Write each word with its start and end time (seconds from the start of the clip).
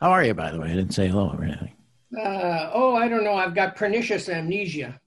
How 0.00 0.10
are 0.10 0.24
you, 0.24 0.34
by 0.34 0.50
the 0.50 0.60
way? 0.60 0.70
I 0.70 0.74
didn't 0.74 0.92
say 0.92 1.08
hello 1.08 1.34
or 1.36 1.44
anything. 1.44 1.72
Uh, 2.16 2.70
oh, 2.72 2.94
I 2.94 3.08
don't 3.08 3.24
know. 3.24 3.34
I've 3.34 3.54
got 3.54 3.76
pernicious 3.76 4.28
amnesia. 4.28 5.00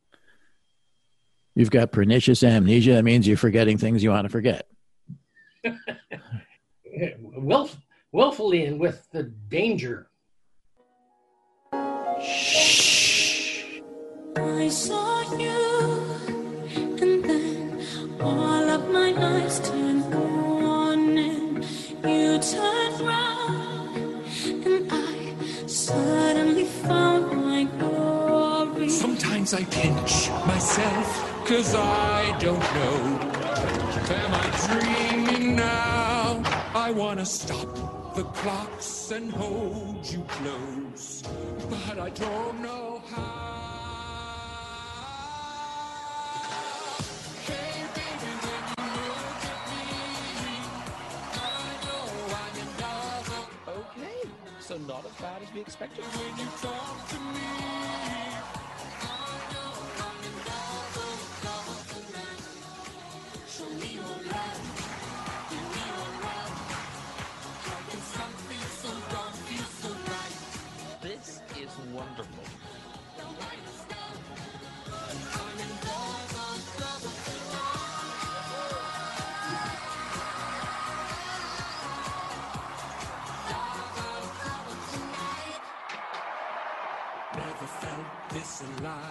You've 1.55 1.71
got 1.71 1.91
pernicious 1.91 2.43
amnesia. 2.43 2.93
That 2.93 3.03
means 3.03 3.27
you're 3.27 3.37
forgetting 3.37 3.77
things 3.77 4.03
you 4.03 4.09
want 4.09 4.25
to 4.25 4.29
forget. 4.29 4.67
Wilf, 7.37 7.77
willfully 8.11 8.65
and 8.65 8.79
with 8.79 9.07
the 9.11 9.23
danger. 9.23 10.09
Shh. 12.21 13.81
I 14.35 14.67
saw 14.69 15.21
you, 15.37 16.05
and 17.01 17.23
then 17.23 17.81
all 18.21 18.69
of 18.69 18.89
my 18.89 19.13
eyes 19.17 19.59
turned 19.59 20.13
on, 20.13 21.17
and 21.17 21.63
you 22.03 22.39
turned 22.39 23.01
round, 23.01 23.09
and 23.09 23.09
I 23.09 23.28
suddenly 25.89 26.65
found 26.65 27.25
my 27.35 27.63
glory. 27.79 28.89
Sometimes 28.89 29.55
I 29.55 29.63
pinch 29.63 30.29
myself, 30.45 31.07
cause 31.47 31.73
I 31.73 32.37
don't 32.39 32.67
know. 32.77 32.97
Am 34.21 34.31
I 34.43 34.47
dreaming 34.67 35.55
now? 35.55 36.43
I 36.75 36.91
wanna 36.91 37.25
stop 37.25 37.69
the 38.15 38.23
clocks 38.39 39.09
and 39.11 39.31
hold 39.31 40.05
you 40.13 40.21
close, 40.37 41.23
but 41.71 41.97
I 42.07 42.09
don't 42.09 42.61
know 42.61 43.01
how. 43.11 43.68
Not 54.89 55.05
as 55.05 55.11
bad 55.21 55.39
as 55.43 55.53
we 55.53 55.61
expected. 55.61 56.03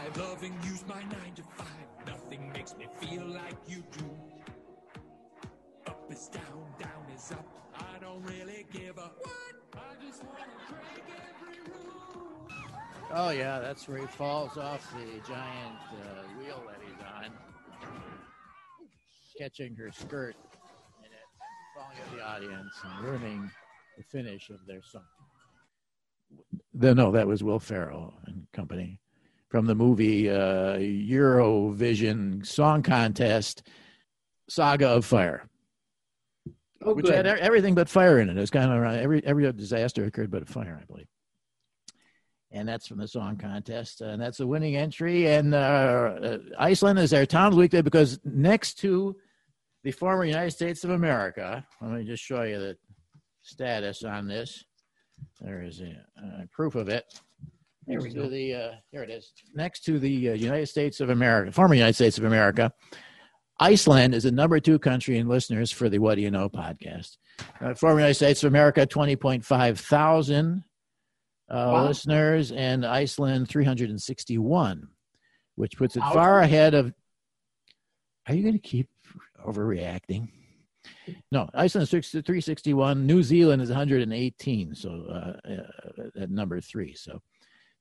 Alive. 0.09 0.29
Loving 0.31 0.57
you's 0.65 0.87
my 0.87 1.01
nine 1.03 1.35
to 1.37 1.43
five. 1.43 1.67
Nothing 2.07 2.51
makes 2.53 2.77
me 2.77 2.87
feel 3.01 3.27
like 3.27 3.57
you 3.67 3.83
do. 3.97 4.05
Up 5.87 6.11
is 6.11 6.29
down, 6.29 6.67
down 6.79 7.05
is 7.15 7.33
up. 7.33 7.47
I 7.75 7.99
don't 8.01 8.23
really 8.25 8.67
give 8.73 8.99
a 8.99 9.01
what. 9.01 9.55
I 9.75 10.05
just 10.05 10.23
wanna 10.25 10.45
break 10.69 11.05
every 11.09 11.73
rule. 11.73 12.49
Oh 13.13 13.31
yeah, 13.31 13.59
that's 13.59 13.89
where 13.89 13.99
he 13.99 14.07
falls 14.07 14.57
off 14.57 14.91
the 14.93 15.05
giant 15.27 15.79
uh, 15.93 16.39
wheel 16.39 16.63
that 16.67 16.79
he's 16.85 17.05
on, 17.17 17.33
catching 19.39 19.75
her 19.77 19.91
skirt 19.93 20.37
in 21.01 21.07
it, 21.07 21.29
falling 21.75 21.97
at 21.99 22.17
the 22.17 22.23
audience 22.23 22.75
and 22.85 23.05
ruining 23.05 23.51
the 23.97 24.03
finish 24.03 24.51
of 24.51 24.59
their 24.67 24.83
song. 24.83 25.03
The, 26.75 26.95
no, 26.95 27.11
that 27.13 27.27
was 27.27 27.43
Will 27.43 27.59
Ferrell 27.59 28.15
and 28.27 28.47
company 28.53 29.01
from 29.49 29.67
the 29.67 29.75
movie 29.75 30.31
uh, 30.31 30.77
Eurovision 30.77 32.47
Song 32.47 32.83
Contest 32.83 33.63
Saga 34.49 34.89
of 34.89 35.05
Fire, 35.05 35.49
Oh, 36.83 36.95
which 36.95 37.07
good. 37.07 37.15
had 37.15 37.27
everything 37.27 37.75
but 37.75 37.89
fire 37.89 38.21
in 38.21 38.29
it. 38.29 38.37
It 38.37 38.41
was 38.41 38.51
kind 38.51 38.71
of 38.71 38.85
every 38.95 39.25
every 39.25 39.53
disaster 39.53 40.05
occurred 40.05 40.31
but 40.31 40.43
a 40.43 40.47
fire, 40.47 40.79
I 40.81 40.85
believe 40.85 41.09
and 42.51 42.69
that's 42.69 42.87
from 42.87 42.99
the 42.99 43.09
song 43.09 43.37
contest. 43.37 44.01
And 44.01 44.21
that's 44.21 44.41
a 44.41 44.47
winning 44.47 44.77
entry. 44.77 45.29
And 45.29 45.55
uh, 45.55 45.57
uh, 45.59 46.39
Iceland 46.59 46.99
is 46.99 47.13
our 47.13 47.27
town 47.27 47.49
of 47.49 47.53
the 47.55 47.59
week 47.59 47.73
day 47.73 47.83
because 47.83 48.19
next 48.25 48.75
to 48.81 49.17
the 49.85 49.93
former 49.93 50.25
United 50.25 50.53
States 50.53 50.85
of 50.85 50.91
America, 50.91 51.67
let 51.81 51.91
me 51.93 52.05
just 52.05 52.23
show 52.23 52.43
you 52.43 52.59
the 52.59 52.77
status 53.43 54.03
on 54.03 54.29
this. 54.29 54.65
There 55.41 55.63
is 55.63 55.81
a, 55.81 55.91
uh, 56.19 56.45
proof 56.51 56.75
of 56.75 56.89
it. 56.89 57.05
There 57.89 57.99
Next 57.99 58.05
we 58.05 58.11
to 58.21 58.25
go. 58.25 58.29
the 58.29 58.55
uh, 58.55 58.71
here 58.93 59.03
it 59.03 59.11
is. 59.11 59.33
Next 59.55 59.81
to 59.85 59.99
the 59.99 60.31
uh, 60.31 60.33
United 60.35 60.67
States 60.67 61.01
of 61.01 61.09
America, 61.11 61.51
former 61.53 61.75
United 61.75 61.95
States 61.95 62.19
of 62.19 62.25
America, 62.25 62.71
Iceland 63.59 64.15
is 64.15 64.25
the 64.25 64.31
number 64.33 64.61
two 64.61 64.79
country 64.79 65.19
in 65.19 65.27
listeners 65.27 65.71
for 65.71 65.89
the 65.89 65.99
What 65.99 66.17
Do 66.17 66.21
You 66.21 66.31
Know 66.31 66.49
podcast. 66.49 67.17
Uh, 67.61 67.75
former 67.75 68.01
United 68.01 68.15
States 68.15 68.45
of 68.45 68.49
America, 68.53 68.85
twenty 68.87 69.17
point 69.17 69.45
five 69.45 69.81
thousand 69.81 70.65
uh, 71.51 71.71
Wow. 71.73 71.87
listeners, 71.89 72.53
and 72.53 72.85
Iceland 72.85 73.49
361, 73.49 74.89
which 75.57 75.79
puts 75.79 75.97
it 75.97 76.01
far 76.01 76.41
ahead 76.41 76.75
of. 76.75 76.93
Are 78.27 78.35
you 78.35 78.43
going 78.43 78.53
to 78.53 78.59
keep 78.61 78.91
overreacting? 79.47 80.29
No, 81.33 81.49
Iceland 81.55 81.85
is 81.85 82.11
361. 82.11 83.07
New 83.07 83.23
Zealand 83.23 83.63
is 83.63 83.71
118, 83.71 84.75
so 84.75 84.91
uh, 85.11 85.51
uh, 85.51 86.23
at 86.23 86.31
number 86.31 86.61
three. 86.61 86.95
So 86.95 87.23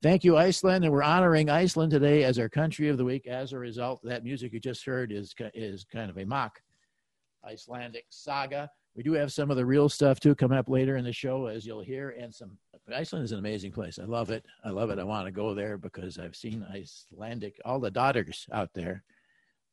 thank 0.02 0.24
you, 0.24 0.38
Iceland. 0.38 0.84
And 0.84 0.94
we're 0.94 1.04
honoring 1.04 1.50
Iceland 1.50 1.92
today 1.92 2.24
as 2.24 2.40
our 2.40 2.50
country 2.50 2.90
of 2.90 2.98
the 2.98 3.06
week. 3.06 3.28
As 3.28 3.54
a 3.54 3.58
result, 3.58 4.02
that 4.04 4.24
music 4.24 4.54
you 4.54 4.60
just 4.60 4.86
heard 4.86 5.12
is, 5.12 5.34
is 5.54 5.84
kind 5.84 6.10
of 6.10 6.18
a 6.18 6.26
mock 6.26 6.62
Icelandic 7.46 8.06
saga. 8.10 8.70
We 8.96 9.04
do 9.04 9.14
have 9.14 9.32
some 9.32 9.52
of 9.52 9.58
the 9.58 9.66
real 9.66 9.90
stuff 9.90 10.20
too 10.20 10.34
coming 10.34 10.58
up 10.58 10.70
later 10.70 10.98
in 10.98 11.06
the 11.06 11.14
show, 11.14 11.46
as 11.46 11.66
you'll 11.66 11.84
hear. 11.84 12.16
And 12.20 12.34
some 12.34 12.58
Iceland 12.94 13.26
is 13.26 13.32
an 13.32 13.40
amazing 13.40 13.72
place. 13.72 14.00
I 14.00 14.06
love 14.06 14.32
it. 14.32 14.46
I 14.66 14.70
love 14.70 14.90
it. 14.90 14.98
I 14.98 15.04
want 15.04 15.28
to 15.28 15.32
go 15.32 15.54
there 15.54 15.78
because 15.78 16.18
I've 16.18 16.36
seen 16.36 16.66
Icelandic, 16.74 17.60
all 17.64 17.80
the 17.80 17.92
daughters 17.92 18.48
out 18.52 18.74
there, 18.74 19.04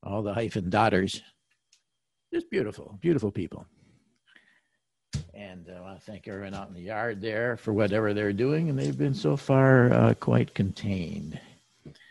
all 0.02 0.22
the 0.22 0.34
hyphen 0.34 0.68
daughters. 0.68 1.22
Just 2.32 2.50
beautiful, 2.50 2.98
beautiful 3.00 3.30
people. 3.30 3.66
And 5.34 5.68
uh, 5.68 5.74
I 5.74 5.80
want 5.80 5.98
to 5.98 6.04
thank 6.04 6.28
everyone 6.28 6.54
out 6.54 6.68
in 6.68 6.74
the 6.74 6.80
yard 6.80 7.20
there 7.20 7.56
for 7.56 7.72
whatever 7.72 8.14
they're 8.14 8.32
doing, 8.32 8.68
and 8.68 8.78
they've 8.78 8.96
been 8.96 9.14
so 9.14 9.36
far 9.36 9.92
uh, 9.92 10.14
quite 10.14 10.54
contained. 10.54 11.40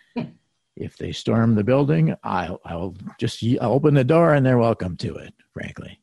if 0.75 0.97
they 0.97 1.11
storm 1.11 1.55
the 1.55 1.63
building, 1.63 2.15
I'll, 2.23 2.59
I'll 2.65 2.95
just 3.19 3.43
I'll 3.61 3.73
open 3.73 3.93
the 3.93 4.03
door 4.03 4.33
and 4.33 4.45
they're 4.45 4.57
welcome 4.57 4.97
to 4.97 5.15
it, 5.15 5.33
frankly. 5.53 5.99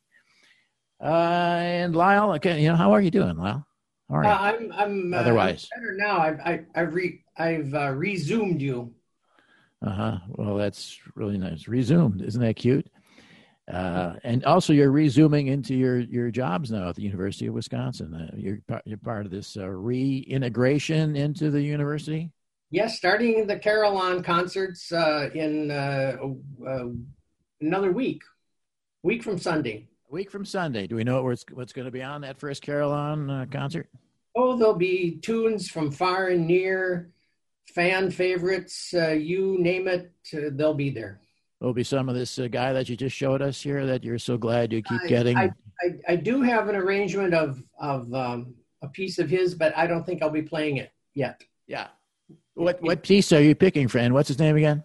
Uh, 1.01 1.59
and 1.61 1.95
Lyle, 1.95 2.33
okay, 2.33 2.61
you 2.61 2.69
know, 2.69 2.75
how 2.75 2.91
are 2.91 3.01
you 3.01 3.11
doing, 3.11 3.37
Lyle? 3.37 3.65
How 4.09 4.15
are 4.15 4.25
Uh. 4.25 4.37
I'm 4.39 4.71
I'm 4.73 5.13
uh, 5.13 5.17
Otherwise. 5.17 5.69
I'm 5.75 5.81
better 5.81 5.95
now. 5.97 6.19
I've 6.19 6.39
I, 6.41 6.61
I've 6.75 6.93
re 6.93 7.23
I've 7.37 7.73
uh, 7.73 7.91
resumed 7.91 8.61
you. 8.61 8.93
Uh 9.81 9.89
huh. 9.89 10.17
Well, 10.29 10.57
that's 10.57 10.99
really 11.15 11.37
nice. 11.37 11.67
Resumed, 11.67 12.21
isn't 12.21 12.41
that 12.41 12.55
cute? 12.55 12.87
Uh, 13.71 14.15
and 14.23 14.43
also, 14.43 14.73
you're 14.73 14.91
resuming 14.91 15.47
into 15.47 15.73
your 15.73 15.99
your 15.99 16.29
jobs 16.29 16.71
now 16.71 16.89
at 16.89 16.95
the 16.95 17.03
University 17.03 17.47
of 17.47 17.53
Wisconsin. 17.53 18.13
Uh, 18.13 18.35
you're 18.35 18.59
part, 18.67 18.81
you're 18.85 18.97
part 18.97 19.25
of 19.25 19.31
this 19.31 19.55
uh, 19.55 19.67
reintegration 19.67 21.15
into 21.15 21.49
the 21.49 21.61
university. 21.61 22.31
Yes, 22.69 22.97
starting 22.97 23.47
the 23.47 23.57
Carillon 23.57 24.23
concerts 24.23 24.91
uh, 24.91 25.29
in 25.33 25.71
uh, 25.71 26.17
uh, 26.67 26.85
another 27.59 27.91
week, 27.91 28.23
week 29.03 29.23
from 29.23 29.37
Sunday. 29.37 29.87
A 30.09 30.13
week 30.13 30.31
from 30.31 30.45
Sunday. 30.45 30.87
Do 30.87 30.95
we 30.95 31.03
know 31.03 31.23
what's 31.23 31.45
what's 31.53 31.73
going 31.73 31.85
to 31.85 31.91
be 31.91 32.03
on 32.03 32.21
that 32.21 32.39
first 32.39 32.63
Carillon 32.63 33.29
uh, 33.29 33.45
concert? 33.51 33.89
Oh, 34.35 34.57
there'll 34.57 34.75
be 34.75 35.17
tunes 35.21 35.69
from 35.69 35.91
far 35.91 36.27
and 36.27 36.47
near, 36.47 37.11
fan 37.73 38.11
favorites, 38.11 38.93
uh, 38.93 39.09
you 39.09 39.57
name 39.59 39.87
it, 39.87 40.11
uh, 40.33 40.49
they'll 40.53 40.73
be 40.73 40.89
there. 40.89 41.19
Will 41.61 41.73
be 41.73 41.83
some 41.83 42.09
of 42.09 42.15
this 42.15 42.39
uh, 42.39 42.47
guy 42.47 42.73
that 42.73 42.89
you 42.89 42.97
just 42.97 43.15
showed 43.15 43.39
us 43.43 43.61
here 43.61 43.85
that 43.85 44.03
you're 44.03 44.17
so 44.17 44.35
glad 44.35 44.73
you 44.73 44.81
keep 44.81 45.01
I- 45.03 45.07
getting. 45.07 45.37
I, 45.37 45.51
I, 45.81 45.89
I 46.09 46.15
do 46.15 46.41
have 46.41 46.67
an 46.69 46.75
arrangement 46.75 47.35
of 47.35 47.61
of 47.79 48.11
um, 48.15 48.55
a 48.81 48.87
piece 48.87 49.19
of 49.19 49.29
his, 49.29 49.53
but 49.53 49.71
I 49.77 49.85
don't 49.85 50.03
think 50.03 50.23
I'll 50.23 50.31
be 50.31 50.41
playing 50.41 50.77
it 50.77 50.91
yet. 51.13 51.39
yeah. 51.67 51.87
What 52.55 52.81
what 52.81 53.03
piece 53.03 53.31
are 53.31 53.41
you 53.41 53.53
picking, 53.53 53.87
friend? 53.87 54.11
What's 54.13 54.27
his 54.27 54.39
name 54.39 54.57
again? 54.57 54.83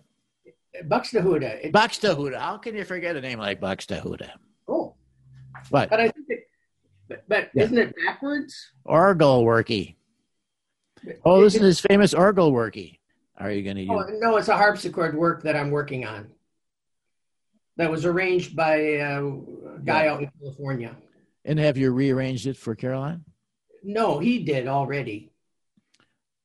Buxtehude. 0.87 1.73
Buxtehude. 1.73 2.39
How 2.39 2.59
can 2.59 2.77
you 2.77 2.85
forget 2.85 3.17
a 3.17 3.21
name 3.23 3.39
like 3.39 3.59
Buxtehude? 3.61 4.29
oh, 4.69 4.95
What? 5.71 5.89
but 5.89 5.99
I 5.99 6.09
think 6.09 6.27
it, 6.29 6.41
but, 7.09 7.25
but 7.27 7.51
Yeah. 7.55 7.63
isn't 7.65 7.79
it 7.79 7.95
backwards? 8.07 8.55
Orgel 8.87 9.43
worky. 9.45 9.97
Oh, 11.25 11.41
this 11.43 11.55
is 11.55 11.63
his 11.63 11.81
famous 11.81 12.13
orgel 12.13 12.53
worky. 12.53 12.99
Are 13.39 13.51
you 13.51 13.63
going 13.63 13.77
to 13.77 13.87
Oh, 13.93 14.07
use? 14.07 14.19
no, 14.21 14.37
it's 14.37 14.49
a 14.49 14.57
harpsichord 14.57 15.17
work 15.17 15.43
that 15.43 15.57
I'm 15.57 15.71
working 15.71 16.05
on. 16.07 16.31
That 17.77 17.91
was 17.91 18.05
arranged 18.07 18.57
by 18.57 18.77
a 18.77 19.31
guy 19.85 20.05
Yeah. 20.05 20.13
out 20.13 20.23
in 20.23 20.31
California. 20.41 20.97
And 21.45 21.59
have 21.59 21.77
you 21.77 21.93
rearranged 21.93 22.47
it 22.47 22.57
for 22.57 22.75
Carillon? 22.75 23.25
No, 23.83 24.19
he 24.19 24.43
did 24.45 24.67
already. 24.67 25.33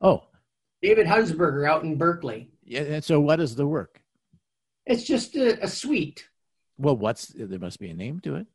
Oh, 0.02 0.24
David 0.82 1.08
Hunsberger 1.08 1.68
out 1.70 1.84
in 1.84 1.98
Berkeley. 1.98 2.50
yeah. 2.64 2.82
And 2.82 3.04
so, 3.04 3.20
what 3.20 3.40
is 3.40 3.56
the 3.56 3.68
work? 3.68 4.02
It's 4.86 5.04
just 5.04 5.36
a, 5.36 5.64
a 5.64 5.68
suite. 5.68 6.28
Well, 6.78 6.98
what's 6.98 7.28
there 7.28 7.60
must 7.60 7.80
be 7.80 7.90
a 7.90 7.94
name 7.94 8.20
to 8.22 8.36
it. 8.36 8.48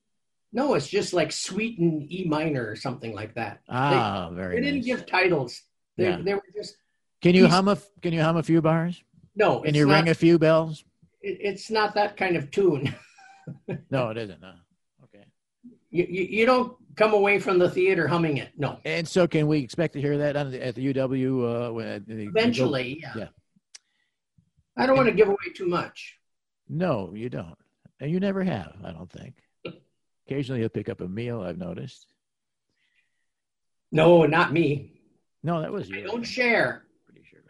No, 0.52 0.74
it's 0.74 0.88
just 0.88 1.12
like 1.12 1.30
suite 1.32 1.78
in 1.78 2.06
E 2.10 2.24
minor 2.26 2.68
or 2.68 2.76
something 2.76 3.14
like 3.14 3.34
that. 3.34 3.60
Ah, 3.68 4.28
they, 4.30 4.36
very. 4.36 4.56
they 4.56 4.62
didn't 4.62 4.84
give 4.84 5.06
titles. 5.06 5.62
They, 5.96 6.08
Yeah. 6.08 6.20
they 6.22 6.34
were 6.34 6.42
just 6.54 6.76
Can 7.22 7.34
you 7.34 7.46
hum 7.46 7.68
a 7.68 7.78
Can 8.02 8.12
you 8.12 8.22
hum 8.22 8.36
a 8.36 8.42
few 8.42 8.60
bars? 8.60 9.02
no. 9.34 9.60
Can 9.60 9.74
you 9.74 9.86
not, 9.86 9.94
ring 9.94 10.08
a 10.08 10.14
few 10.14 10.38
bells? 10.38 10.84
It- 11.22 11.38
it's 11.40 11.70
not 11.70 11.94
that 11.94 12.16
kind 12.16 12.36
of 12.36 12.50
tune. 12.50 12.94
No, 13.92 14.08
it 14.10 14.16
isn't. 14.16 14.42
Okay. 15.04 15.24
You, 15.90 16.04
you, 16.10 16.22
you 16.24 16.46
don't 16.46 16.76
come 16.96 17.14
away 17.14 17.38
from 17.38 17.60
the 17.60 17.70
theater 17.70 18.08
humming 18.08 18.38
it. 18.38 18.50
No. 18.58 18.80
And 18.84 19.06
so, 19.06 19.28
can 19.28 19.46
we 19.46 19.60
expect 19.60 19.92
to 19.92 20.00
hear 20.00 20.18
that 20.18 20.36
on 20.36 20.50
the, 20.50 20.66
at 20.66 20.74
the 20.74 20.92
UW? 20.92 21.68
Uh, 21.68 21.72
when 21.72 22.04
Eventually, 22.08 22.98
yeah. 23.00 23.12
Yeah. 23.16 23.28
I 24.76 24.86
don't 24.86 24.96
want 24.96 25.08
to 25.08 25.14
give 25.14 25.28
away 25.28 25.36
too 25.54 25.68
much. 25.68 26.16
No, 26.68 27.12
you 27.14 27.28
don't, 27.28 27.54
and 28.00 28.10
you 28.10 28.18
never 28.18 28.42
have. 28.42 28.74
I 28.84 28.90
don't 28.90 29.10
think. 29.12 29.36
Occasionally, 30.26 30.60
you'll 30.60 30.68
pick 30.68 30.88
up 30.88 31.00
a 31.00 31.06
meal. 31.06 31.40
I've 31.42 31.58
noticed. 31.58 32.08
No, 33.92 34.26
not 34.26 34.52
me. 34.52 35.00
No, 35.44 35.60
that 35.60 35.70
was 35.72 35.88
you. 35.88 35.98
I 36.00 36.02
don't 36.02 36.24
share. 36.24 36.84
Pretty 37.06 37.22
sure. 37.30 37.40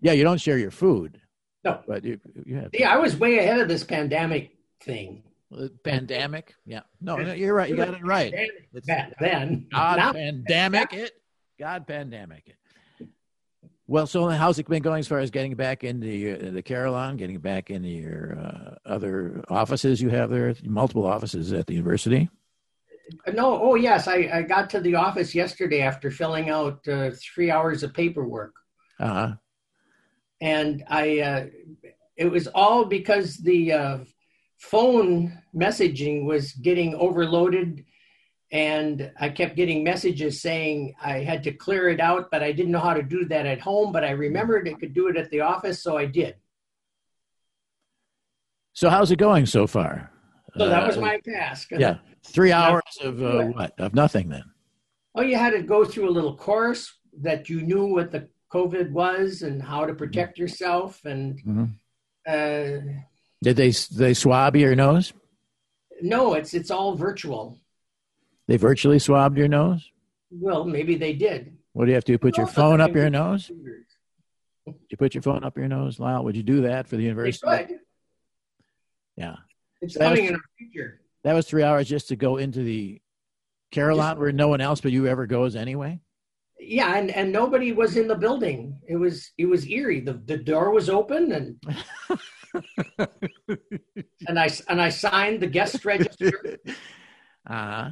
Yeah, 0.00 0.10
you 0.12 0.24
don't 0.24 0.40
share 0.40 0.58
your 0.58 0.72
food. 0.72 1.20
No. 1.64 1.80
but 1.86 2.04
you 2.04 2.20
you 2.44 2.56
have 2.56 2.70
Yeah, 2.72 2.92
I 2.92 2.98
was 2.98 3.16
way 3.16 3.38
ahead 3.38 3.60
of 3.60 3.68
this 3.68 3.84
pandemic 3.84 4.56
thing. 4.82 5.24
Uh, 5.56 5.68
pandemic. 5.82 6.54
Yeah, 6.66 6.80
no, 7.00 7.16
no, 7.16 7.32
you're 7.32 7.54
right. 7.54 7.70
You 7.70 7.76
got 7.76 7.94
it 7.94 8.04
right. 8.04 8.32
It's 8.74 8.86
Back 8.86 9.14
then. 9.18 9.66
God 9.72 10.14
pandemic 10.14 10.92
it. 10.92 11.12
God 11.58 11.86
pandemic 11.86 12.44
it. 12.46 13.08
Well, 13.86 14.06
so 14.06 14.28
how's 14.28 14.58
it 14.58 14.68
been 14.68 14.82
going 14.82 15.00
as 15.00 15.08
far 15.08 15.18
as 15.18 15.30
getting 15.30 15.54
back 15.54 15.82
into 15.82 16.08
your, 16.08 16.36
the 16.36 16.62
Carillon, 16.62 17.16
getting 17.16 17.38
back 17.38 17.70
into 17.70 17.88
your 17.88 18.38
uh, 18.38 18.74
other 18.84 19.42
offices 19.48 20.02
you 20.02 20.10
have 20.10 20.28
there, 20.28 20.54
multiple 20.62 21.06
offices 21.06 21.54
at 21.54 21.66
the 21.66 21.72
university? 21.72 22.28
No, 23.32 23.58
oh 23.62 23.74
yes, 23.76 24.06
I, 24.06 24.28
I 24.30 24.42
got 24.42 24.68
to 24.70 24.80
the 24.80 24.96
office 24.96 25.34
yesterday 25.34 25.80
after 25.80 26.10
filling 26.10 26.50
out 26.50 26.86
uh, 26.86 27.10
three 27.34 27.50
hours 27.50 27.82
of 27.82 27.94
paperwork, 27.94 28.52
Uh 29.00 29.06
huh. 29.06 29.32
And 30.40 30.84
I 30.88 31.20
uh, 31.20 31.46
it 32.16 32.26
was 32.26 32.46
all 32.48 32.84
because 32.84 33.36
the 33.38 33.72
uh, 33.72 33.98
phone 34.58 35.40
messaging 35.54 36.24
was 36.24 36.52
getting 36.52 36.94
overloaded, 36.94 37.84
and 38.52 39.10
I 39.20 39.28
kept 39.28 39.56
getting 39.56 39.84
messages 39.84 40.40
saying 40.42 40.94
I 41.02 41.18
had 41.20 41.42
to 41.44 41.52
clear 41.52 41.88
it 41.88 42.00
out, 42.00 42.30
but 42.30 42.42
I 42.42 42.52
didn't 42.52 42.72
know 42.72 42.80
how 42.80 42.94
to 42.94 43.02
do 43.02 43.24
that 43.26 43.46
at 43.46 43.60
home. 43.60 43.92
But 43.92 44.04
I 44.04 44.10
remembered 44.10 44.68
I 44.68 44.74
could 44.74 44.94
do 44.94 45.08
it 45.08 45.16
at 45.16 45.30
the 45.30 45.40
office, 45.40 45.82
so 45.82 45.96
I 45.96 46.06
did. 46.06 46.34
So 48.72 48.90
how's 48.90 49.10
it 49.10 49.18
going 49.18 49.46
so 49.46 49.66
far? 49.66 50.10
So 50.56 50.68
that 50.68 50.86
was 50.86 50.96
Uh, 50.96 51.00
my 51.00 51.18
task. 51.18 51.70
yeah. 51.72 51.98
Three 52.24 52.52
hours 52.52 52.82
of 53.02 53.22
uh, 53.22 53.46
what? 53.46 53.72
Of 53.78 53.94
nothing 53.94 54.28
then. 54.28 54.44
Oh, 55.14 55.22
you 55.22 55.36
had 55.36 55.50
to 55.50 55.62
go 55.62 55.84
through 55.84 56.08
a 56.08 56.14
little 56.18 56.36
course 56.36 56.94
that 57.22 57.48
you 57.48 57.62
knew 57.62 57.86
what 57.86 58.12
the 58.12 58.28
COVID 58.52 58.90
was 58.90 59.42
and 59.42 59.62
how 59.62 59.84
to 59.86 59.94
protect 59.94 60.38
yourself. 60.38 61.04
And 61.04 61.38
Mhm. 61.44 61.70
uh, 62.26 63.00
Did 63.42 63.56
they 63.56 63.70
they 63.70 64.14
swab 64.14 64.56
your 64.56 64.74
nose? 64.74 65.12
no, 66.02 66.34
it's 66.34 66.54
it's 66.54 66.70
all 66.70 66.94
virtual. 66.94 67.58
They 68.46 68.56
virtually 68.56 68.98
swabbed 68.98 69.36
your 69.36 69.48
nose. 69.48 69.90
Well, 70.30 70.64
maybe 70.64 70.96
they 70.96 71.12
did. 71.12 71.56
What 71.72 71.84
do 71.84 71.90
you 71.90 71.94
have 71.94 72.04
to 72.04 72.12
do? 72.12 72.18
Put 72.18 72.36
your 72.36 72.46
No, 72.46 72.52
phone 72.52 72.80
up 72.80 72.94
your 72.94 73.10
nose? 73.10 73.48
Did 73.48 74.76
you 74.90 74.96
put 74.96 75.14
your 75.14 75.22
phone 75.22 75.44
up 75.44 75.56
your 75.56 75.68
nose, 75.68 75.98
Lyle? 76.00 76.24
Would 76.24 76.36
you 76.36 76.42
do 76.42 76.62
that 76.62 76.86
for 76.86 76.96
the 76.96 77.02
university? 77.04 77.76
Yeah. 79.16 79.36
It's 79.80 79.94
So 79.94 80.00
that 80.00 80.10
was- 80.10 80.18
coming 80.18 80.28
in 80.30 80.34
our 80.36 80.40
future. 80.58 81.00
That 81.24 81.34
was 81.34 81.46
three 81.48 81.62
hours 81.62 81.88
just 81.88 82.08
to 82.08 82.16
go 82.16 82.36
into 82.36 82.62
the 82.62 83.00
Carillon 83.72 84.18
where 84.18 84.32
no 84.32 84.48
one 84.48 84.60
else 84.60 84.80
but 84.80 84.92
you 84.92 85.06
ever 85.06 85.26
goes 85.26 85.56
anyway. 85.56 86.00
Yeah, 86.60 86.96
and, 86.96 87.10
and 87.10 87.32
nobody 87.32 87.72
was 87.72 87.96
in 87.96 88.08
the 88.08 88.14
building. 88.16 88.78
It 88.88 88.96
was 88.96 89.30
it 89.38 89.46
was 89.46 89.66
eerie. 89.68 90.00
The 90.00 90.14
the 90.14 90.36
door 90.36 90.70
was 90.70 90.90
open 90.90 91.32
and 91.32 91.56
and 94.26 94.38
I 94.38 94.48
and 94.68 94.80
I 94.80 94.88
signed 94.88 95.40
the 95.40 95.46
guest 95.46 95.84
register 95.84 96.58
Uh-huh. 97.50 97.90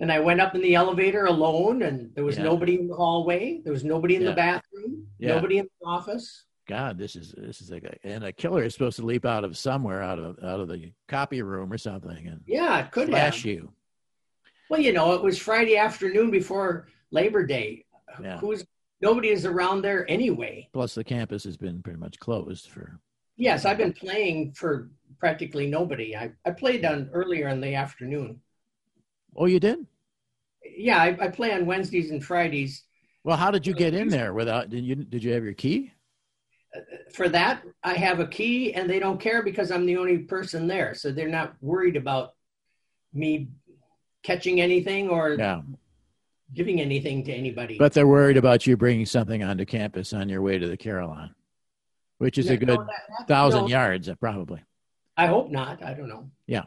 and 0.00 0.10
I 0.10 0.18
went 0.18 0.40
up 0.40 0.54
in 0.56 0.62
the 0.62 0.74
elevator 0.74 1.26
alone 1.26 1.82
and 1.82 2.12
there 2.16 2.24
was 2.24 2.36
Yeah. 2.36 2.42
nobody 2.44 2.74
in 2.80 2.88
the 2.88 2.96
hallway. 2.96 3.60
There 3.62 3.72
was 3.72 3.84
nobody 3.84 4.16
in 4.16 4.22
Yeah. 4.22 4.30
the 4.30 4.34
bathroom. 4.36 5.06
Yeah. 5.18 5.34
Nobody 5.36 5.58
in 5.58 5.68
the 5.80 5.86
office. 5.86 6.44
God, 6.66 6.98
this 6.98 7.14
is 7.16 7.34
this 7.36 7.60
is 7.60 7.70
like 7.70 7.84
a, 7.84 7.94
and 8.04 8.24
a 8.24 8.32
killer 8.32 8.64
is 8.64 8.72
supposed 8.74 8.96
to 8.96 9.04
leap 9.06 9.24
out 9.24 9.44
of 9.44 9.56
somewhere 9.56 10.02
out 10.02 10.18
of 10.18 10.38
out 10.42 10.58
of 10.60 10.68
the 10.68 10.92
copy 11.06 11.40
room 11.42 11.72
or 11.72 11.78
something 11.78 12.26
and 12.26 12.40
Yeah, 12.46 12.80
it 12.80 12.90
could 12.90 13.08
flash 13.08 13.42
have. 13.42 13.44
you. 13.52 13.72
Well, 14.68 14.80
you 14.80 14.92
know, 14.92 15.12
it 15.14 15.22
was 15.22 15.38
Friday 15.38 15.76
afternoon 15.76 16.30
before 16.30 16.88
Labor 17.10 17.46
Day. 17.46 17.84
Yeah. 18.22 18.38
Who's 18.38 18.64
nobody 19.00 19.28
is 19.28 19.44
around 19.44 19.82
there 19.82 20.10
anyway. 20.10 20.68
Plus, 20.72 20.94
the 20.94 21.04
campus 21.04 21.44
has 21.44 21.56
been 21.56 21.82
pretty 21.82 21.98
much 21.98 22.18
closed 22.18 22.68
for. 22.68 22.98
Yes, 23.36 23.64
I've 23.64 23.78
been 23.78 23.92
playing 23.92 24.52
for 24.52 24.90
practically 25.18 25.68
nobody. 25.68 26.16
I, 26.16 26.32
I 26.44 26.50
played 26.50 26.84
on 26.84 27.08
earlier 27.12 27.48
in 27.48 27.60
the 27.60 27.74
afternoon. 27.74 28.40
Oh, 29.36 29.46
you 29.46 29.60
did? 29.60 29.86
Yeah, 30.76 31.00
I, 31.00 31.16
I 31.20 31.28
play 31.28 31.52
on 31.52 31.66
Wednesdays 31.66 32.10
and 32.10 32.24
Fridays. 32.24 32.84
Well, 33.24 33.36
how 33.36 33.50
did 33.50 33.66
you 33.66 33.74
get 33.74 33.94
in 33.94 34.08
uh, 34.08 34.10
there 34.10 34.34
without? 34.34 34.70
Did 34.70 34.84
you 34.84 34.96
did 34.96 35.22
you 35.22 35.32
have 35.32 35.44
your 35.44 35.54
key? 35.54 35.92
Uh, 36.74 36.80
for 37.12 37.28
that, 37.28 37.62
I 37.84 37.94
have 37.94 38.20
a 38.20 38.26
key, 38.26 38.74
and 38.74 38.88
they 38.88 38.98
don't 38.98 39.20
care 39.20 39.42
because 39.42 39.70
I'm 39.70 39.86
the 39.86 39.96
only 39.96 40.18
person 40.18 40.66
there, 40.66 40.94
so 40.94 41.12
they're 41.12 41.28
not 41.28 41.54
worried 41.60 41.96
about 41.96 42.34
me 43.12 43.48
catching 44.22 44.60
anything 44.60 45.08
or 45.08 45.36
Yeah, 45.38 45.62
giving 46.54 46.80
anything 46.80 47.24
to 47.24 47.32
anybody. 47.32 47.76
but 47.78 47.92
they're 47.92 48.06
worried 48.06 48.36
about 48.36 48.66
you 48.66 48.76
bringing 48.76 49.06
something 49.06 49.42
onto 49.42 49.64
campus 49.64 50.12
on 50.12 50.28
your 50.28 50.40
way 50.42 50.58
to 50.58 50.66
the 50.66 50.76
Carillon, 50.76 51.34
which 52.18 52.38
is 52.38 52.46
Yeah, 52.46 52.52
a 52.52 52.56
good 52.56 52.68
no, 52.68 52.76
that- 52.78 52.86
that- 53.18 53.28
thousand 53.28 53.62
no, 53.62 53.68
yards, 53.68 54.08
uh, 54.08 54.14
probably. 54.14 54.62
I 55.16 55.26
hope 55.26 55.50
not. 55.50 55.82
I 55.82 55.94
don't 55.94 56.08
know. 56.08 56.30
Yeah. 56.46 56.64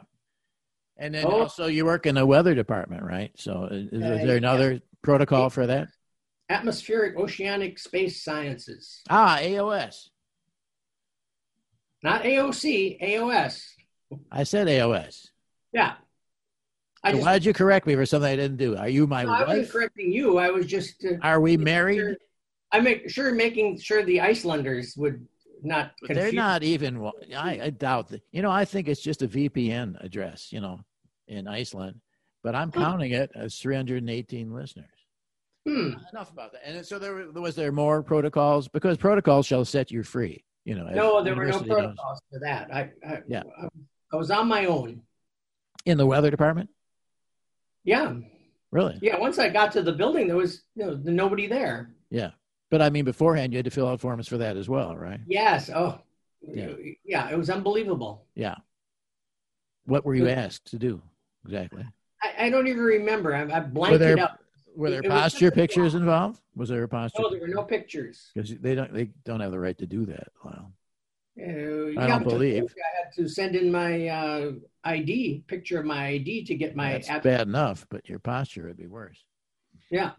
And 0.98 1.14
then 1.14 1.26
Oh. 1.26 1.30
also, 1.40 1.66
you 1.66 1.84
work 1.84 2.06
in 2.06 2.14
the 2.14 2.24
weather 2.26 2.54
department, 2.54 3.02
right? 3.02 3.32
So, 3.36 3.64
is, 3.64 3.88
is 3.92 4.02
Uh, 4.02 4.24
there 4.26 4.36
another 4.36 4.80
protocol 5.02 5.50
for 5.50 5.66
that? 5.66 5.88
Atmospheric 6.48 7.16
Oceanic 7.16 7.78
Space 7.78 8.22
Sciences, 8.22 9.02
Ah, 9.08 9.38
AOS. 9.40 10.10
not 12.02 12.24
AOC, 12.24 12.98
AOS. 13.00 13.74
I 14.30 14.44
said 14.44 14.68
AOS. 14.68 15.28
Yeah. 15.72 15.94
I 17.04 17.12
So 17.12 17.18
why 17.18 17.32
did 17.34 17.44
you 17.44 17.52
correct 17.52 17.86
me 17.86 17.94
for 17.94 18.06
something 18.06 18.30
I 18.30 18.36
didn't 18.36 18.58
do? 18.58 18.76
Are 18.76 18.88
you 18.88 19.06
my 19.06 19.24
No, 19.24 19.32
I 19.32 19.44
wasn't 19.44 19.70
correcting 19.70 20.12
you. 20.12 20.38
I 20.38 20.50
was 20.50 20.66
just. 20.66 21.04
Uh, 21.04 21.14
Are 21.22 21.40
we 21.40 21.54
sure- 21.56 21.64
married? 21.64 22.16
I 22.70 22.80
make 22.80 23.10
sure 23.10 23.34
making 23.34 23.78
sure 23.80 24.02
the 24.04 24.20
Icelanders 24.20 24.94
would 24.96 25.26
not. 25.62 25.92
But 26.06 26.14
they're 26.14 26.32
not 26.32 26.62
even. 26.62 27.04
I, 27.36 27.60
I 27.64 27.70
doubt 27.70 28.08
that. 28.10 28.22
You 28.32 28.40
know, 28.42 28.50
I 28.50 28.64
think 28.64 28.88
it's 28.88 29.00
just 29.02 29.22
a 29.22 29.28
VPN 29.28 30.02
address. 30.02 30.52
You 30.52 30.60
know, 30.60 30.80
in 31.28 31.48
Iceland, 31.48 32.00
but 32.42 32.54
I'm 32.54 32.70
counting 32.70 33.12
it 33.12 33.30
as 33.34 33.56
318 33.58 34.52
listeners. 34.52 34.86
Hmm. 35.66 35.92
Enough 36.12 36.32
about 36.32 36.52
that. 36.52 36.62
And 36.64 36.84
so 36.86 36.98
there 36.98 37.14
was- 37.34 37.54
there 37.56 37.70
more 37.72 38.02
protocols 38.02 38.68
because 38.68 38.96
protocols 38.96 39.46
shall 39.46 39.64
set 39.64 39.90
you 39.90 40.02
free. 40.02 40.44
You 40.64 40.76
know, 40.76 40.84
No, 40.88 41.22
there 41.24 41.34
were 41.34 41.46
no 41.46 41.58
university 41.58 41.68
knows. 41.68 41.78
protocols 41.78 42.20
for 42.32 42.38
that. 42.40 42.72
I. 42.74 42.90
I 43.06 43.18
Yeah. 43.28 43.42
I, 43.60 43.68
I 44.12 44.16
was 44.16 44.30
on 44.30 44.46
my 44.48 44.66
own. 44.66 45.02
in 45.84 45.98
the 45.98 46.06
weather 46.06 46.30
department. 46.30 46.70
Yeah. 47.84 48.14
Really? 48.70 48.98
Yeah. 49.02 49.18
Once 49.18 49.38
I 49.38 49.48
got 49.48 49.72
to 49.72 49.82
the 49.82 49.92
building, 49.92 50.26
there 50.28 50.36
was 50.36 50.62
you 50.74 50.86
know 50.86 51.00
nobody 51.04 51.46
there. 51.46 51.90
Yeah. 52.10 52.30
But 52.70 52.80
I 52.80 52.90
mean, 52.90 53.04
beforehand, 53.04 53.52
you 53.52 53.58
had 53.58 53.64
to 53.66 53.70
fill 53.70 53.86
out 53.88 54.00
forms 54.00 54.28
for 54.28 54.38
that 54.38 54.56
as 54.56 54.68
well, 54.68 54.96
right? 54.96 55.20
Yes. 55.26 55.70
Oh. 55.74 56.00
Yeah. 56.40 56.70
Yeah. 57.04 57.30
It 57.30 57.36
was 57.36 57.50
unbelievable. 57.50 58.24
Yeah. 58.34 58.56
What 59.84 60.04
were 60.04 60.14
you 60.14 60.28
asked 60.28 60.66
to 60.70 60.78
do 60.78 61.02
exactly? 61.44 61.84
I, 62.22 62.46
I 62.46 62.50
don't 62.50 62.68
even 62.68 62.82
remember. 62.82 63.34
I, 63.34 63.42
I 63.42 63.60
blanked 63.60 63.98
there- 63.98 64.14
it 64.14 64.20
up. 64.20 64.38
Were 64.74 64.88
there 64.88 65.00
It 65.00 65.10
posture 65.10 65.50
pictures 65.50 65.94
involved? 65.94 66.40
Was 66.56 66.70
there 66.70 66.82
a 66.82 66.88
posture? 66.88 67.20
No, 67.20 67.28
there 67.28 67.40
were 67.40 67.46
no 67.46 67.62
pictures. 67.62 68.30
Because 68.34 68.56
they 68.56 68.74
don't 68.74 68.90
they 68.90 69.10
don't 69.24 69.40
have 69.40 69.50
the 69.50 69.58
right 69.58 69.76
to 69.76 69.86
do 69.86 70.06
that. 70.06 70.28
Wow. 70.42 70.68
Uh, 71.40 71.98
I 71.98 72.06
don't 72.06 72.24
believe. 72.24 72.64
I 72.64 73.04
had 73.04 73.12
to 73.16 73.28
send 73.28 73.56
in 73.56 73.72
my 73.72 74.08
uh, 74.08 74.52
ID, 74.84 75.44
picture 75.46 75.80
of 75.80 75.86
my 75.86 76.08
ID 76.08 76.44
to 76.44 76.54
get 76.54 76.76
my. 76.76 76.92
That's 76.92 77.08
app- 77.08 77.22
bad 77.22 77.48
enough, 77.48 77.86
but 77.90 78.08
your 78.08 78.18
posture 78.18 78.66
would 78.66 78.76
be 78.76 78.86
worse. 78.86 79.24
Yeah. 79.90 80.12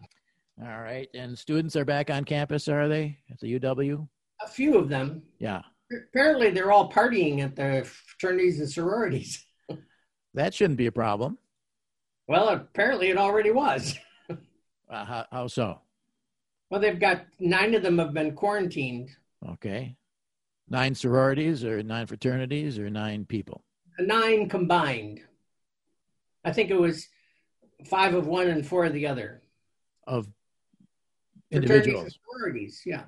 All 0.60 0.80
right. 0.80 1.08
And 1.14 1.36
students 1.38 1.76
are 1.76 1.84
back 1.84 2.10
on 2.10 2.24
campus, 2.24 2.68
are 2.68 2.88
they? 2.88 3.18
At 3.30 3.38
the 3.40 3.58
UW? 3.58 4.08
A 4.42 4.48
few 4.48 4.76
of 4.76 4.88
them. 4.88 5.22
Yeah. 5.38 5.62
Apparently, 5.92 6.50
they're 6.50 6.72
all 6.72 6.90
partying 6.90 7.40
at 7.40 7.54
the 7.56 7.84
fraternities 7.84 8.60
and 8.60 8.70
sororities. 8.70 9.44
That 10.36 10.52
shouldn't 10.52 10.78
be 10.78 10.86
a 10.86 10.92
problem. 10.92 11.38
Well, 12.26 12.48
apparently, 12.48 13.10
it 13.10 13.16
already 13.16 13.50
was. 13.52 13.94
Uh, 14.90 15.04
how, 15.04 15.26
how 15.32 15.46
so? 15.46 15.80
Well, 16.70 16.80
they've 16.80 17.00
got 17.00 17.24
nine 17.40 17.74
of 17.74 17.82
them 17.82 17.98
have 17.98 18.12
been 18.12 18.34
quarantined. 18.34 19.08
Okay. 19.52 19.96
Nine 20.68 20.94
sororities 20.94 21.64
or 21.64 21.82
nine 21.82 22.06
fraternities 22.06 22.78
or 22.78 22.88
nine 22.90 23.24
people? 23.26 23.62
Nine 23.98 24.48
combined. 24.48 25.20
I 26.44 26.52
think 26.52 26.70
it 26.70 26.80
was 26.80 27.06
five 27.86 28.14
of 28.14 28.26
one 28.26 28.48
and 28.48 28.66
four 28.66 28.84
of 28.84 28.92
the 28.92 29.06
other. 29.06 29.42
Of 30.06 30.28
Fraternities 31.52 31.52
and 31.52 31.64
individuals. 31.64 32.18
sororities, 32.24 32.82
yeah. 32.84 33.02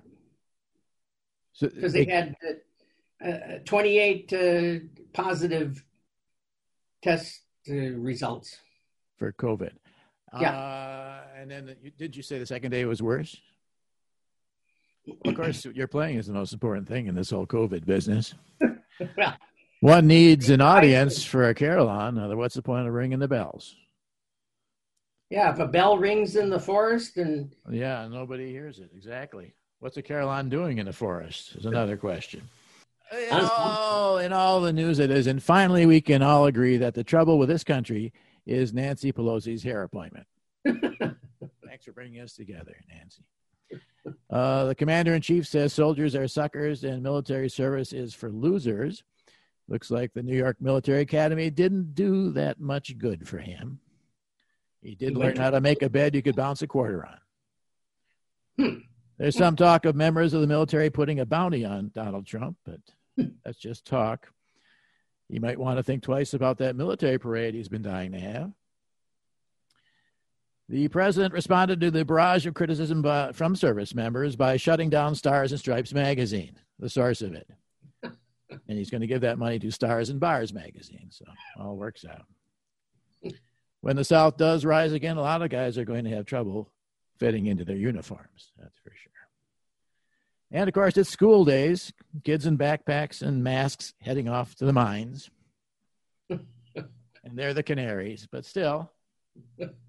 So 1.53 1.69
Because 1.69 1.93
they 1.93 2.05
had 2.05 2.37
uh, 3.25 3.29
uh, 3.29 3.59
28 3.65 4.33
uh, 4.33 4.79
positive 5.13 5.83
test 7.03 7.41
uh, 7.71 7.75
results. 7.75 8.59
for 9.17 9.33
COVID. 9.33 9.73
Yeah. 10.39 10.51
Uh, 10.55 11.23
and 11.41 11.51
then 11.51 11.77
did 11.97 12.15
you 12.15 12.23
say 12.23 12.39
the 12.39 12.47
second 12.47 12.71
day 12.71 12.85
was 12.85 13.03
worse? 13.03 13.41
Of 15.25 15.35
course, 15.35 15.65
your 15.65 15.87
playing 15.87 16.17
is 16.19 16.27
the 16.27 16.33
most 16.33 16.53
important 16.53 16.89
thing 16.89 17.07
in 17.07 17.15
this 17.15 17.31
whole 17.31 17.47
COVID 17.47 17.85
business. 17.85 18.35
Well, 19.17 19.37
One 19.81 20.07
needs 20.07 20.49
an 20.51 20.61
audience 20.61 21.23
for 21.23 21.49
a 21.49 21.55
carillon. 21.55 22.17
What's 22.37 22.55
the 22.55 22.63
point 22.63 22.89
of 22.89 22.95
ringing 22.95 23.19
the 23.19 23.29
bells? 23.29 23.77
yeah, 25.29 25.53
if 25.53 25.59
a 25.59 25.67
bell 25.67 25.99
rings 25.99 26.37
in 26.37 26.51
the 26.51 26.59
forest 26.59 27.17
and 27.17 27.53
Yeah, 27.71 28.07
nobody 28.09 28.51
hears 28.51 28.79
it. 28.79 28.91
Exactly. 28.95 29.55
What's 29.81 29.97
a 29.97 30.03
carillon 30.03 30.49
doing 30.49 30.79
in 30.79 30.87
the 30.87 30.93
forest 30.93 31.57
is 31.57 31.67
another 31.67 31.97
question. 31.97 32.49
In 33.13 33.29
all, 33.33 34.19
in 34.19 34.33
all 34.33 34.61
the 34.61 34.73
news 34.73 34.99
it 34.99 35.11
is. 35.11 35.27
And 35.27 35.43
finally, 35.43 35.87
we 35.87 36.01
can 36.01 36.23
all 36.23 36.47
agree 36.47 36.77
that 36.79 36.95
the 36.95 37.05
trouble 37.05 37.39
with 37.39 37.49
this 37.49 37.63
country 37.63 38.13
is 38.47 38.73
Nancy 38.73 39.13
Pelosi's 39.13 39.63
hair 39.63 39.83
appointment. 39.83 40.27
Thanks 40.65 41.85
for 41.85 41.93
bringing 41.93 42.21
us 42.21 42.33
together, 42.33 42.77
Nancy. 42.89 43.23
Uh, 44.31 44.65
the 44.67 44.75
commander 44.75 45.15
in 45.15 45.23
chief 45.23 45.47
says 45.47 45.73
soldiers 45.73 46.15
are 46.15 46.29
suckers 46.29 46.85
and 46.85 47.03
military 47.03 47.49
service 47.49 47.93
is 47.93 48.15
for 48.15 48.31
losers. 48.31 49.03
Looks 49.69 49.91
like 49.91 50.13
the 50.13 50.23
New 50.23 50.37
York 50.37 50.59
Military 50.61 51.01
Academy 51.01 51.51
didn't 51.51 51.95
do 51.95 52.31
that 52.33 52.61
much 52.61 52.97
good 52.99 53.27
for 53.27 53.39
him. 53.39 53.81
He 54.81 54.95
did 54.95 55.11
He 55.11 55.15
learn 55.17 55.37
how 55.37 55.51
to 55.51 55.61
make 55.61 55.83
a 55.83 55.91
bed 55.91 56.15
you 56.15 56.23
could 56.23 56.37
bounce 56.37 56.63
a 56.63 56.67
quarter 56.67 57.07
on. 57.07 57.19
Hmm. 58.59 58.79
There's 59.19 59.37
some 59.37 59.57
talk 59.57 59.85
of 59.87 59.97
members 59.97 60.35
of 60.35 60.41
the 60.41 60.47
military 60.47 60.91
putting 60.91 61.21
a 61.21 61.27
bounty 61.27 61.65
on 61.65 61.91
Donald 61.95 62.27
Trump, 62.27 62.57
but 62.65 62.81
that's 63.45 63.59
just 63.59 63.87
talk. 63.87 64.31
You 65.29 65.41
might 65.41 65.59
want 65.59 65.79
to 65.79 65.83
think 65.83 66.03
twice 66.03 66.35
about 66.35 66.59
that 66.59 66.77
military 66.77 67.19
parade 67.19 67.55
he's 67.55 67.69
been 67.69 67.83
dying 67.83 68.13
to 68.13 68.21
have. 68.21 68.53
The 70.69 70.89
president 70.89 71.33
responded 71.33 71.81
to 71.81 71.91
the 71.93 72.05
barrage 72.05 72.45
of 72.45 72.55
criticism 72.55 73.01
by, 73.01 73.31
from 73.33 73.55
service 73.55 73.95
members 73.95 74.35
by 74.35 74.57
shutting 74.57 74.91
down 74.91 75.15
Stars 75.15 75.53
and 75.53 75.61
Stripes 75.61 75.93
magazine, 75.95 76.59
the 76.81 76.89
source 76.89 77.23
of 77.23 77.35
it. 77.35 77.49
and 78.03 78.13
he's 78.67 78.91
going 78.91 79.03
to 79.03 79.07
give 79.07 79.21
that 79.21 79.39
money 79.39 79.61
to 79.61 79.71
Stars 79.71 80.11
and 80.11 80.19
Bars 80.19 80.53
magazine, 80.53 81.09
so 81.11 81.25
all 81.59 81.77
works 81.77 82.05
out. 82.05 82.25
When 83.81 83.95
the 83.95 84.05
South 84.05 84.37
does 84.37 84.65
rise 84.65 84.93
again, 84.93 85.17
a 85.17 85.23
lot 85.23 85.43
of 85.43 85.51
guys 85.51 85.79
are 85.79 85.85
going 85.85 86.05
to 86.05 86.11
have 86.11 86.27
trouble 86.27 86.73
fitting 87.19 87.47
into 87.47 87.65
their 87.65 87.77
uniforms, 87.77 88.51
that's 88.59 88.79
for 88.79 88.91
sure. 88.91 89.13
And 90.51 90.69
of 90.69 90.75
course, 90.75 90.97
it's 90.97 91.11
school 91.11 91.45
days, 91.45 91.93
kids 92.25 92.47
in 92.47 92.59
backpacks 92.59 93.23
and 93.23 93.45
masks 93.45 93.95
heading 94.01 94.29
off 94.29 94.57
to 94.57 94.65
the 94.65 94.73
mines. 94.73 95.31
and 96.29 96.41
they're 97.35 97.55
the 97.55 97.63
canaries, 97.63 98.27
but 98.31 98.45
still. 98.45 98.91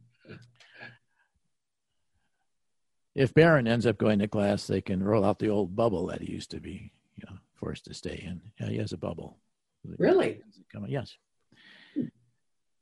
if 3.18 3.34
Barron 3.34 3.68
ends 3.68 3.88
up 3.88 3.98
going 3.98 4.20
to 4.20 4.28
class, 4.28 4.68
they 4.68 4.80
can 4.80 5.04
roll 5.04 5.26
out 5.26 5.40
the 5.40 5.50
old 5.50 5.76
bubble 5.76 6.06
that 6.08 6.22
he 6.22 6.32
used 6.32 6.52
to 6.52 6.60
be, 6.60 6.92
you 7.16 7.24
know, 7.28 7.36
forced 7.56 7.86
to 7.86 7.94
stay 7.96 8.24
in. 8.24 8.40
Yeah, 8.60 8.70
he 8.70 8.78
has 8.78 8.94
a 8.94 8.98
bubble. 8.98 9.40
really, 9.84 10.42
yes. 10.88 11.18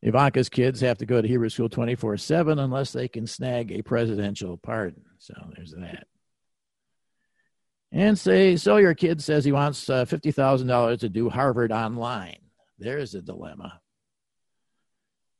Ivanka's 0.02 0.50
kids 0.50 0.82
have 0.82 0.98
to 0.98 1.06
go 1.06 1.22
to 1.22 1.28
Hebrew 1.28 1.48
school 1.48 1.70
24 1.70 2.18
7 2.18 2.60
unless 2.60 2.92
they 2.92 3.08
can 3.08 3.26
snag 3.26 3.72
a 3.72 3.82
presidential 3.82 4.58
pardon. 4.58 5.06
So 5.20 5.34
there's 5.56 5.72
that. 5.72 6.06
And 7.94 8.20
say, 8.20 8.58
so 8.58 8.76
your 8.76 8.94
kid 8.94 9.24
says 9.24 9.46
he 9.46 9.54
wants 9.54 9.90
uh, 9.90 10.04
$50,000 10.04 11.00
to 11.00 11.10
do 11.10 11.30
Harvard 11.30 11.72
online. 11.72 12.40
There's 12.78 13.16
a 13.16 13.22
dilemma. 13.22 13.80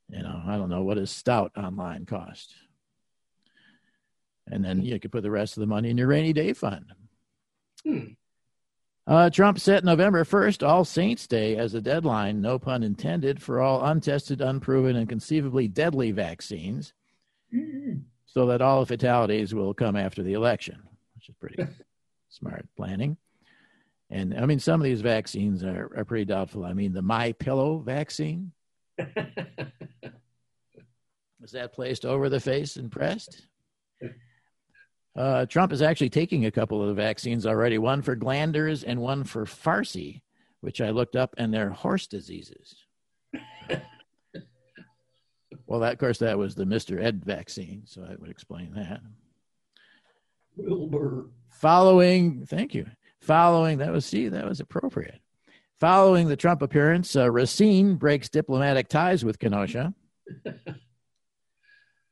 You 0.08 0.22
know, 0.22 0.40
I 0.46 0.56
don't 0.56 0.70
know 0.70 0.84
what 0.84 0.96
does 0.96 1.10
stout 1.10 1.52
online 1.54 2.06
cost. 2.06 2.54
And 4.48 4.64
then 4.64 4.82
you 4.82 4.98
could 5.00 5.12
put 5.12 5.22
the 5.22 5.30
rest 5.30 5.56
of 5.56 5.60
the 5.60 5.66
money 5.66 5.90
in 5.90 5.98
your 5.98 6.06
rainy 6.06 6.32
day 6.32 6.52
fund. 6.52 6.92
Hmm. 7.84 8.06
Uh, 9.06 9.30
Trump 9.30 9.60
set 9.60 9.84
November 9.84 10.24
1st, 10.24 10.66
All 10.66 10.84
Saints 10.84 11.28
Day, 11.28 11.56
as 11.56 11.74
a 11.74 11.80
deadline, 11.80 12.40
no 12.40 12.58
pun 12.58 12.82
intended, 12.82 13.40
for 13.40 13.60
all 13.60 13.84
untested, 13.84 14.40
unproven, 14.40 14.96
and 14.96 15.08
conceivably 15.08 15.68
deadly 15.68 16.10
vaccines, 16.10 16.92
so 18.26 18.46
that 18.46 18.60
all 18.60 18.84
fatalities 18.84 19.54
will 19.54 19.72
come 19.74 19.94
after 19.94 20.24
the 20.24 20.32
election, 20.32 20.82
which 21.14 21.28
is 21.28 21.36
pretty 21.36 21.64
smart 22.28 22.66
planning. 22.76 23.16
And 24.10 24.34
I 24.36 24.44
mean, 24.44 24.58
some 24.58 24.80
of 24.80 24.84
these 24.84 25.02
vaccines 25.02 25.62
are, 25.62 25.92
are 25.96 26.04
pretty 26.04 26.24
doubtful. 26.24 26.64
I 26.64 26.72
mean, 26.72 26.92
the 26.92 27.02
My 27.02 27.30
Pillow 27.32 27.78
vaccine 27.78 28.50
was 31.40 31.52
that 31.52 31.72
placed 31.72 32.04
over 32.04 32.28
the 32.28 32.40
face 32.40 32.74
and 32.74 32.90
pressed? 32.90 33.46
Uh, 35.16 35.46
Trump 35.46 35.72
is 35.72 35.80
actually 35.80 36.10
taking 36.10 36.44
a 36.44 36.50
couple 36.50 36.82
of 36.82 36.88
the 36.88 36.94
vaccines 36.94 37.46
already, 37.46 37.78
one 37.78 38.02
for 38.02 38.14
glanders 38.14 38.84
and 38.84 39.00
one 39.00 39.24
for 39.24 39.46
farcy, 39.46 40.20
which 40.60 40.80
I 40.80 40.90
looked 40.90 41.16
up, 41.16 41.34
and 41.38 41.52
they're 41.52 41.70
horse 41.70 42.06
diseases. 42.06 42.76
well, 45.66 45.80
that, 45.80 45.94
of 45.94 45.98
course, 45.98 46.18
that 46.18 46.36
was 46.36 46.54
the 46.54 46.64
Mr. 46.64 47.02
Ed 47.02 47.24
vaccine, 47.24 47.82
so 47.86 48.02
I 48.02 48.14
would 48.18 48.28
explain 48.28 48.74
that. 48.74 49.00
Wilbur. 50.56 51.30
Following, 51.48 52.44
thank 52.44 52.74
you. 52.74 52.86
Following, 53.20 53.78
that 53.78 53.92
was, 53.92 54.04
see, 54.04 54.28
that 54.28 54.46
was 54.46 54.60
appropriate. 54.60 55.20
Following 55.80 56.28
the 56.28 56.36
Trump 56.36 56.60
appearance, 56.60 57.16
uh, 57.16 57.30
Racine 57.30 57.96
breaks 57.96 58.28
diplomatic 58.28 58.88
ties 58.88 59.24
with 59.24 59.38
Kenosha. 59.38 59.94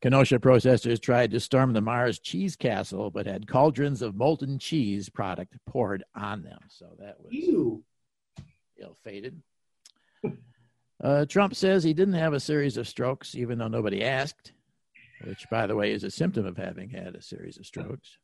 Kenosha 0.04 0.38
protesters 0.38 1.00
tried 1.00 1.30
to 1.30 1.40
storm 1.40 1.72
the 1.72 1.80
Mars 1.80 2.18
Cheese 2.18 2.56
Castle, 2.56 3.10
but 3.10 3.24
had 3.24 3.48
cauldrons 3.48 4.02
of 4.02 4.14
molten 4.14 4.58
cheese 4.58 5.08
product 5.08 5.56
poured 5.66 6.04
on 6.14 6.42
them. 6.42 6.58
So 6.68 6.90
that 6.98 7.18
was 7.18 7.32
Ew. 7.32 7.82
ill 8.78 8.98
fated. 9.02 9.40
Uh, 11.02 11.24
Trump 11.24 11.54
says 11.54 11.82
he 11.82 11.94
didn't 11.94 12.14
have 12.14 12.34
a 12.34 12.40
series 12.40 12.76
of 12.76 12.86
strokes, 12.86 13.34
even 13.34 13.56
though 13.56 13.68
nobody 13.68 14.04
asked, 14.04 14.52
which, 15.22 15.46
by 15.50 15.66
the 15.66 15.74
way, 15.74 15.90
is 15.90 16.04
a 16.04 16.10
symptom 16.10 16.44
of 16.44 16.58
having 16.58 16.90
had 16.90 17.14
a 17.14 17.22
series 17.22 17.56
of 17.56 17.64
strokes. 17.64 18.18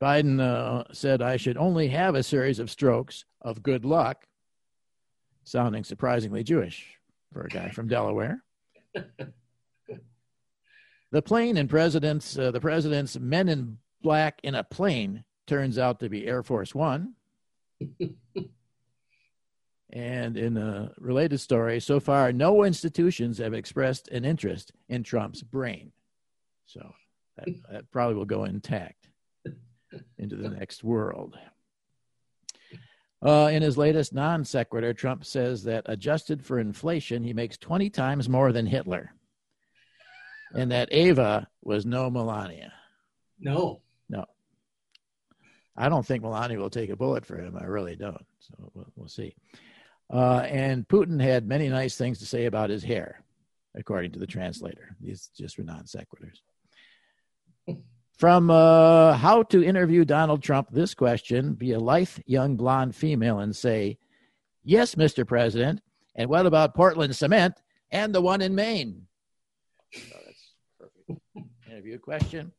Biden 0.00 0.40
uh, 0.40 0.84
said, 0.94 1.20
I 1.20 1.36
should 1.36 1.58
only 1.58 1.88
have 1.88 2.14
a 2.14 2.22
series 2.22 2.58
of 2.58 2.70
strokes 2.70 3.26
of 3.42 3.62
good 3.62 3.84
luck, 3.84 4.26
sounding 5.44 5.84
surprisingly 5.84 6.42
Jewish 6.42 6.96
for 7.34 7.42
a 7.42 7.48
guy 7.48 7.68
from 7.68 7.86
Delaware. 7.86 8.42
the 11.10 11.22
plane 11.22 11.56
and 11.56 11.68
president's, 11.68 12.38
uh, 12.38 12.50
the 12.50 12.60
president's 12.60 13.18
men 13.18 13.48
in 13.48 13.78
black 14.02 14.40
in 14.42 14.54
a 14.54 14.64
plane 14.64 15.24
turns 15.46 15.78
out 15.78 16.00
to 16.00 16.08
be 16.08 16.26
Air 16.26 16.42
Force 16.42 16.74
One. 16.74 17.14
And 19.90 20.36
in 20.36 20.56
a 20.58 20.92
related 20.98 21.38
story, 21.38 21.80
so 21.80 21.98
far, 21.98 22.30
no 22.30 22.64
institutions 22.64 23.38
have 23.38 23.54
expressed 23.54 24.08
an 24.08 24.24
interest 24.24 24.72
in 24.88 25.02
Trump's 25.02 25.42
brain. 25.42 25.92
So 26.66 26.94
that, 27.36 27.46
that 27.72 27.90
probably 27.90 28.16
will 28.16 28.26
go 28.26 28.44
intact 28.44 29.08
into 30.18 30.36
the 30.36 30.50
next 30.50 30.84
world. 30.84 31.38
Uh, 33.20 33.50
in 33.50 33.62
his 33.62 33.78
latest 33.78 34.12
non 34.12 34.44
sequitur, 34.44 34.92
Trump 34.92 35.24
says 35.24 35.64
that 35.64 35.84
adjusted 35.86 36.44
for 36.44 36.60
inflation, 36.60 37.24
he 37.24 37.32
makes 37.32 37.56
20 37.56 37.90
times 37.90 38.28
more 38.28 38.52
than 38.52 38.66
Hitler. 38.66 39.14
And 40.54 40.72
that 40.72 40.88
Ava 40.92 41.48
was 41.62 41.84
no 41.84 42.10
Melania. 42.10 42.72
No. 43.38 43.80
No. 44.08 44.24
I 45.76 45.88
don't 45.88 46.04
think 46.04 46.22
Melania 46.22 46.58
will 46.58 46.70
take 46.70 46.90
a 46.90 46.96
bullet 46.96 47.24
for 47.24 47.38
him. 47.38 47.56
I 47.56 47.64
really 47.64 47.96
don't. 47.96 48.24
So 48.40 48.54
we'll, 48.74 48.86
we'll 48.96 49.08
see. 49.08 49.34
Uh, 50.12 50.40
and 50.48 50.88
Putin 50.88 51.20
had 51.20 51.46
many 51.46 51.68
nice 51.68 51.96
things 51.96 52.18
to 52.18 52.26
say 52.26 52.46
about 52.46 52.70
his 52.70 52.82
hair, 52.82 53.22
according 53.74 54.12
to 54.12 54.18
the 54.18 54.26
translator. 54.26 54.96
These 55.00 55.30
just 55.36 55.58
were 55.58 55.64
non 55.64 55.84
sequiturs. 55.84 56.40
From 58.18 58.50
uh, 58.50 59.12
how 59.12 59.44
to 59.44 59.62
interview 59.62 60.04
Donald 60.04 60.42
Trump, 60.42 60.68
this 60.72 60.92
question 60.94 61.52
be 61.52 61.72
a 61.72 61.78
lithe, 61.78 62.10
young, 62.26 62.56
blonde 62.56 62.96
female 62.96 63.38
and 63.38 63.54
say, 63.54 63.98
Yes, 64.64 64.96
Mr. 64.96 65.26
President. 65.26 65.80
And 66.16 66.28
what 66.28 66.46
about 66.46 66.74
Portland 66.74 67.14
cement 67.14 67.54
and 67.92 68.12
the 68.12 68.20
one 68.20 68.42
in 68.42 68.56
Maine? 68.56 69.06
So 71.78 71.84
that's 71.86 71.86
perfect. 71.86 71.86
interview 71.86 71.98
question. 71.98 72.52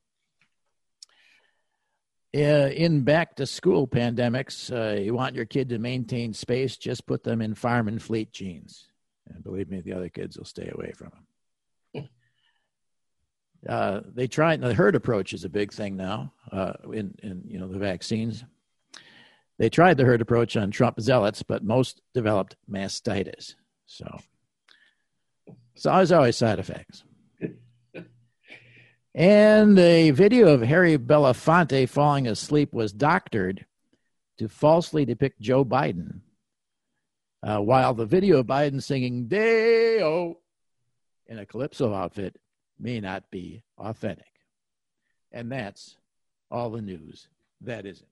Uh, 2.36 2.70
in 2.70 3.02
back 3.02 3.36
to 3.36 3.46
school 3.46 3.88
pandemics, 3.88 4.72
uh, 4.72 5.00
you 5.00 5.16
want 5.16 5.36
your 5.36 5.46
kid 5.46 5.70
to 5.70 5.80
maintain 5.80 6.34
space, 6.34 6.78
just 6.78 7.08
put 7.08 7.24
them 7.24 7.42
in 7.42 7.56
farm 7.56 7.88
and 7.88 8.02
fleet 8.02 8.32
jeans. 8.32 8.88
And 9.28 9.44
believe 9.44 9.70
me, 9.70 9.82
the 9.82 9.94
other 9.94 10.10
kids 10.10 10.38
will 10.38 10.46
stay 10.46 10.72
away 10.72 10.92
from 10.92 11.12
them. 11.94 12.10
uh, 13.70 14.02
they 14.14 14.28
try 14.28 14.56
the 14.58 14.74
herd 14.74 14.96
approach 14.96 15.34
is 15.34 15.44
a 15.44 15.50
big 15.50 15.74
thing 15.74 15.98
now 15.98 16.34
uh, 16.52 16.74
in, 16.94 17.16
in 17.24 17.44
you 17.48 17.60
know 17.60 17.68
the 17.68 17.80
vaccines. 17.80 18.44
They 19.58 19.70
tried 19.70 19.98
the 19.98 20.06
herd 20.06 20.22
approach 20.22 20.56
on 20.56 20.72
Trump 20.72 21.02
zealots, 21.02 21.44
but 21.44 21.64
most 21.64 22.02
developed 22.14 22.56
mastitis. 22.72 23.56
So, 23.88 24.20
so 25.76 25.92
there's 25.92 26.12
always 26.12 26.38
side 26.38 26.60
effects. 26.60 27.04
And 29.16 29.78
a 29.80 30.12
video 30.12 30.50
of 30.50 30.62
Harry 30.62 30.98
Belafonte 30.98 31.89
falling 31.89 32.28
asleep 32.28 32.74
was 32.74 32.94
doctored 32.94 33.66
to 34.38 34.48
falsely 34.48 35.06
depict 35.06 35.42
Joe 35.42 35.66
Biden. 35.66 36.22
Uh, 37.42 37.60
while 37.60 37.94
the 37.94 38.06
video 38.06 38.39
of 38.39 38.48
Biden 38.48 38.84
singing 38.84 39.28
Day-O 39.28 40.38
in 41.28 41.39
a 41.39 41.46
calypso 41.46 41.94
outfit 41.94 42.38
may 42.78 43.00
not 43.00 43.30
be 43.32 43.63
authentic. 43.78 44.25
And 45.32 45.51
that's 45.51 45.96
all 46.51 46.70
the 46.70 46.82
news 46.82 47.28
that 47.62 47.86
isn't. 47.86 48.08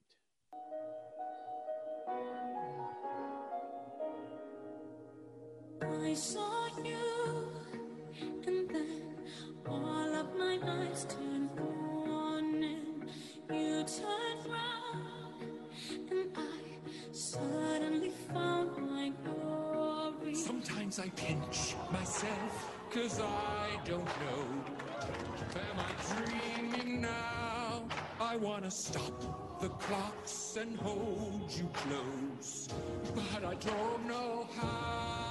Cause 22.98 23.22
I 23.22 23.78
don't 23.86 24.06
know. 24.06 24.44
Am 25.54 25.80
I 25.80 25.92
dreaming 26.10 27.02
now? 27.02 27.84
I 28.20 28.38
wanna 28.38 28.72
stop 28.72 29.60
the 29.62 29.70
clocks 29.70 30.58
and 30.60 30.76
hold 30.80 31.52
you 31.52 31.70
close, 31.74 32.68
but 33.14 33.44
I 33.46 33.54
don't 33.56 34.08
know 34.08 34.48
how. 34.56 35.28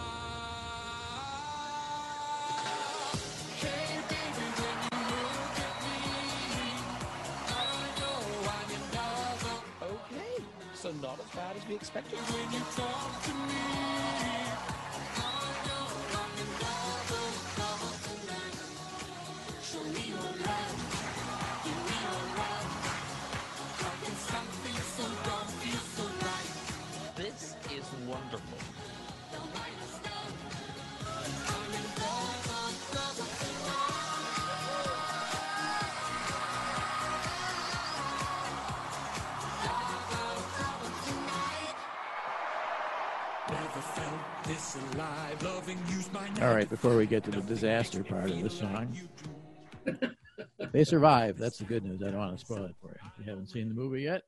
Hey, 3.62 3.98
baby, 4.12 4.46
when 4.62 4.76
you 4.84 5.00
look 5.24 5.58
at 5.66 5.76
me, 5.82 5.98
I 7.48 7.66
know 8.00 8.20
I'm 8.56 8.70
in 8.76 8.84
love. 8.96 9.42
Okay, 9.92 10.34
so 10.74 10.92
not 11.02 11.18
as 11.18 11.30
bad 11.34 11.56
as 11.56 11.66
we 11.68 11.74
expected. 11.74 12.18
All 46.42 46.54
right, 46.54 46.68
before 46.68 46.96
we 46.96 47.06
get 47.06 47.24
to 47.24 47.30
the 47.30 47.40
disaster 47.42 48.04
part 48.04 48.30
of 48.30 48.42
the 48.42 48.50
song, 48.50 48.96
they 50.72 50.84
survive. 50.84 51.38
That's 51.38 51.58
the 51.58 51.64
good 51.64 51.84
news. 51.84 52.02
I 52.02 52.10
don't 52.10 52.18
want 52.18 52.38
to 52.38 52.44
spoil 52.44 52.64
it 52.64 52.74
for 52.80 52.88
you. 52.88 53.10
If 53.18 53.24
you 53.24 53.30
haven't 53.30 53.48
seen 53.48 53.68
the 53.68 53.74
movie 53.74 54.02
yet, 54.02 54.22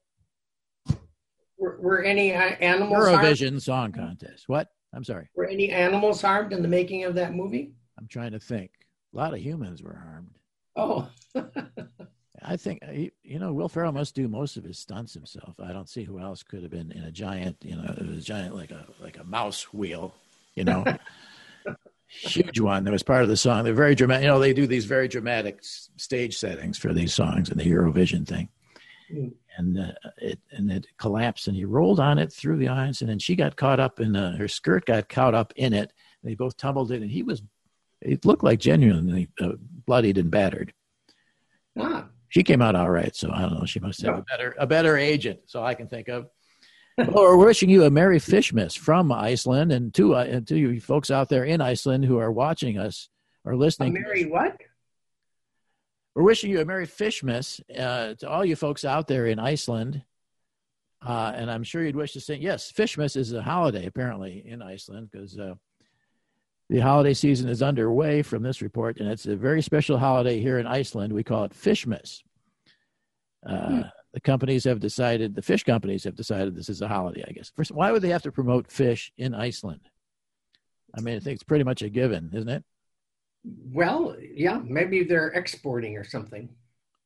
Were, 1.58 1.78
were 1.80 2.02
any 2.02 2.34
uh, 2.34 2.40
animals 2.60 3.06
harmed? 3.06 3.24
Eurovision 3.24 3.60
Song 3.60 3.92
Contest. 3.92 4.48
What? 4.48 4.68
I'm 4.94 5.04
sorry. 5.04 5.28
Were 5.34 5.46
any 5.46 5.70
animals 5.70 6.22
harmed 6.22 6.52
in 6.52 6.62
the 6.62 6.68
making 6.68 7.04
of 7.04 7.14
that 7.16 7.34
movie? 7.34 7.72
I'm 7.98 8.08
trying 8.08 8.32
to 8.32 8.40
think. 8.40 8.70
A 9.12 9.16
lot 9.16 9.34
of 9.34 9.40
humans 9.40 9.82
were 9.82 9.94
harmed. 9.94 10.38
Oh, 10.76 11.08
I 12.42 12.56
think 12.56 12.80
uh, 12.86 12.92
you 12.92 13.38
know 13.38 13.52
Will 13.52 13.68
Ferrell 13.68 13.92
must 13.92 14.14
do 14.14 14.28
most 14.28 14.56
of 14.56 14.64
his 14.64 14.78
stunts 14.78 15.12
himself. 15.14 15.56
I 15.58 15.72
don't 15.72 15.88
see 15.88 16.04
who 16.04 16.20
else 16.20 16.42
could 16.42 16.62
have 16.62 16.70
been 16.70 16.92
in 16.92 17.02
a 17.02 17.10
giant, 17.10 17.56
you 17.62 17.74
know, 17.76 17.94
it 17.98 18.06
was 18.06 18.18
a 18.18 18.22
giant 18.22 18.54
like 18.54 18.70
a 18.70 18.86
like 19.00 19.18
a 19.18 19.24
mouse 19.24 19.72
wheel, 19.74 20.14
you 20.58 20.64
know, 20.64 20.84
huge 22.08 22.58
one 22.60 22.84
that 22.84 22.90
was 22.90 23.02
part 23.02 23.22
of 23.22 23.28
the 23.28 23.36
song. 23.36 23.64
They're 23.64 23.74
very 23.74 23.94
dramatic. 23.94 24.24
You 24.24 24.28
know, 24.28 24.38
they 24.38 24.52
do 24.52 24.66
these 24.66 24.84
very 24.86 25.08
dramatic 25.08 25.58
s- 25.58 25.90
stage 25.96 26.36
settings 26.36 26.76
for 26.78 26.92
these 26.92 27.14
songs 27.14 27.48
in 27.50 27.58
the 27.58 27.64
Eurovision 27.64 28.26
thing, 28.26 28.48
Mm. 29.12 29.32
and 29.56 29.78
uh, 29.78 29.92
it 30.18 30.38
and 30.50 30.70
it 30.70 30.86
collapsed 30.98 31.46
and 31.48 31.56
he 31.56 31.64
rolled 31.64 31.98
on 32.00 32.18
it 32.18 32.30
through 32.32 32.58
the 32.58 32.68
audience, 32.68 33.00
and 33.00 33.08
then 33.08 33.18
she 33.18 33.34
got 33.36 33.56
caught 33.56 33.80
up 33.80 34.00
in 34.00 34.14
uh, 34.16 34.36
her 34.36 34.48
skirt 34.48 34.84
got 34.84 35.08
caught 35.08 35.34
up 35.34 35.52
in 35.56 35.72
it. 35.72 35.92
They 36.22 36.34
both 36.34 36.56
tumbled 36.58 36.90
in, 36.92 37.02
and 37.02 37.10
he 37.10 37.22
was. 37.22 37.42
It 38.02 38.24
looked 38.26 38.44
like 38.44 38.60
genuinely 38.60 39.28
uh, 39.40 39.52
bloodied 39.86 40.18
and 40.18 40.30
battered 40.30 40.72
ah, 41.80 42.06
she 42.28 42.42
came 42.42 42.60
out 42.62 42.76
all 42.76 42.90
right. 42.90 43.14
So 43.16 43.30
I 43.32 43.42
don't 43.42 43.54
know. 43.54 43.64
She 43.64 43.80
must 43.80 44.02
have 44.02 44.14
Yeah. 44.14 44.20
a 44.20 44.24
better 44.24 44.54
a 44.58 44.66
better 44.66 44.96
agent. 44.96 45.40
So 45.46 45.62
I 45.64 45.74
can 45.74 45.88
think 45.88 46.08
of. 46.08 46.28
Well, 46.98 47.24
we're 47.24 47.46
wishing 47.46 47.70
you 47.70 47.84
a 47.84 47.90
merry 47.90 48.18
Fishmas 48.18 48.76
from 48.76 49.12
Iceland, 49.12 49.70
and 49.72 49.94
to 49.94 50.16
uh, 50.16 50.24
and 50.24 50.46
to 50.48 50.56
you 50.56 50.80
folks 50.80 51.10
out 51.10 51.28
there 51.28 51.44
in 51.44 51.60
Iceland 51.60 52.04
who 52.04 52.18
are 52.18 52.32
watching 52.32 52.78
us 52.78 53.08
or 53.44 53.56
listening. 53.56 53.92
Mary 53.92 54.24
us. 54.24 54.30
what? 54.30 54.56
We're 56.14 56.24
wishing 56.24 56.50
you 56.50 56.60
a 56.60 56.64
merry 56.64 56.86
Fishmas 56.86 57.60
uh, 57.78 58.14
to 58.14 58.28
all 58.28 58.44
you 58.44 58.56
folks 58.56 58.84
out 58.84 59.06
there 59.06 59.26
in 59.26 59.38
Iceland. 59.38 60.02
Uh, 61.00 61.32
and 61.36 61.48
I'm 61.48 61.62
sure 61.62 61.84
you'd 61.84 61.94
wish 61.94 62.12
to 62.14 62.20
say 62.20 62.34
yes. 62.34 62.72
Fishmas 62.72 63.16
is 63.16 63.32
a 63.32 63.40
holiday 63.40 63.86
apparently 63.86 64.42
in 64.44 64.60
Iceland 64.60 65.10
because 65.12 65.38
uh, 65.38 65.54
the 66.68 66.80
holiday 66.80 67.14
season 67.14 67.48
is 67.48 67.62
underway 67.62 68.22
from 68.22 68.42
this 68.42 68.60
report, 68.60 68.98
and 68.98 69.08
it's 69.08 69.26
a 69.26 69.36
very 69.36 69.62
special 69.62 69.96
holiday 69.96 70.40
here 70.40 70.58
in 70.58 70.66
Iceland. 70.66 71.12
We 71.12 71.22
call 71.22 71.44
it 71.44 71.52
Fishmas. 71.54 72.22
Uh, 73.46 73.84
The 74.18 74.22
companies 74.22 74.64
have 74.64 74.80
decided, 74.80 75.36
the 75.36 75.42
fish 75.42 75.62
companies 75.62 76.02
have 76.02 76.16
decided 76.16 76.56
this 76.56 76.68
is 76.68 76.82
a 76.82 76.88
holiday, 76.88 77.24
I 77.28 77.30
guess. 77.30 77.52
First, 77.54 77.70
why 77.70 77.92
would 77.92 78.02
they 78.02 78.08
have 78.08 78.22
to 78.22 78.32
promote 78.32 78.68
fish 78.68 79.12
in 79.16 79.32
Iceland? 79.32 79.90
I 80.92 81.00
mean, 81.00 81.14
I 81.14 81.20
think 81.20 81.34
it's 81.34 81.44
pretty 81.44 81.62
much 81.62 81.82
a 81.82 81.88
given, 81.88 82.28
isn't 82.34 82.48
it? 82.48 82.64
Well, 83.44 84.16
yeah, 84.18 84.60
maybe 84.64 85.04
they're 85.04 85.28
exporting 85.28 85.96
or 85.96 86.02
something. 86.02 86.48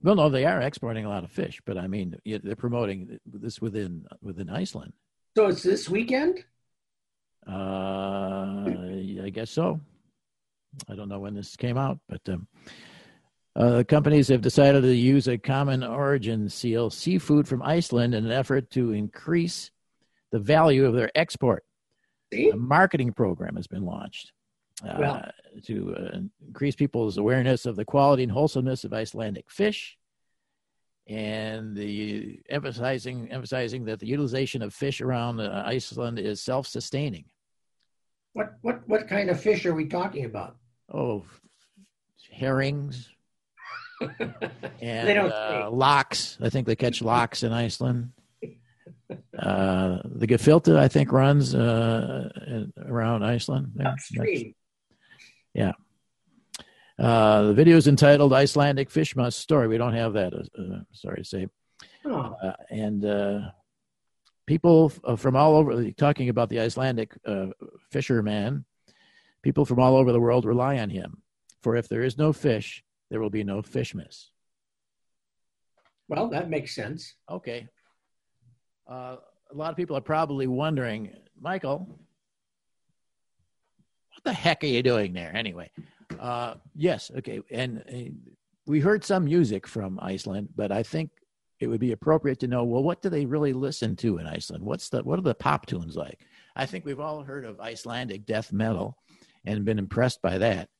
Well, 0.02 0.14
no, 0.14 0.30
they 0.30 0.46
are 0.46 0.62
exporting 0.62 1.04
a 1.04 1.10
lot 1.10 1.22
of 1.22 1.30
fish, 1.30 1.60
but 1.66 1.76
I 1.76 1.86
mean, 1.86 2.16
they're 2.24 2.56
promoting 2.56 3.20
this 3.26 3.60
within 3.60 4.06
within 4.22 4.48
Iceland. 4.48 4.94
So 5.36 5.48
it's 5.48 5.62
this 5.62 5.90
weekend? 5.90 6.42
Uh, 7.46 8.72
I 9.22 9.30
guess 9.30 9.50
so. 9.50 9.82
I 10.88 10.94
don't 10.94 11.10
know 11.10 11.20
when 11.20 11.34
this 11.34 11.56
came 11.56 11.76
out, 11.76 11.98
but 12.08 12.22
um, 12.30 12.48
uh, 13.54 13.84
companies 13.86 14.28
have 14.28 14.40
decided 14.40 14.82
to 14.82 14.94
use 14.94 15.28
a 15.28 15.36
common 15.36 15.84
origin 15.84 16.48
seal, 16.48 16.88
seafood 16.88 17.46
from 17.46 17.62
Iceland, 17.62 18.14
in 18.14 18.24
an 18.24 18.32
effort 18.32 18.70
to 18.70 18.92
increase 18.92 19.70
the 20.30 20.38
value 20.38 20.86
of 20.86 20.94
their 20.94 21.10
export. 21.14 21.64
See? 22.32 22.48
A 22.48 22.56
marketing 22.56 23.12
program 23.12 23.56
has 23.56 23.66
been 23.66 23.84
launched 23.84 24.32
uh, 24.82 24.96
Well- 24.98 25.30
to 25.64 25.94
uh, 25.94 26.18
increase 26.46 26.74
people's 26.74 27.18
awareness 27.18 27.66
of 27.66 27.76
the 27.76 27.84
quality 27.84 28.22
and 28.22 28.32
wholesomeness 28.32 28.84
of 28.84 28.94
Icelandic 28.94 29.50
fish, 29.50 29.98
and 31.06 31.76
the 31.76 32.40
emphasizing 32.48 33.30
emphasizing 33.30 33.84
that 33.84 33.98
the 34.00 34.06
utilization 34.06 34.62
of 34.62 34.72
fish 34.72 35.02
around 35.02 35.40
uh, 35.40 35.62
Iceland 35.66 36.18
is 36.18 36.40
self-sustaining. 36.40 37.26
What 38.32 38.54
what 38.62 38.88
what 38.88 39.08
kind 39.08 39.28
of 39.28 39.38
fish 39.38 39.66
are 39.66 39.74
we 39.74 39.86
talking 39.86 40.24
about? 40.24 40.56
Oh, 40.90 41.24
herrings 42.30 43.10
and 44.80 45.08
They 45.08 45.14
don't 45.14 45.32
uh, 45.32 45.68
lox. 45.70 46.38
I 46.40 46.48
think 46.48 46.66
they 46.66 46.76
catch 46.76 47.02
lox 47.02 47.42
in 47.42 47.52
Iceland. 47.52 48.10
Uh, 49.38 49.98
the 50.04 50.26
gefilte, 50.26 50.76
I 50.76 50.88
think, 50.88 51.12
runs 51.12 51.54
uh, 51.54 52.30
around 52.86 53.24
Iceland. 53.24 53.72
There. 53.74 53.88
Upstream. 53.88 54.54
Uh, 57.02 57.42
the 57.42 57.54
video 57.54 57.76
is 57.76 57.88
entitled 57.88 58.32
"Icelandic 58.32 58.88
Fishmas 58.88 59.32
Story." 59.32 59.66
We 59.66 59.76
don't 59.78 59.94
have 59.94 60.12
that. 60.12 60.32
Uh, 60.34 60.62
uh, 60.62 60.80
sorry 60.92 61.18
to 61.18 61.24
say. 61.24 61.48
Oh, 62.04 62.36
and 62.70 63.04
uh, 63.04 63.40
people 64.46 64.88
from 64.88 65.34
all 65.34 65.56
over, 65.56 65.90
talking 65.92 66.28
about 66.28 66.48
the 66.48 66.60
Icelandic 66.60 67.12
uh, 67.26 67.46
fisherman, 67.90 68.64
people 69.42 69.64
from 69.64 69.80
all 69.80 69.96
over 69.96 70.12
the 70.12 70.20
world 70.20 70.44
rely 70.44 70.78
on 70.78 70.90
him. 70.90 71.22
For 71.62 71.76
if 71.76 71.88
there 71.88 72.02
is 72.02 72.18
no 72.18 72.32
fish, 72.32 72.84
there 73.12 73.20
will 73.20 73.28
be 73.28 73.44
no 73.44 73.60
fishmas. 73.60 74.28
Well, 76.08 76.30
that 76.30 76.48
makes 76.48 76.74
sense. 76.74 77.14
Okay. 77.30 77.68
Uh, 78.90 79.16
a 79.50 79.54
lot 79.54 79.70
of 79.70 79.76
people 79.76 79.98
are 79.98 80.00
probably 80.00 80.46
wondering, 80.46 81.14
Michael, 81.38 81.80
what 84.08 84.24
the 84.24 84.32
heck 84.32 84.64
are 84.64 84.66
you 84.66 84.82
doing 84.82 85.12
there 85.12 85.30
anyway? 85.36 85.70
Uh, 86.18 86.54
yes, 86.74 87.10
okay. 87.18 87.40
And 87.50 87.84
uh, 87.86 88.30
we 88.66 88.80
heard 88.80 89.04
some 89.04 89.26
music 89.26 89.66
from 89.66 90.00
Iceland, 90.00 90.48
but 90.56 90.72
I 90.72 90.82
think 90.82 91.10
it 91.60 91.66
would 91.66 91.80
be 91.80 91.92
appropriate 91.92 92.40
to 92.40 92.48
know 92.48 92.64
well, 92.64 92.82
what 92.82 93.02
do 93.02 93.10
they 93.10 93.26
really 93.26 93.52
listen 93.52 93.94
to 93.96 94.16
in 94.16 94.26
Iceland? 94.26 94.64
What's 94.64 94.88
the 94.88 95.02
what 95.02 95.18
are 95.18 95.22
the 95.22 95.34
pop 95.34 95.66
tunes 95.66 95.96
like? 95.96 96.20
I 96.56 96.64
think 96.64 96.86
we've 96.86 96.98
all 96.98 97.22
heard 97.22 97.44
of 97.44 97.60
Icelandic 97.60 98.24
death 98.24 98.54
metal 98.54 98.96
and 99.44 99.66
been 99.66 99.78
impressed 99.78 100.22
by 100.22 100.38
that. 100.38 100.70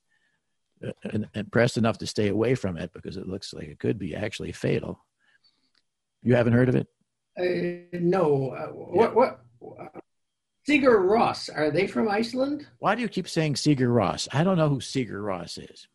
And 1.05 1.29
impressed 1.35 1.77
enough 1.77 1.99
to 1.99 2.07
stay 2.07 2.29
away 2.29 2.55
from 2.55 2.77
it 2.77 2.93
because 2.93 3.17
it 3.17 3.29
looks 3.29 3.53
like 3.55 3.69
it 3.69 3.79
could 3.79 3.99
be 3.99 4.15
actually 4.17 4.53
fatal. 4.53 5.05
You 6.23 6.35
haven't 6.35 6.55
heard 6.55 6.69
of 6.69 6.75
it? 6.77 6.87
Uh, 7.39 7.99
no. 8.01 8.51
Uh, 8.51 8.67
what? 8.69 9.15
What? 9.15 9.41
Sigur 10.69 10.99
Rós. 11.01 11.49
Are 11.55 11.71
they 11.71 11.87
from 11.87 12.09
Iceland? 12.09 12.67
Why 12.79 12.95
do 12.95 13.03
you 13.03 13.09
keep 13.09 13.29
saying 13.29 13.55
Sigur 13.55 13.89
Rós? 13.89 14.29
I 14.33 14.45
don't 14.45 14.57
know 14.57 14.69
who 14.69 14.79
Sigur 14.79 15.21
Rós 15.23 15.59
is. 15.59 15.89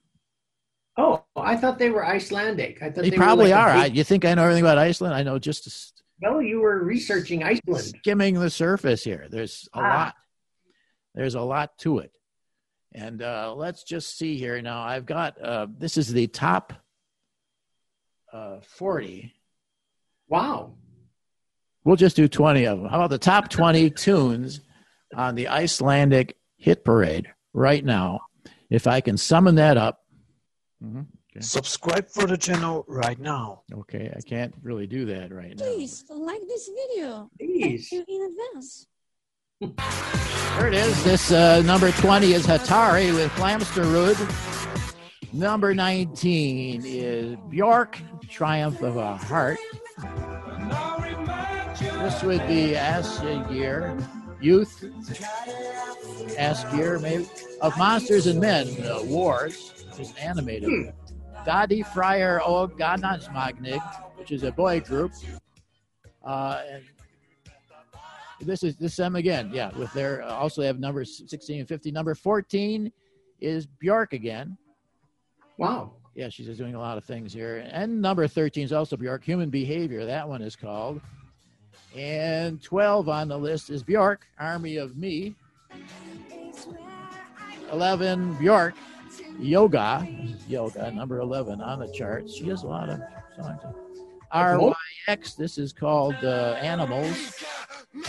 Oh, 0.97 1.23
I 1.35 1.55
thought 1.55 1.77
they 1.77 1.89
were 1.91 2.05
Icelandic. 2.05 2.81
I 2.81 2.89
thought 2.89 3.03
They, 3.03 3.11
they, 3.11 3.17
probably 3.17 3.45
were 3.45 3.55
like 3.55 3.59
are. 3.59 3.69
I, 3.69 3.85
you 3.85 4.03
think 4.03 4.25
I 4.25 4.33
know 4.33 4.43
everything 4.43 4.63
about 4.63 4.77
Iceland? 4.79 5.13
I 5.13 5.23
know 5.23 5.37
just 5.37 5.67
a 5.67 5.97
no, 6.19 6.39
you 6.39 6.59
were 6.61 6.83
researching 6.83 7.43
Iceland. 7.43 7.83
skimming 7.85 8.39
the 8.39 8.49
surface 8.49 9.03
here. 9.03 9.27
There's 9.29 9.69
a 9.73 9.77
Ah. 9.79 9.81
lot. 9.81 10.15
There's 11.13 11.35
a 11.35 11.41
lot 11.41 11.77
to 11.79 11.99
it. 11.99 12.11
And 12.93 13.21
uh, 13.21 13.53
let's 13.55 13.83
just 13.83 14.17
see 14.17 14.37
here. 14.37 14.61
Now, 14.61 14.81
I've 14.81 15.05
got 15.05 15.41
uh, 15.41 15.67
this 15.77 15.97
is 15.97 16.11
the 16.11 16.27
top 16.27 16.73
uh, 18.33 18.57
40. 18.61 19.33
Wow. 20.27 20.75
We'll 21.83 21.95
just 21.95 22.15
do 22.15 22.27
20 22.27 22.65
of 22.65 22.79
them. 22.79 22.89
How 22.89 22.97
about 22.97 23.09
the 23.11 23.17
top 23.17 23.49
20 23.49 23.89
tunes 23.91 24.61
on 25.15 25.35
the 25.35 25.47
Icelandic 25.47 26.37
hit 26.57 26.83
parade 26.83 27.27
right 27.53 27.83
now? 27.83 28.21
If 28.69 28.87
I 28.87 28.99
can 28.99 29.17
summon 29.17 29.55
that 29.55 29.77
up. 29.77 30.03
Mhm. 30.83 31.07
Subscribe 31.39 32.09
for 32.09 32.25
the 32.25 32.37
channel 32.37 32.83
right 32.87 33.19
now. 33.19 33.61
Okay, 33.71 34.11
I 34.15 34.21
can't 34.21 34.53
really 34.63 34.87
do 34.87 35.05
that 35.05 35.31
right 35.31 35.55
now. 35.55 35.65
Please 35.65 36.03
like 36.09 36.41
this 36.47 36.67
video. 36.67 37.29
Please. 37.39 37.89
Thank 37.89 38.07
you 38.09 38.15
in 38.15 38.31
advance. 38.31 38.87
There 39.59 40.67
it 40.67 40.75
is. 40.75 41.03
This 41.03 41.31
uh, 41.31 41.63
number 41.63 41.91
20 41.91 42.33
is 42.33 42.45
Hatari 42.45 43.11
with 43.11 43.31
Flamsterud. 43.31 44.15
Number 45.33 45.73
19 45.73 46.85
is 46.85 47.37
Bjork, 47.49 47.99
Triumph 48.29 48.83
of 48.83 48.97
a 48.97 49.17
Heart. 49.17 49.57
This 51.79 52.21
would 52.21 52.47
be 52.47 52.73
Ásgeir, 52.75 53.99
Youth, 54.39 54.83
Ásgeir, 56.37 57.01
maybe, 57.01 57.27
of 57.61 57.75
Monsters 57.79 58.27
and 58.27 58.39
Men, 58.39 58.67
uh, 58.83 59.01
Wars, 59.05 59.73
which 59.89 59.99
is 60.01 60.13
animated. 60.17 60.93
Daði 61.47 61.83
Freyr 61.93 62.41
og 62.45 62.77
Gagnamagnið, 62.77 63.81
which 64.17 64.31
is 64.31 64.43
a 64.43 64.51
boy 64.51 64.81
group. 64.81 65.13
Uh, 66.23 66.61
and 66.69 66.83
this 68.41 68.63
is 68.63 68.75
this 68.75 68.95
them 68.95 69.15
again, 69.15 69.49
yeah. 69.53 69.75
With 69.77 69.91
their 69.93 70.23
uh, 70.23 70.33
also 70.33 70.61
they 70.61 70.67
have 70.67 70.79
numbers 70.79 71.23
16 71.27 71.59
and 71.59 71.67
50. 71.67 71.91
Number 71.91 72.15
14 72.15 72.91
is 73.39 73.65
Bjork 73.65 74.13
again. 74.13 74.57
Wow. 75.57 75.93
Yeah, 76.15 76.29
she's 76.29 76.47
just 76.47 76.57
doing 76.57 76.75
a 76.75 76.79
lot 76.79 76.97
of 76.97 77.03
things 77.03 77.31
here. 77.31 77.67
And 77.71 78.01
number 78.01 78.27
13 78.27 78.63
is 78.63 78.73
also 78.73 78.97
Bjork, 78.97 79.23
Human 79.23 79.49
Behavior. 79.49 80.05
That 80.05 80.27
one 80.27 80.41
is 80.41 80.55
called. 80.55 80.99
And 81.95 82.61
12 82.61 83.07
on 83.07 83.27
the 83.27 83.37
list 83.37 83.69
is 83.69 83.83
Bjork, 83.83 84.27
Army 84.39 84.77
of 84.77 84.97
Me. 84.97 85.35
11, 87.71 88.35
Bjork, 88.35 88.73
Yoga. 89.39 90.07
Yoga, 90.47 90.91
number 90.91 91.19
11 91.19 91.61
on 91.61 91.79
the 91.79 91.91
chart. 91.91 92.29
She 92.29 92.47
has 92.47 92.63
a 92.63 92.67
lot 92.67 92.89
of 92.89 92.99
songs. 93.35 93.61
RYX, 94.33 95.35
this 95.35 95.57
is 95.57 95.71
called 95.71 96.15
uh, 96.23 96.57
Animals. 96.61 97.43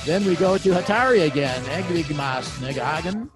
Then 0.05 0.25
we 0.25 0.37
go 0.37 0.59
to 0.59 0.71
Hatari 0.71 1.27
again. 1.27 1.63
Egligmas. 1.65 3.29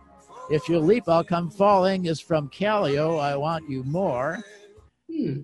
If 0.51 0.69
you 0.69 0.79
leap, 0.79 1.09
I'll 1.09 1.25
come 1.25 1.51
falling 1.51 2.07
is 2.07 2.21
from 2.21 2.49
Kaleo. 2.49 3.21
I 3.21 3.37
want 3.37 3.69
you 3.69 3.85
more. 3.85 4.43
Hmm. 5.11 5.43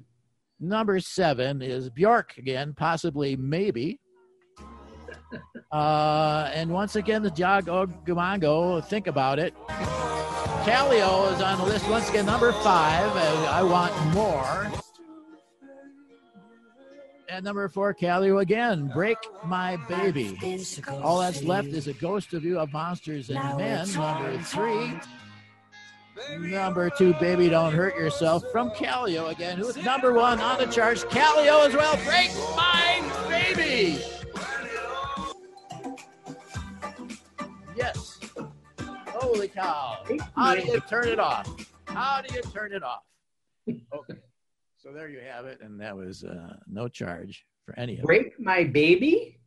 Number 0.60 0.98
seven 1.00 1.62
is 1.62 1.88
Bjork 1.88 2.36
again, 2.36 2.74
possibly 2.74 3.36
maybe. 3.36 4.00
Uh, 5.70 6.50
and 6.54 6.70
once 6.70 6.96
again, 6.96 7.22
the 7.22 7.30
Jog 7.30 7.66
Gumango, 7.66 8.82
think 8.82 9.06
about 9.06 9.38
it. 9.38 9.54
Kaleo 9.68 11.30
is 11.34 11.42
on 11.42 11.58
the 11.58 11.64
list 11.64 11.86
once 11.90 12.08
again, 12.08 12.24
number 12.24 12.52
five. 12.52 13.14
I 13.14 13.62
want 13.62 13.94
more. 14.14 14.72
And 17.30 17.44
number 17.44 17.68
four, 17.68 17.92
Kaleo 17.92 18.40
again, 18.40 18.88
Break 18.88 19.18
My 19.44 19.76
Baby. 19.86 20.38
All 21.02 21.20
that's 21.20 21.42
left 21.42 21.68
is 21.68 21.86
a 21.86 21.92
ghost 21.92 22.32
of 22.32 22.42
you 22.42 22.58
of 22.58 22.72
monsters 22.72 23.28
and 23.28 23.58
men. 23.58 23.92
Number 23.92 24.38
three. 24.38 24.98
Number 26.38 26.88
two, 26.88 27.12
Baby 27.14 27.50
Don't 27.50 27.74
Hurt 27.74 27.96
Yourself 27.96 28.42
from 28.50 28.70
Kaleo 28.70 29.30
again. 29.30 29.58
Who's 29.58 29.76
number 29.76 30.14
one 30.14 30.40
on 30.40 30.58
the 30.58 30.66
charts? 30.66 31.04
Calio 31.04 31.66
as 31.66 31.74
well. 31.74 31.96
Break 32.04 32.30
My 32.56 33.02
Baby. 33.28 34.02
Yes. 37.76 38.18
Holy 39.08 39.48
cow. 39.48 39.98
How 40.34 40.54
do 40.54 40.62
you 40.62 40.80
turn 40.88 41.08
it 41.08 41.20
off? 41.20 41.46
How 41.84 42.22
do 42.22 42.34
you 42.34 42.40
turn 42.40 42.72
it 42.72 42.82
off? 42.82 43.02
Okay. 43.68 44.14
So 44.88 44.94
there 44.94 45.08
you 45.08 45.20
have 45.20 45.44
it. 45.44 45.60
And 45.60 45.80
that 45.80 45.94
was 45.96 46.24
uh, 46.24 46.56
no 46.66 46.88
charge 46.88 47.44
for 47.66 47.78
any 47.78 47.94
of 47.94 47.98
it. 48.00 48.04
Break 48.06 48.40
my 48.40 48.64
baby? 48.64 49.38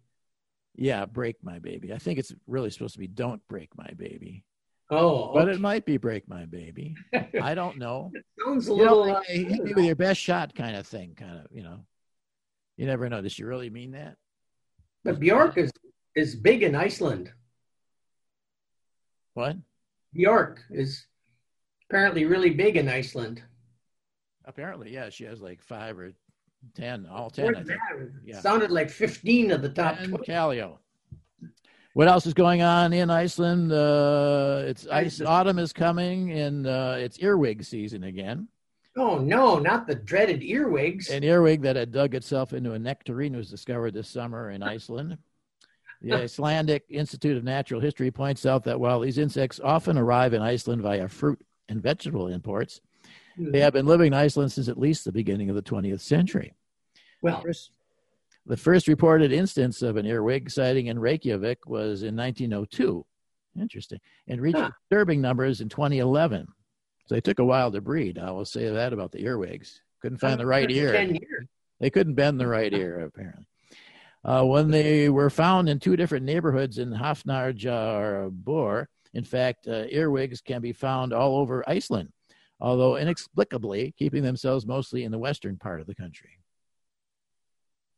Yeah, 0.76 1.06
break 1.06 1.38
my 1.44 1.58
baby. 1.58 1.92
I 1.94 1.98
think 1.98 2.20
it's 2.20 2.32
really 2.48 2.70
supposed 2.70 2.94
to 2.94 3.00
be 3.00 3.08
don't 3.08 3.42
break 3.48 3.70
my 3.76 3.90
baby. 3.98 4.46
Oh, 4.92 5.34
But 5.34 5.48
it 5.48 5.60
might 5.60 5.86
be 5.86 5.98
break 5.98 6.28
my 6.30 6.46
baby. 6.46 6.96
I 7.42 7.56
don't 7.56 7.78
know. 7.78 8.12
sounds 8.46 8.68
a 8.68 8.72
You 8.72 8.78
know, 8.86 8.98
little. 8.98 9.14
like 9.14 9.18
uh, 9.30 9.32
hit 9.32 9.64
me 9.64 9.74
with 9.74 9.86
your 9.86 9.96
best 9.96 10.20
shot 10.20 10.54
kind 10.54 10.76
of 10.76 10.86
thing, 10.86 11.16
kind 11.16 11.40
of, 11.40 11.48
you 11.52 11.64
know. 11.64 11.86
You 12.78 12.86
never 12.86 13.10
know. 13.10 13.22
Does 13.22 13.32
she 13.32 13.44
really 13.44 13.70
mean 13.70 13.92
that? 13.92 14.18
but 15.04 15.20
Bjork 15.20 15.58
is 15.58 15.72
is 16.16 16.36
big 16.36 16.62
in 16.62 16.76
Iceland. 16.76 17.32
What? 19.34 19.56
Bjork 20.14 20.62
is 20.70 21.08
apparently 21.90 22.26
really 22.26 22.52
big 22.52 22.78
in 22.78 22.88
Iceland. 22.88 23.42
Apparently, 24.46 24.94
yeah. 24.94 25.10
She 25.10 25.24
has 25.26 25.42
like 25.42 25.62
five 25.62 25.98
or 26.00 26.12
ten, 26.76 27.08
all 27.12 27.30
ten, 27.30 27.56
I 27.56 27.64
think. 27.64 27.80
Yeah. 28.24 28.40
Sounded 28.40 28.72
like 28.72 28.90
15 28.90 29.52
of 29.52 29.62
the 29.62 29.70
top 29.70 30.00
and 30.00 30.10
20. 30.10 30.26
Kaleo. 30.26 30.78
What 31.94 32.08
else 32.08 32.26
is 32.26 32.34
going 32.34 32.62
on 32.62 32.94
in 32.94 33.10
Iceland? 33.10 33.72
Uh, 33.72 34.64
it's 34.66 34.88
ice. 34.88 35.20
Autumn 35.22 35.60
is 35.60 35.74
coming, 35.74 36.32
and 36.32 36.66
uh, 36.66 36.96
it's 36.98 37.20
earwig 37.20 37.66
season 37.66 38.06
again. 38.06 38.48
Oh, 38.98 39.18
no, 39.18 39.60
not 39.60 39.88
the 39.88 39.96
dreaded 39.96 40.42
earwigs. 40.42 41.10
An 41.10 41.24
earwig 41.24 41.62
that 41.62 41.76
had 41.76 41.92
dug 41.92 42.16
itself 42.16 42.54
into 42.54 42.74
a 42.74 42.80
nectarine 42.80 43.36
was 43.36 43.50
discovered 43.50 43.94
this 43.94 44.10
summer 44.10 44.52
in 44.52 44.64
Iceland. 44.64 45.18
The 46.02 46.16
Icelandic 46.16 46.86
Institute 46.90 47.38
of 47.38 47.44
Natural 47.44 47.80
History 47.80 48.10
points 48.10 48.46
out 48.46 48.64
that 48.64 48.80
while 48.80 49.02
these 49.02 49.18
insects 49.18 49.60
often 49.64 49.98
arrive 49.98 50.34
in 50.34 50.42
Iceland 50.42 50.82
via 50.82 51.08
fruit 51.08 51.40
and 51.70 51.82
vegetable 51.82 52.28
imports, 52.28 52.82
they 53.38 53.60
have 53.60 53.74
been 53.74 53.86
living 53.86 54.08
in 54.08 54.14
Iceland 54.14 54.52
since 54.52 54.68
at 54.68 54.78
least 54.78 55.06
the 55.06 55.12
beginning 55.12 55.50
of 55.50 55.56
the 55.56 55.62
20th 55.62 56.02
century. 56.02 56.54
well, 57.22 57.44
the 58.48 58.58
first 58.58 58.88
reported 58.88 59.32
instance 59.32 59.82
of 59.84 59.98
an 59.98 60.06
earwig 60.08 60.50
sighting 60.50 60.88
in 60.88 60.98
Reykjavik 60.98 61.68
was 61.68 62.02
in 62.04 62.16
1902. 62.16 63.06
Interesting. 63.60 64.00
And 64.28 64.42
reached 64.42 64.58
Huh. 64.58 64.72
disturbing 64.90 65.22
numbers 65.22 65.62
in 65.62 65.70
2011. 65.70 66.48
So 67.06 67.16
they 67.16 67.22
took 67.22 67.38
a 67.40 67.46
while 67.46 67.72
to 67.72 67.82
breed. 67.82 68.18
I 68.18 68.32
will 68.32 68.46
say 68.46 68.68
that 68.70 68.94
about 68.94 69.12
the 69.12 69.22
earwigs. 69.24 69.82
Couldn't 70.02 70.18
find 70.18 70.40
the 70.40 70.46
right 70.48 70.70
ear. 70.72 70.92
They 71.80 71.90
couldn't 71.92 72.16
bend 72.16 72.40
the 72.40 72.48
right 72.48 72.74
ear, 72.74 73.00
apparently. 73.06 73.46
Uh, 74.24 74.44
when 74.46 74.70
they 74.72 75.10
were 75.10 75.30
found 75.30 75.68
in 75.70 75.80
two 75.80 75.96
different 75.96 76.26
neighborhoods 76.26 76.78
in 76.80 76.92
Hafnarfjörður, 76.92 78.86
in 79.14 79.24
fact, 79.24 79.68
uh, 79.68 79.86
earwigs 79.92 80.42
can 80.42 80.62
be 80.62 80.74
found 80.74 81.14
all 81.14 81.38
over 81.38 81.64
Iceland, 81.68 82.10
although 82.62 82.96
inexplicably 82.98 83.94
keeping 83.98 84.24
themselves 84.24 84.66
mostly 84.66 85.04
in 85.04 85.12
the 85.12 85.18
western 85.18 85.58
part 85.58 85.82
of 85.82 85.88
the 85.88 85.96
country. 85.96 86.38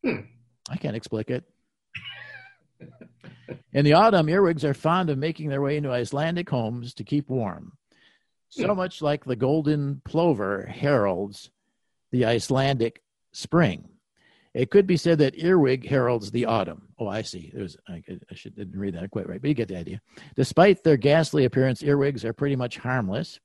Hmm. 0.04 0.22
I 0.70 0.78
can't 0.78 0.96
explain 0.96 1.26
it. 1.28 1.44
In 3.74 3.86
the 3.86 3.94
autumn, 3.94 4.30
earwigs 4.30 4.64
are 4.64 4.74
fond 4.74 5.10
of 5.10 5.18
making 5.18 5.50
their 5.50 5.62
way 5.62 5.78
into 5.78 5.92
Icelandic 5.92 6.50
homes 6.50 6.94
to 6.96 7.04
keep 7.04 7.30
warm. 7.30 7.74
So 8.50 8.68
Hmm. 8.68 8.78
much 8.78 9.02
like 9.02 9.26
the 9.26 9.36
golden 9.36 10.02
plover 10.06 10.66
heralds 10.66 11.50
the 12.12 12.26
Icelandic 12.26 13.02
spring. 13.32 13.90
It 14.54 14.70
could 14.70 14.86
be 14.86 14.98
said 14.98 15.18
that 15.18 15.38
earwig 15.40 15.88
heralds 15.88 16.30
the 16.30 16.46
autumn. 16.46 16.90
Oh, 17.00 17.08
I 17.08 17.24
see. 17.24 17.50
There's 17.52 17.76
I, 17.88 18.04
I 18.30 18.36
should 18.36 18.56
didn't 18.56 18.80
read 18.80 18.94
that 18.94 19.10
quite 19.10 19.28
right, 19.28 19.42
but 19.42 19.48
you 19.48 19.56
get 19.56 19.68
the 19.70 19.78
idea. 19.78 20.00
Despite 20.36 20.84
their 20.84 20.98
ghastly 20.98 21.46
appearance, 21.46 21.82
earwigs 21.82 22.24
are 22.24 22.34
pretty 22.34 22.56
much 22.56 22.78
harmless. 22.78 23.40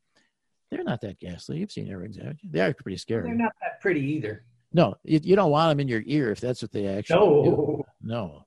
They're 0.70 0.84
not 0.84 1.00
that 1.00 1.18
ghastly. 1.18 1.58
You've 1.58 1.72
seen 1.72 1.88
earwigs, 1.88 2.16
haven't 2.18 2.42
you? 2.42 2.50
They 2.52 2.60
are 2.60 2.74
pretty 2.74 2.98
scary. 2.98 3.24
They're 3.24 3.34
not 3.34 3.52
that 3.62 3.80
pretty 3.80 4.00
either. 4.00 4.44
No, 4.72 4.94
you, 5.02 5.18
you 5.22 5.34
don't 5.36 5.50
want 5.50 5.70
them 5.70 5.80
in 5.80 5.88
your 5.88 6.02
ear 6.04 6.30
if 6.30 6.40
that's 6.40 6.60
what 6.60 6.72
they 6.72 6.86
actually 6.86 7.18
do. 7.44 7.50
No. 7.50 7.84
No. 8.02 8.44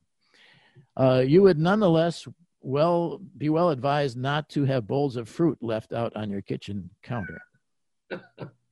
Uh, 0.96 1.24
you 1.26 1.42
would 1.42 1.58
nonetheless 1.58 2.28
well 2.62 3.20
be 3.38 3.50
well 3.50 3.70
advised 3.72 4.18
not 4.18 4.48
to 4.50 4.66
have 4.66 4.86
bowls 4.86 5.16
of 5.16 5.28
fruit 5.28 5.58
left 5.62 5.94
out 5.94 6.16
on 6.16 6.30
your 6.30 6.42
kitchen 6.42 6.90
counter. 7.04 7.42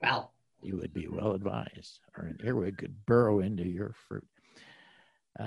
Well, 0.01 0.31
You 0.61 0.77
would 0.77 0.93
be 0.93 1.07
well 1.09 1.33
advised, 1.33 1.99
or 2.17 2.23
an 2.25 2.39
earwig 2.43 2.77
could 2.77 3.05
burrow 3.05 3.39
into 3.41 3.67
your 3.67 3.93
fruit. 4.07 4.25
Uh, 5.37 5.43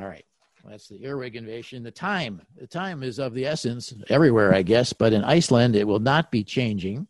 all 0.00 0.08
right. 0.08 0.24
That's 0.68 0.88
the 0.88 1.04
earwig 1.04 1.36
invasion. 1.36 1.82
The 1.82 1.90
time, 1.90 2.42
the 2.56 2.66
time 2.66 3.02
is 3.02 3.18
of 3.18 3.34
the 3.34 3.46
essence 3.46 3.94
everywhere, 4.08 4.54
I 4.54 4.62
guess, 4.62 4.92
but 4.92 5.12
in 5.12 5.22
Iceland 5.22 5.76
it 5.76 5.86
will 5.86 6.00
not 6.00 6.30
be 6.30 6.44
changing. 6.44 7.06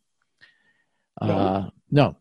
Uh, 1.20 1.70
no. 1.90 2.16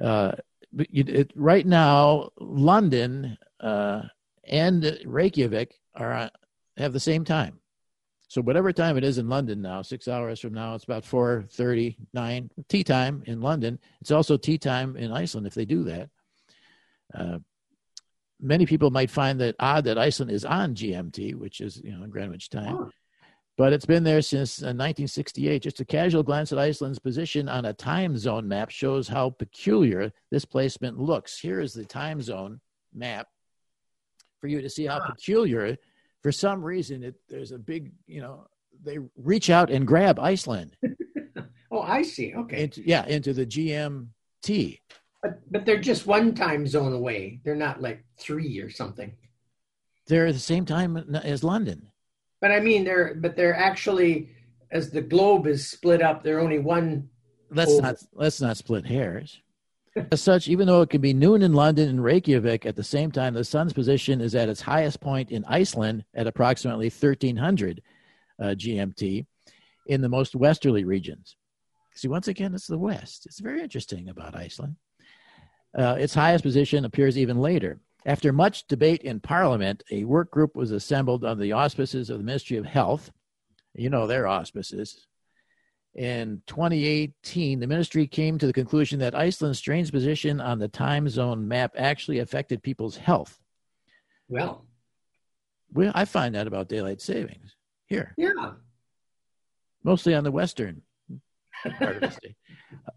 Uh, 0.00 0.32
but 0.72 0.92
you, 0.92 1.04
it, 1.06 1.32
right 1.36 1.64
now, 1.64 2.30
London 2.38 3.38
uh, 3.60 4.02
and 4.44 4.98
Reykjavik 5.06 5.78
are 5.94 6.12
uh, 6.12 6.28
have 6.76 6.92
the 6.92 7.00
same 7.00 7.24
time. 7.24 7.60
So 8.28 8.42
whatever 8.42 8.72
time 8.72 8.96
it 8.96 9.04
is 9.04 9.18
in 9.18 9.28
London 9.28 9.62
now, 9.62 9.82
six 9.82 10.08
hours 10.08 10.40
from 10.40 10.52
now, 10.52 10.74
it's 10.74 10.84
about 10.84 11.04
four 11.04 11.44
thirty-nine 11.52 12.50
tea 12.68 12.82
time 12.82 13.22
in 13.26 13.40
London. 13.40 13.78
It's 14.00 14.10
also 14.10 14.36
tea 14.36 14.58
time 14.58 14.96
in 14.96 15.12
Iceland 15.12 15.46
if 15.46 15.54
they 15.54 15.64
do 15.64 15.84
that. 15.84 16.10
Uh, 18.42 18.46
many 18.46 18.66
people 18.66 18.90
might 18.90 19.10
find 19.10 19.40
that 19.40 19.56
odd 19.58 19.84
that 19.84 19.98
Iceland 19.98 20.30
is 20.30 20.44
on 20.44 20.74
GMT, 20.74 21.34
which 21.34 21.60
is 21.60 21.80
you 21.84 21.96
know 21.96 22.06
Greenwich 22.06 22.50
time 22.50 22.74
Oh. 22.76 22.90
but 23.56 23.72
it's 23.72 23.86
been 23.86 24.04
there 24.04 24.22
since 24.22 24.62
uh, 24.62 24.72
1968. 24.76 25.62
Just 25.62 25.80
a 25.80 25.84
casual 25.84 26.22
glance 26.22 26.52
at 26.52 26.58
Iceland's 26.58 26.98
position 26.98 27.48
on 27.48 27.64
a 27.64 27.72
time 27.72 28.16
zone 28.18 28.46
map 28.48 28.70
shows 28.70 29.08
how 29.08 29.30
peculiar 29.30 30.12
this 30.30 30.44
placement 30.44 30.98
looks. 30.98 31.38
Here 31.38 31.60
is 31.60 31.72
the 31.72 31.84
time 31.84 32.20
zone 32.20 32.60
map 32.94 33.28
for 34.40 34.48
you 34.48 34.60
to 34.60 34.68
see 34.70 34.86
how 34.86 35.00
peculiar. 35.00 35.76
For 36.22 36.32
some 36.32 36.62
reason, 36.62 37.02
it, 37.04 37.14
there's 37.28 37.52
a 37.52 37.58
big, 37.58 37.92
you 38.06 38.20
know, 38.20 38.46
they 38.82 38.98
reach 39.16 39.48
out 39.48 39.70
and 39.70 39.86
grab 39.86 40.18
Iceland. 40.18 40.76
oh, 41.70 41.80
I 41.80 42.02
see. 42.02 42.34
Okay. 42.34 42.64
Into, 42.64 42.82
yeah, 42.86 43.06
into 43.06 43.32
the 43.32 43.46
GMT. 43.46 44.80
But, 45.26 45.40
but 45.50 45.66
they're 45.66 45.80
just 45.80 46.06
one 46.06 46.34
time 46.34 46.68
zone 46.68 46.92
away. 46.92 47.40
They're 47.44 47.56
not 47.56 47.82
like 47.82 48.04
three 48.16 48.60
or 48.60 48.70
something. 48.70 49.12
They're 50.06 50.26
at 50.26 50.34
the 50.34 50.40
same 50.40 50.64
time 50.64 50.96
as 51.24 51.42
London. 51.42 51.88
But 52.40 52.52
I 52.52 52.60
mean, 52.60 52.84
they're 52.84 53.14
but 53.14 53.34
they're 53.34 53.56
actually 53.56 54.30
as 54.70 54.90
the 54.90 55.00
globe 55.00 55.48
is 55.48 55.68
split 55.68 56.00
up. 56.00 56.22
They're 56.22 56.38
only 56.38 56.60
one. 56.60 57.08
let's 57.50 57.72
over. 57.72 57.82
not 57.82 57.96
let's 58.12 58.40
not 58.40 58.56
split 58.56 58.86
hairs. 58.86 59.40
As 60.12 60.22
such, 60.22 60.46
even 60.46 60.68
though 60.68 60.82
it 60.82 60.90
can 60.90 61.00
be 61.00 61.14
noon 61.14 61.42
in 61.42 61.54
London 61.54 61.88
and 61.88 62.04
Reykjavik 62.04 62.66
at 62.66 62.76
the 62.76 62.84
same 62.84 63.10
time, 63.10 63.34
the 63.34 63.42
sun's 63.42 63.72
position 63.72 64.20
is 64.20 64.34
at 64.36 64.48
its 64.48 64.60
highest 64.60 65.00
point 65.00 65.32
in 65.32 65.44
Iceland 65.46 66.04
at 66.14 66.26
approximately 66.28 66.86
1300 66.86 67.82
uh, 68.38 68.44
GMT 68.48 69.26
in 69.86 70.00
the 70.02 70.08
most 70.08 70.36
westerly 70.36 70.84
regions. 70.84 71.36
See, 71.94 72.08
once 72.08 72.28
again, 72.28 72.54
it's 72.54 72.66
the 72.66 72.78
west. 72.78 73.24
It's 73.24 73.40
very 73.40 73.62
interesting 73.62 74.10
about 74.10 74.36
Iceland. 74.36 74.76
Uh, 75.76 75.96
its 75.98 76.14
highest 76.14 76.42
position 76.42 76.84
appears 76.84 77.18
even 77.18 77.38
later. 77.38 77.78
After 78.06 78.32
much 78.32 78.66
debate 78.66 79.02
in 79.02 79.20
Parliament, 79.20 79.82
a 79.90 80.04
work 80.04 80.30
group 80.30 80.56
was 80.56 80.70
assembled 80.70 81.24
under 81.24 81.42
the 81.42 81.52
auspices 81.52 82.08
of 82.08 82.18
the 82.18 82.24
Ministry 82.24 82.56
of 82.56 82.64
Health. 82.64 83.10
You 83.74 83.90
know 83.90 84.06
their 84.06 84.26
auspices. 84.26 85.06
In 85.94 86.42
2018, 86.46 87.58
the 87.58 87.66
ministry 87.66 88.06
came 88.06 88.38
to 88.38 88.46
the 88.46 88.52
conclusion 88.52 88.98
that 89.00 89.14
Iceland's 89.14 89.58
strange 89.58 89.90
position 89.90 90.40
on 90.40 90.58
the 90.58 90.68
time 90.68 91.08
zone 91.08 91.48
map 91.48 91.72
actually 91.76 92.18
affected 92.18 92.62
people's 92.62 92.96
health. 92.96 93.38
Well, 94.28 94.66
Well, 95.72 95.92
I 95.94 96.04
find 96.04 96.34
that 96.34 96.46
about 96.46 96.68
daylight 96.68 97.00
savings 97.00 97.56
here, 97.86 98.14
yeah. 98.16 98.52
mostly 99.84 100.14
on 100.14 100.24
the 100.24 100.30
western 100.30 100.82
part 101.08 101.10
of 101.10 101.12
the 101.12 101.12
state. 101.12 101.45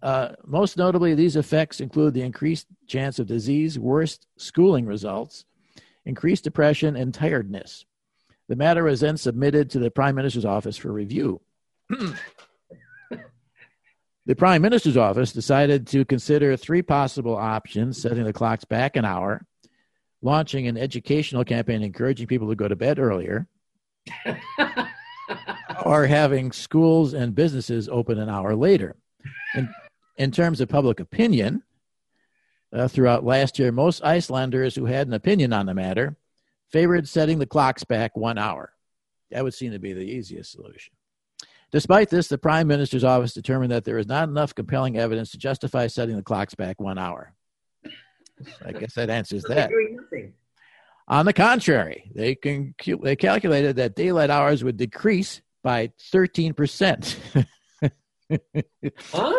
Uh, 0.01 0.29
most 0.45 0.77
notably, 0.77 1.13
these 1.13 1.35
effects 1.35 1.81
include 1.81 2.13
the 2.13 2.21
increased 2.21 2.67
chance 2.87 3.19
of 3.19 3.27
disease, 3.27 3.77
worse 3.77 4.19
schooling 4.37 4.85
results, 4.85 5.45
increased 6.05 6.43
depression, 6.43 6.95
and 6.95 7.13
tiredness. 7.13 7.85
The 8.47 8.55
matter 8.55 8.83
was 8.83 9.01
then 9.01 9.17
submitted 9.17 9.69
to 9.71 9.79
the 9.79 9.91
Prime 9.91 10.15
Minister's 10.15 10.45
office 10.45 10.77
for 10.77 10.91
review. 10.91 11.41
the 11.89 12.15
Prime 14.37 14.61
Minister's 14.61 14.97
office 14.97 15.33
decided 15.33 15.87
to 15.87 16.05
consider 16.05 16.55
three 16.55 16.81
possible 16.81 17.35
options 17.35 18.01
setting 18.01 18.23
the 18.23 18.33
clocks 18.33 18.65
back 18.65 18.95
an 18.95 19.05
hour, 19.05 19.45
launching 20.21 20.67
an 20.67 20.77
educational 20.77 21.43
campaign 21.43 21.83
encouraging 21.83 22.27
people 22.27 22.49
to 22.49 22.55
go 22.55 22.67
to 22.67 22.75
bed 22.75 22.99
earlier, 22.99 23.47
or 25.85 26.05
having 26.05 26.51
schools 26.51 27.13
and 27.13 27.35
businesses 27.35 27.89
open 27.89 28.19
an 28.19 28.29
hour 28.29 28.55
later. 28.55 28.95
In, 29.55 29.69
in 30.17 30.31
terms 30.31 30.61
of 30.61 30.69
public 30.69 30.99
opinion, 30.99 31.63
uh, 32.71 32.87
throughout 32.87 33.23
last 33.23 33.57
year, 33.57 33.71
most 33.71 34.03
Icelanders 34.03 34.75
who 34.75 34.85
had 34.85 35.07
an 35.07 35.13
opinion 35.13 35.53
on 35.53 35.65
the 35.65 35.73
matter 35.73 36.15
favored 36.71 37.07
setting 37.07 37.39
the 37.39 37.45
clocks 37.45 37.83
back 37.83 38.15
one 38.15 38.37
hour. 38.37 38.73
That 39.31 39.43
would 39.43 39.53
seem 39.53 39.71
to 39.71 39.79
be 39.79 39.93
the 39.93 40.01
easiest 40.01 40.51
solution. 40.51 40.93
Despite 41.71 42.09
this, 42.09 42.27
the 42.27 42.37
Prime 42.37 42.67
Minister's 42.67 43.03
office 43.03 43.33
determined 43.33 43.71
that 43.71 43.85
there 43.85 43.99
is 43.99 44.07
not 44.07 44.27
enough 44.27 44.55
compelling 44.55 44.97
evidence 44.97 45.31
to 45.31 45.37
justify 45.37 45.87
setting 45.87 46.15
the 46.15 46.23
clocks 46.23 46.55
back 46.55 46.79
one 46.79 46.97
hour. 46.97 47.33
I 48.65 48.71
guess 48.71 48.93
that 48.95 49.09
answers 49.09 49.43
that. 49.43 49.69
On 51.09 51.25
the 51.25 51.33
contrary, 51.33 52.11
they 52.13 52.35
can 52.35 52.75
they 53.01 53.15
calculated 53.15 53.77
that 53.77 53.95
daylight 53.95 54.29
hours 54.29 54.63
would 54.63 54.77
decrease 54.77 55.41
by 55.63 55.91
13% 56.13 57.45
Huh? 59.11 59.33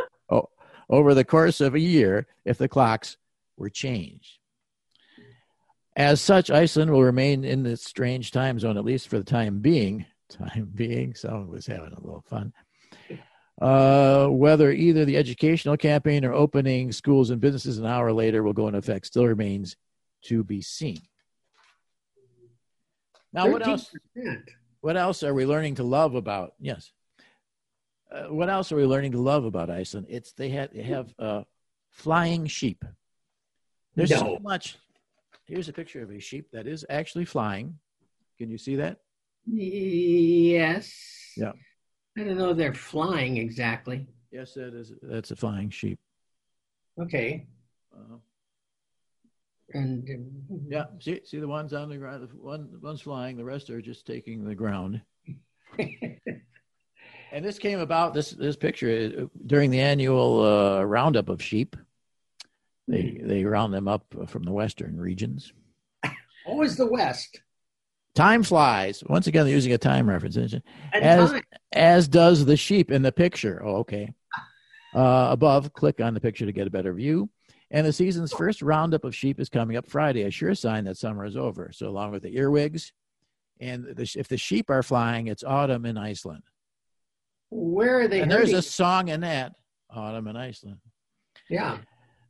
over 0.89 1.15
the 1.15 1.25
course 1.25 1.61
of 1.61 1.75
a 1.75 1.81
year 1.81 2.27
if 2.45 2.59
the 2.59 2.69
clocks 2.69 3.17
were 3.57 3.71
changed. 3.71 4.39
As 5.97 6.21
such, 6.21 6.51
Iceland 6.51 6.91
will 6.91 7.05
remain 7.05 7.45
in 7.45 7.63
this 7.63 7.85
strange 7.85 8.33
time 8.33 8.59
zone, 8.59 8.77
at 8.77 8.85
least 8.85 9.09
for 9.09 9.19
the 9.19 9.25
time 9.25 9.61
being. 9.61 10.07
Time 10.29 10.71
being, 10.75 11.15
someone 11.15 11.49
was 11.49 11.67
having 11.67 11.93
a 11.93 12.01
little 12.01 12.25
fun. 12.29 12.53
Uh, 13.61 14.27
whether 14.29 14.73
either 14.73 15.05
the 15.05 15.17
educational 15.17 15.77
campaign 15.77 16.25
or 16.25 16.33
opening 16.33 16.91
schools 16.93 17.31
and 17.31 17.41
businesses 17.41 17.79
an 17.79 17.87
hour 17.87 18.13
later 18.13 18.43
will 18.43 18.53
go 18.53 18.67
into 18.67 18.79
effect 18.79 19.07
still 19.07 19.27
remains 19.27 19.77
to 20.23 20.43
be 20.43 20.63
seen. 20.63 21.01
Now, 23.33 23.49
what 23.51 23.67
else? 23.67 23.91
13%. 24.17 24.43
what 24.81 24.97
else 24.97 25.23
are 25.23 25.35
we 25.35 25.47
learning 25.47 25.75
to 25.77 25.83
love 25.85 26.15
about 26.15 26.55
yes 26.61 26.93
uh, 28.13 28.25
what 28.25 28.49
else 28.51 28.73
are 28.73 28.77
we 28.77 28.85
learning 28.85 29.13
to 29.13 29.21
love 29.21 29.45
about 29.45 29.71
iceland 29.71 30.07
it's 30.09 30.33
they 30.33 30.49
had 30.49 30.73
they 30.73 30.83
have 30.83 31.15
uh, 31.19 31.43
flying 31.91 32.47
sheep 32.47 32.85
there's 33.95 34.11
so 34.11 34.39
much 34.43 34.79
here's 35.47 35.69
a 35.69 35.73
picture 35.73 36.03
of 36.03 36.11
a 36.11 36.19
sheep 36.19 36.51
that 36.53 36.67
is 36.67 36.85
actually 36.91 37.25
flying 37.25 37.79
can 38.39 38.51
you 38.51 38.59
see 38.59 38.77
that 38.77 38.99
Yes. 39.47 40.93
Yeah. 41.37 41.53
I 42.19 42.25
don't 42.25 42.37
know 42.37 42.53
they're 42.53 42.75
flying 42.75 43.37
exactly. 43.39 44.07
yes 44.31 44.55
that 44.55 44.75
is 44.75 44.93
that's 45.03 45.31
a 45.31 45.37
flying 45.37 45.71
sheep 45.71 45.99
Okay. 47.01 47.47
uh, 47.95 48.17
And 49.73 50.09
yeah 50.69 50.87
see, 50.99 51.21
see 51.25 51.39
the 51.39 51.47
ones 51.47 51.73
on 51.73 51.89
the 51.89 51.97
ground 51.97 52.29
the 52.29 52.37
one 52.37 52.69
one's 52.83 53.03
flying 53.03 53.37
the 53.37 53.45
rest 53.45 53.71
are 53.71 53.81
just 53.81 54.07
taking 54.07 54.45
the 54.45 54.55
ground. 54.55 55.01
And 57.33 57.45
this 57.45 57.59
came 57.59 57.79
about 57.79 58.13
this 58.13 58.31
this 58.31 58.57
picture 58.57 59.13
uh, 59.17 59.25
during 59.47 59.71
the 59.71 59.81
annual 59.81 60.43
uh, 60.45 60.83
roundup 60.83 61.29
of 61.29 61.43
sheep. 61.43 61.77
They 62.89 63.21
they 63.23 63.45
round 63.45 63.73
them 63.73 63.87
up 63.87 64.05
from 64.27 64.43
the 64.43 64.53
western 64.53 64.99
regions. 64.99 65.53
Always 66.45 66.77
the 66.77 66.87
West. 66.87 67.43
time 68.15 68.43
flies. 68.43 69.05
Once 69.07 69.27
again 69.29 69.45
they're 69.45 69.55
using 69.55 69.73
a 69.73 69.79
time 69.79 70.09
reference. 70.09 70.37
Isn't 70.37 70.65
it? 70.93 71.03
As- 71.03 71.31
time. 71.31 71.43
as 71.73 72.09
does 72.09 72.45
the 72.45 72.57
sheep 72.57 72.91
in 72.91 73.03
the 73.03 73.13
picture. 73.13 73.63
Oh 73.65 73.77
okay. 73.77 74.13
Uh, 74.93 75.29
above 75.31 75.73
click 75.73 76.01
on 76.01 76.15
the 76.15 76.21
picture 76.21 76.47
to 76.47 76.53
get 76.53 76.67
a 76.67 76.71
better 76.71 76.93
view 76.93 77.31
and 77.71 77.87
the 77.87 77.93
season's 77.93 78.33
first 78.33 78.63
roundup 78.63 79.05
of 79.05 79.15
sheep 79.15 79.41
is 79.41 79.49
coming 79.49 79.77
up 79.77 79.87
friday 79.87 80.23
a 80.23 80.31
sure 80.31 80.55
sign 80.55 80.85
that 80.85 80.97
summer 80.97 81.25
is 81.25 81.37
over 81.37 81.71
so 81.73 81.89
along 81.89 82.11
with 82.11 82.23
the 82.23 82.37
earwigs 82.37 82.93
and 83.61 83.85
the, 83.85 84.15
if 84.17 84.29
the 84.29 84.37
sheep 84.37 84.71
are 84.71 84.83
flying 84.83 85.27
it's 85.27 85.45
autumn 85.45 85.87
in 85.87 85.97
iceland 85.97 86.43
Where 87.51 88.01
are 88.01 88.09
they? 88.09 88.21
and 88.21 88.31
there's 88.31 88.53
a 88.53 88.63
song 88.63 89.09
in 89.09 89.21
that 89.21 89.53
autumn 89.91 90.27
in 90.27 90.37
iceland 90.37 90.79
yeah. 91.51 91.79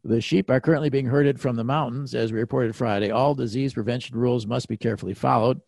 The 0.02 0.20
sheep 0.20 0.50
are 0.50 0.60
currently 0.60 0.88
being 0.88 1.06
herded 1.06 1.38
from 1.38 1.56
the 1.56 1.64
mountains, 1.64 2.14
as 2.14 2.32
we 2.32 2.38
reported 2.38 2.74
Friday. 2.74 3.10
All 3.10 3.34
disease 3.34 3.74
prevention 3.74 4.16
rules 4.18 4.46
must 4.46 4.66
be 4.66 4.78
carefully 4.78 5.12
followed. 5.12 5.60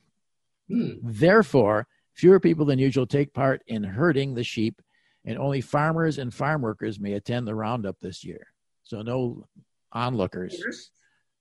Hmm. 0.68 0.92
Therefore, 1.02 1.86
fewer 2.14 2.40
people 2.40 2.64
than 2.64 2.78
usual 2.78 3.06
take 3.06 3.34
part 3.34 3.62
in 3.66 3.84
herding 3.84 4.32
the 4.32 4.42
sheep, 4.42 4.80
and 5.26 5.38
only 5.38 5.60
farmers 5.60 6.18
and 6.18 6.32
farm 6.32 6.62
workers 6.62 6.98
may 6.98 7.12
attend 7.12 7.46
the 7.46 7.54
roundup 7.54 8.00
this 8.00 8.24
year. 8.24 8.46
So, 8.92 9.00
no 9.00 9.46
onlookers, 9.90 10.62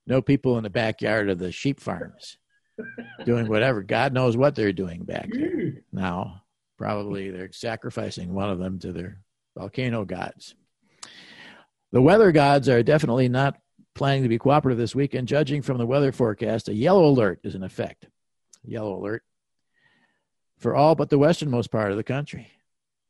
no 0.08 0.22
people 0.22 0.58
in 0.58 0.64
the 0.64 0.70
backyard 0.70 1.30
of 1.30 1.38
the 1.38 1.52
sheep 1.52 1.82
farms 1.82 2.38
doing 3.26 3.50
whatever. 3.50 3.84
God 3.84 4.14
knows 4.14 4.38
what 4.38 4.56
they're 4.56 4.72
doing 4.72 5.04
back 5.04 5.28
there 5.34 5.50
Hmm. 5.50 5.70
now. 5.92 6.44
Probably 6.78 7.30
they're 7.30 7.52
sacrificing 7.52 8.34
one 8.34 8.50
of 8.50 8.58
them 8.58 8.80
to 8.80 8.94
their 8.94 9.20
volcano 9.58 10.06
gods. 10.06 10.56
The 11.92 12.02
weather 12.02 12.32
gods 12.32 12.70
are 12.70 12.84
definitely 12.84 13.28
not 13.28 13.60
planning 13.96 14.24
to 14.24 14.30
be 14.30 14.38
cooperative 14.40 14.78
this 14.78 14.96
weekend. 14.96 15.28
Judging 15.28 15.62
from 15.62 15.78
the 15.78 15.86
weather 15.86 16.14
forecast, 16.14 16.70
a 16.70 16.74
yellow 16.74 17.04
alert 17.04 17.42
is 17.44 17.54
in 17.54 17.64
effect. 17.64 18.08
Yellow 18.64 18.96
alert 18.96 19.24
for 20.58 20.74
all 20.74 20.96
but 20.96 21.10
the 21.10 21.20
westernmost 21.20 21.70
part 21.70 21.92
of 21.92 21.98
the 21.98 22.04
country. 22.04 22.50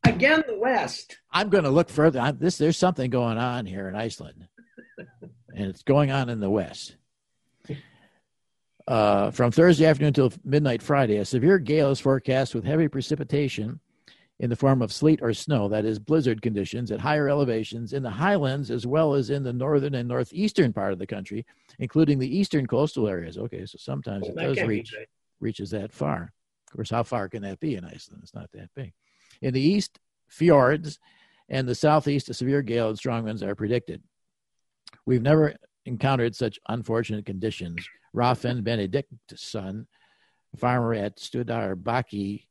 Again, 0.03 0.43
the 0.47 0.57
West. 0.57 1.19
I'm 1.31 1.49
going 1.49 1.63
to 1.63 1.69
look 1.69 1.89
further. 1.89 2.19
I'm, 2.19 2.37
this 2.37 2.57
there's 2.57 2.77
something 2.77 3.09
going 3.09 3.37
on 3.37 3.65
here 3.65 3.87
in 3.87 3.95
Iceland, 3.95 4.47
and 4.97 5.67
it's 5.67 5.83
going 5.83 6.11
on 6.11 6.29
in 6.29 6.39
the 6.39 6.49
west. 6.49 6.95
Uh, 8.87 9.31
from 9.31 9.51
Thursday 9.51 9.85
afternoon 9.85 10.07
until 10.07 10.33
midnight 10.43 10.81
Friday, 10.81 11.17
a 11.17 11.25
severe 11.25 11.59
gale 11.59 11.91
is 11.91 11.99
forecast 11.99 12.55
with 12.55 12.65
heavy 12.65 12.87
precipitation 12.87 13.79
in 14.39 14.49
the 14.49 14.55
form 14.55 14.81
of 14.81 14.91
sleet 14.91 15.19
or 15.21 15.33
snow, 15.33 15.69
that 15.69 15.85
is, 15.85 15.99
blizzard 15.99 16.41
conditions 16.41 16.91
at 16.91 16.99
higher 16.99 17.29
elevations 17.29 17.93
in 17.93 18.01
the 18.01 18.09
highlands 18.09 18.71
as 18.71 18.87
well 18.87 19.13
as 19.13 19.29
in 19.29 19.43
the 19.43 19.53
northern 19.53 19.93
and 19.93 20.09
northeastern 20.09 20.73
part 20.73 20.91
of 20.91 20.97
the 20.97 21.05
country, 21.05 21.45
including 21.77 22.17
the 22.17 22.37
eastern 22.37 22.65
coastal 22.65 23.07
areas. 23.07 23.37
Okay, 23.37 23.67
so 23.67 23.77
sometimes 23.79 24.27
it 24.27 24.35
does 24.35 24.59
reach 24.63 24.95
reaches 25.39 25.69
that 25.69 25.93
far. 25.93 26.33
Of 26.67 26.75
course, 26.75 26.89
how 26.89 27.03
far 27.03 27.29
can 27.29 27.43
that 27.43 27.59
be 27.59 27.75
in 27.75 27.85
Iceland? 27.85 28.21
It's 28.23 28.33
not 28.33 28.51
that 28.53 28.69
big. 28.75 28.93
In 29.41 29.53
the 29.53 29.61
east, 29.61 29.99
fjords, 30.27 30.99
and 31.49 31.67
the 31.67 31.75
southeast, 31.75 32.29
a 32.29 32.33
severe 32.33 32.61
gale 32.61 32.89
and 32.89 32.97
strong 32.97 33.23
winds 33.23 33.43
are 33.43 33.55
predicted. 33.55 34.01
We've 35.05 35.21
never 35.21 35.55
encountered 35.85 36.35
such 36.35 36.59
unfortunate 36.69 37.25
conditions. 37.25 37.85
Rafen 38.15 38.63
Benedictson, 38.63 39.87
farmer 40.57 40.93
at 40.93 41.17
Studarbaki, 41.17 42.45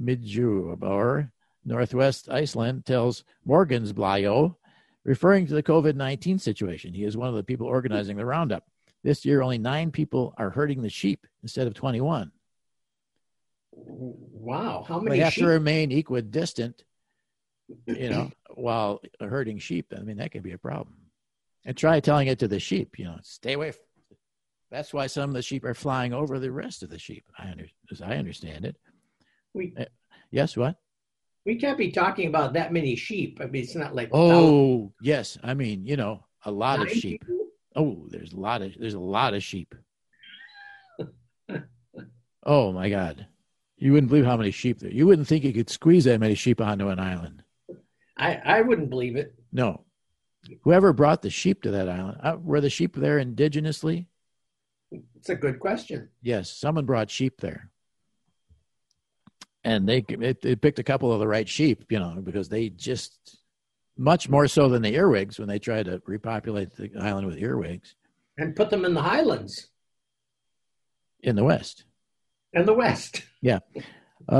Midjubor, 0.00 1.30
northwest 1.64 2.28
Iceland, 2.30 2.84
tells 2.84 3.24
Morgan's 3.44 3.92
Morgansblayo, 3.92 4.56
referring 5.04 5.46
to 5.46 5.54
the 5.54 5.62
COVID 5.62 5.94
19 5.94 6.38
situation. 6.38 6.94
He 6.94 7.04
is 7.04 7.16
one 7.16 7.28
of 7.28 7.34
the 7.34 7.42
people 7.42 7.66
organizing 7.66 8.16
the 8.16 8.26
roundup. 8.26 8.64
This 9.02 9.24
year, 9.24 9.42
only 9.42 9.58
nine 9.58 9.90
people 9.90 10.34
are 10.38 10.50
herding 10.50 10.82
the 10.82 10.88
sheep 10.88 11.26
instead 11.42 11.66
of 11.66 11.74
21. 11.74 12.32
Wow, 13.76 14.84
how 14.86 14.98
They 15.00 15.10
many 15.10 15.20
have 15.20 15.32
sheep? 15.32 15.44
to 15.44 15.48
remain 15.48 15.90
equidistant, 15.90 16.84
you 17.86 18.10
know, 18.10 18.30
while 18.54 19.00
herding 19.20 19.58
sheep. 19.58 19.92
I 19.96 20.00
mean, 20.02 20.18
that 20.18 20.30
can 20.30 20.42
be 20.42 20.52
a 20.52 20.58
problem. 20.58 20.96
And 21.64 21.76
try 21.76 21.98
telling 22.00 22.28
it 22.28 22.38
to 22.40 22.48
the 22.48 22.60
sheep, 22.60 22.98
you 22.98 23.06
know, 23.06 23.18
stay 23.22 23.54
away. 23.54 23.72
From, 23.72 23.84
that's 24.70 24.92
why 24.92 25.06
some 25.06 25.30
of 25.30 25.34
the 25.34 25.42
sheep 25.42 25.64
are 25.64 25.74
flying 25.74 26.12
over 26.12 26.38
the 26.38 26.52
rest 26.52 26.82
of 26.82 26.90
the 26.90 26.98
sheep. 26.98 27.24
I 27.38 27.50
under, 27.50 27.66
as 27.90 28.02
I 28.02 28.16
understand 28.16 28.64
it. 28.64 28.76
we 29.54 29.72
eh, 29.76 29.86
Yes, 30.30 30.56
what? 30.56 30.76
we 31.46 31.56
can't 31.56 31.78
be 31.78 31.90
talking 31.90 32.28
about 32.28 32.54
that 32.54 32.72
many 32.72 32.96
sheep. 32.96 33.38
I 33.40 33.46
mean, 33.46 33.62
it's 33.62 33.74
not 33.74 33.94
like 33.94 34.08
Oh, 34.12 34.92
yes. 35.00 35.38
I 35.42 35.54
mean, 35.54 35.86
you 35.86 35.96
know, 35.96 36.24
a 36.44 36.50
lot 36.50 36.80
of 36.80 36.90
sheep. 36.90 37.20
people? 37.22 37.46
Oh, 37.76 38.06
there's 38.08 38.32
a 38.32 38.40
lot 38.40 38.62
of 38.62 38.72
there's 38.78 38.94
a 38.94 38.98
lot 39.00 39.34
of 39.34 39.42
sheep. 39.42 39.74
oh 42.44 42.72
my 42.72 42.88
God, 42.90 43.26
you 43.76 43.92
wouldn't 43.92 44.08
believe 44.10 44.24
how 44.24 44.36
many 44.36 44.50
sheep 44.50 44.78
there. 44.78 44.90
You 44.90 45.06
wouldn't 45.06 45.28
think 45.28 45.44
you 45.44 45.52
could 45.52 45.70
squeeze 45.70 46.04
that 46.04 46.20
many 46.20 46.34
sheep 46.34 46.60
onto 46.60 46.88
an 46.88 46.98
island. 46.98 47.42
I 48.16 48.36
I 48.36 48.60
wouldn't 48.62 48.90
believe 48.90 49.16
it. 49.16 49.34
No. 49.52 49.84
Whoever 50.62 50.92
brought 50.92 51.22
the 51.22 51.30
sheep 51.30 51.62
to 51.62 51.70
that 51.72 51.88
island, 51.88 52.18
uh, 52.22 52.36
were 52.40 52.60
the 52.60 52.68
sheep 52.68 52.94
there 52.94 53.18
indigenously? 53.18 54.06
It's 55.16 55.30
a 55.30 55.34
good 55.34 55.58
question. 55.58 56.10
Yes, 56.22 56.50
someone 56.50 56.84
brought 56.84 57.10
sheep 57.10 57.40
there, 57.40 57.70
and 59.64 59.88
they 59.88 60.04
it, 60.08 60.42
they 60.42 60.54
picked 60.54 60.78
a 60.78 60.84
couple 60.84 61.12
of 61.12 61.20
the 61.20 61.26
right 61.26 61.48
sheep, 61.48 61.86
you 61.90 61.98
know, 61.98 62.20
because 62.22 62.48
they 62.48 62.68
just 62.68 63.38
much 63.96 64.28
more 64.28 64.46
so 64.46 64.68
than 64.68 64.82
the 64.82 64.94
earwigs 64.94 65.38
when 65.38 65.48
they 65.48 65.58
tried 65.58 65.86
to 65.86 66.02
repopulate 66.06 66.74
the 66.76 66.90
island 67.00 67.26
with 67.26 67.38
earwigs 67.38 67.94
And 68.36 68.56
put 68.56 68.70
them 68.70 68.84
in 68.84 68.92
the 68.94 69.02
highlands 69.02 69.68
in 71.20 71.36
the 71.36 71.44
west. 71.44 71.84
And 72.54 72.66
the 72.66 72.74
west. 72.74 73.22
Yeah. 73.42 73.58
Uh, 74.26 74.36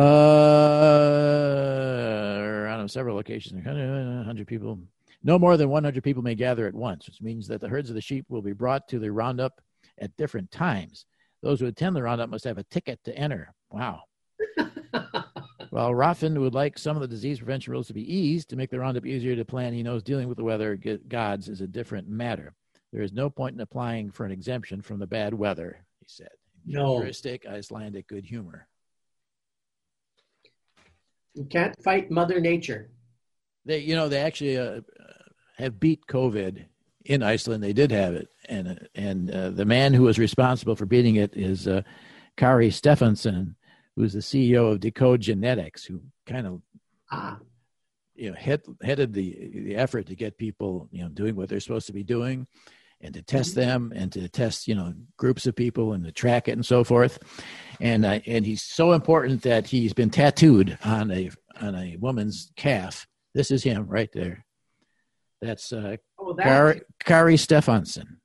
around 2.41 2.89
several 2.91 3.17
locations, 3.17 3.63
100 3.63 4.47
people. 4.47 4.79
No 5.23 5.39
more 5.39 5.59
than 5.59 5.69
100 5.69 6.03
people 6.03 6.23
may 6.23 6.35
gather 6.35 6.67
at 6.67 6.73
once, 6.73 7.07
which 7.07 7.21
means 7.21 7.47
that 7.49 7.61
the 7.61 7.69
herds 7.69 7.91
of 7.91 7.95
the 7.95 8.01
sheep 8.01 8.25
will 8.31 8.41
be 8.41 8.55
brought 8.55 8.89
to 8.89 8.99
the 8.99 9.13
roundup 9.13 9.61
at 9.99 10.17
different 10.17 10.51
times. 10.51 11.05
Those 11.43 11.61
who 11.61 11.67
attend 11.67 11.97
the 11.97 12.03
roundup 12.03 12.31
must 12.31 12.45
have 12.45 12.57
a 12.57 12.65
ticket 12.65 12.99
to 13.05 13.15
enter. 13.15 13.53
Wow. 13.71 14.05
While 15.69 15.95
Raffin 15.95 16.41
would 16.41 16.55
like 16.55 16.79
some 16.79 16.97
of 16.97 17.03
the 17.03 17.09
disease 17.09 17.41
prevention 17.41 17.73
rules 17.73 17.89
to 17.89 17.95
be 17.95 18.11
eased 18.11 18.49
to 18.51 18.57
make 18.57 18.71
the 18.71 18.79
roundup 18.79 19.05
easier 19.05 19.37
to 19.37 19.45
plan, 19.45 19.75
he 19.75 19.83
knows 19.83 20.03
dealing 20.03 20.29
with 20.29 20.39
the 20.39 20.45
weather 20.45 20.79
gods 21.09 21.51
is 21.51 21.61
a 21.61 21.67
different 21.67 22.09
matter. 22.09 22.55
There 22.91 23.03
is 23.03 23.13
no 23.13 23.29
point 23.29 23.55
in 23.55 23.61
applying 23.61 24.11
for 24.13 24.25
an 24.25 24.33
exemption 24.33 24.81
from 24.81 24.99
the 24.99 25.07
bad 25.07 25.35
weather, 25.35 25.85
he 25.99 26.07
said. 26.09 26.31
No. 26.67 26.95
Characteristic 26.95 27.47
Icelandic 27.47 28.07
good 28.07 28.25
humor. 28.25 28.67
You 31.35 31.45
can't 31.45 31.75
fight 31.83 32.11
Mother 32.11 32.41
Nature. 32.41 32.91
They, 33.65 33.79
you 33.79 33.97
know, 33.97 34.09
they 34.09 34.21
actually 34.21 34.57
uh, 34.57 34.81
have 35.57 35.81
beat 35.81 36.07
COVID 36.07 36.65
in 37.07 37.23
Iceland. 37.23 37.63
They 37.63 37.73
did 37.73 37.91
have 37.91 38.15
it, 38.15 38.29
and 38.49 38.89
and 38.95 39.31
uh, 39.31 39.51
the 39.51 39.65
man 39.65 39.95
who 39.95 40.03
was 40.03 40.19
responsible 40.19 40.77
for 40.77 40.87
beating 40.87 41.17
it 41.17 41.37
is 41.37 41.67
uh, 41.67 41.83
Kari 42.37 42.71
Stefansson, 42.71 43.57
who's 43.97 44.13
the 44.13 44.21
CEO 44.21 44.71
of 44.71 44.81
Decode 44.81 45.23
Genetics, 45.23 45.85
who 45.85 46.03
kind 46.27 46.47
of 46.47 46.63
Ah, 47.11 47.39
you 48.15 48.31
know 48.31 48.37
head, 48.37 48.63
headed 48.83 49.13
the 49.13 49.51
the 49.53 49.77
effort 49.77 50.07
to 50.07 50.17
get 50.17 50.39
people 50.39 50.89
you 50.91 51.03
know 51.03 51.09
doing 51.09 51.37
what 51.37 51.49
they're 51.49 51.61
supposed 51.61 51.87
to 51.87 51.93
be 51.93 52.03
doing 52.03 52.47
and 53.05 53.15
to 53.15 53.23
test 53.23 53.55
them 53.55 53.93
and 53.95 54.13
to 54.13 54.29
test 54.29 54.67
you 54.67 54.75
know 54.75 54.95
groups 55.17 55.47
of 55.47 55.55
people 55.55 55.93
and 55.93 56.05
to 56.05 56.13
track 56.13 56.49
it 56.49 56.53
and 56.53 56.67
so 56.67 56.83
forth 56.83 57.19
and 57.81 58.05
uh, 58.05 58.19
and 58.27 58.47
he's 58.47 58.63
so 58.63 58.93
important 58.93 59.43
that 59.43 59.67
he's 59.67 59.93
been 59.93 60.11
tattooed 60.11 60.79
on 60.85 61.11
a 61.11 61.31
on 61.61 61.75
a 61.75 61.97
woman's 61.99 62.51
calf 62.57 63.07
this 63.35 63.51
is 63.51 63.63
him 63.63 63.87
right 63.87 64.11
there 64.13 64.45
that's 65.41 65.73
uh 65.73 65.97
oh, 66.19 66.33
that. 66.35 66.45
Kari, 66.45 66.81
Kari 67.05 67.37
Stefansson 67.37 68.19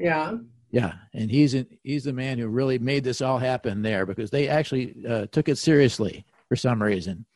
yeah. 0.00 0.36
yeah, 0.70 0.94
and 1.12 1.30
he's 1.30 1.52
in, 1.52 1.66
he's 1.82 2.04
the 2.04 2.12
man 2.14 2.38
who 2.38 2.48
really 2.48 2.78
made 2.78 3.04
this 3.04 3.20
all 3.20 3.38
happen 3.38 3.82
there 3.82 4.06
because 4.06 4.30
they 4.30 4.48
actually 4.48 4.94
uh, 5.06 5.26
took 5.26 5.48
it 5.48 5.58
seriously 5.58 6.24
for 6.48 6.56
some 6.56 6.82
reason. 6.82 7.26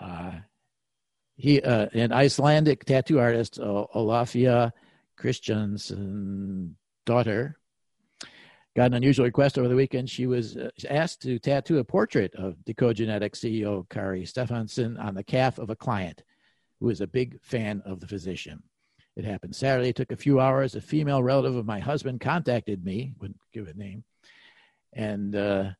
Uh, 0.00 0.32
he 1.36 1.60
uh, 1.60 1.88
an 1.92 2.12
Icelandic 2.12 2.84
tattoo 2.84 3.18
artist, 3.18 3.58
uh, 3.58 4.70
Olafia 5.20 5.32
Christiansen 5.32 6.76
daughter, 7.04 7.58
got 8.74 8.86
an 8.86 8.94
unusual 8.94 9.26
request 9.26 9.58
over 9.58 9.68
the 9.68 9.76
weekend. 9.76 10.08
She 10.08 10.26
was 10.26 10.56
uh, 10.56 10.70
asked 10.88 11.22
to 11.22 11.38
tattoo 11.38 11.78
a 11.78 11.84
portrait 11.84 12.34
of 12.34 12.64
Decode 12.64 12.96
Genetics 12.96 13.40
CEO 13.40 13.88
Kari 13.88 14.24
Stefansson 14.24 14.96
on 14.96 15.14
the 15.14 15.24
calf 15.24 15.58
of 15.58 15.70
a 15.70 15.76
client 15.76 16.22
who 16.80 16.88
is 16.88 17.00
a 17.00 17.06
big 17.06 17.40
fan 17.42 17.82
of 17.84 18.00
the 18.00 18.06
physician. 18.06 18.62
It 19.16 19.24
happened 19.24 19.54
Saturday. 19.54 19.90
It 19.90 19.96
took 19.96 20.12
a 20.12 20.16
few 20.16 20.40
hours. 20.40 20.74
A 20.74 20.80
female 20.80 21.22
relative 21.22 21.56
of 21.56 21.66
my 21.66 21.80
husband 21.80 22.20
contacted 22.20 22.84
me, 22.84 23.12
wouldn't 23.20 23.40
give 23.52 23.68
a 23.68 23.74
name, 23.74 24.04
and 24.94 25.36
uh, 25.36 25.70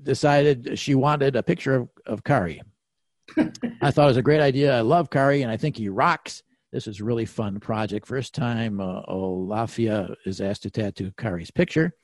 decided 0.00 0.78
she 0.78 0.94
wanted 0.94 1.34
a 1.34 1.42
picture 1.42 1.74
of, 1.74 1.88
of 2.04 2.22
Kari. 2.22 2.62
I 3.36 3.90
thought 3.90 4.04
it 4.04 4.14
was 4.14 4.16
a 4.16 4.22
great 4.22 4.40
idea. 4.40 4.76
I 4.76 4.82
love 4.82 5.10
Kari, 5.10 5.42
and 5.42 5.50
I 5.50 5.56
think 5.56 5.76
he 5.76 5.88
rocks. 5.88 6.44
This 6.72 6.86
is 6.86 7.00
a 7.00 7.04
really 7.04 7.24
fun 7.24 7.60
project. 7.60 8.06
First 8.06 8.34
time 8.34 8.80
uh, 8.80 9.02
Olafia 9.08 10.14
is 10.24 10.40
asked 10.40 10.62
to 10.62 10.70
tattoo 10.70 11.12
Kari's 11.16 11.50
picture. 11.50 11.94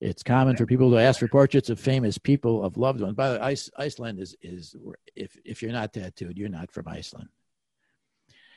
It's 0.00 0.22
common 0.22 0.56
for 0.56 0.66
people 0.66 0.90
to 0.90 0.96
ask 0.96 1.20
for 1.20 1.28
portraits 1.28 1.70
of 1.70 1.78
famous 1.78 2.16
people 2.18 2.64
of 2.64 2.76
loved 2.76 3.00
ones. 3.00 3.14
By 3.14 3.32
the 3.32 3.38
way, 3.38 3.56
Iceland 3.76 4.18
is 4.18 4.34
is 4.40 4.74
if 5.14 5.36
if 5.44 5.62
you're 5.62 5.72
not 5.72 5.92
tattooed, 5.92 6.38
you're 6.38 6.48
not 6.48 6.72
from 6.72 6.88
Iceland. 6.88 7.28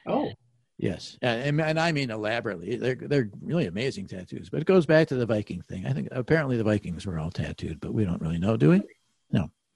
Oh, 0.08 0.32
Yes, 0.78 1.18
and, 1.22 1.62
and 1.62 1.80
I 1.80 1.92
mean 1.92 2.10
elaborately. 2.10 2.76
They're 2.76 2.96
they're 2.96 3.30
really 3.42 3.68
amazing 3.68 4.08
tattoos. 4.08 4.50
But 4.50 4.62
it 4.62 4.66
goes 4.66 4.86
back 4.86 5.08
to 5.10 5.16
the 5.16 5.26
Viking 5.26 5.62
thing. 5.62 5.86
I 5.86 5.94
think 5.94 6.10
apparently 6.12 6.58
the 6.58 6.64
Vikings 6.64 7.06
were 7.06 7.20
all 7.20 7.30
tattooed, 7.30 7.80
but 7.80 7.94
we 7.94 8.04
don't 8.04 8.22
really 8.22 8.40
know, 8.40 8.58
do 8.58 8.72
we? 8.72 8.82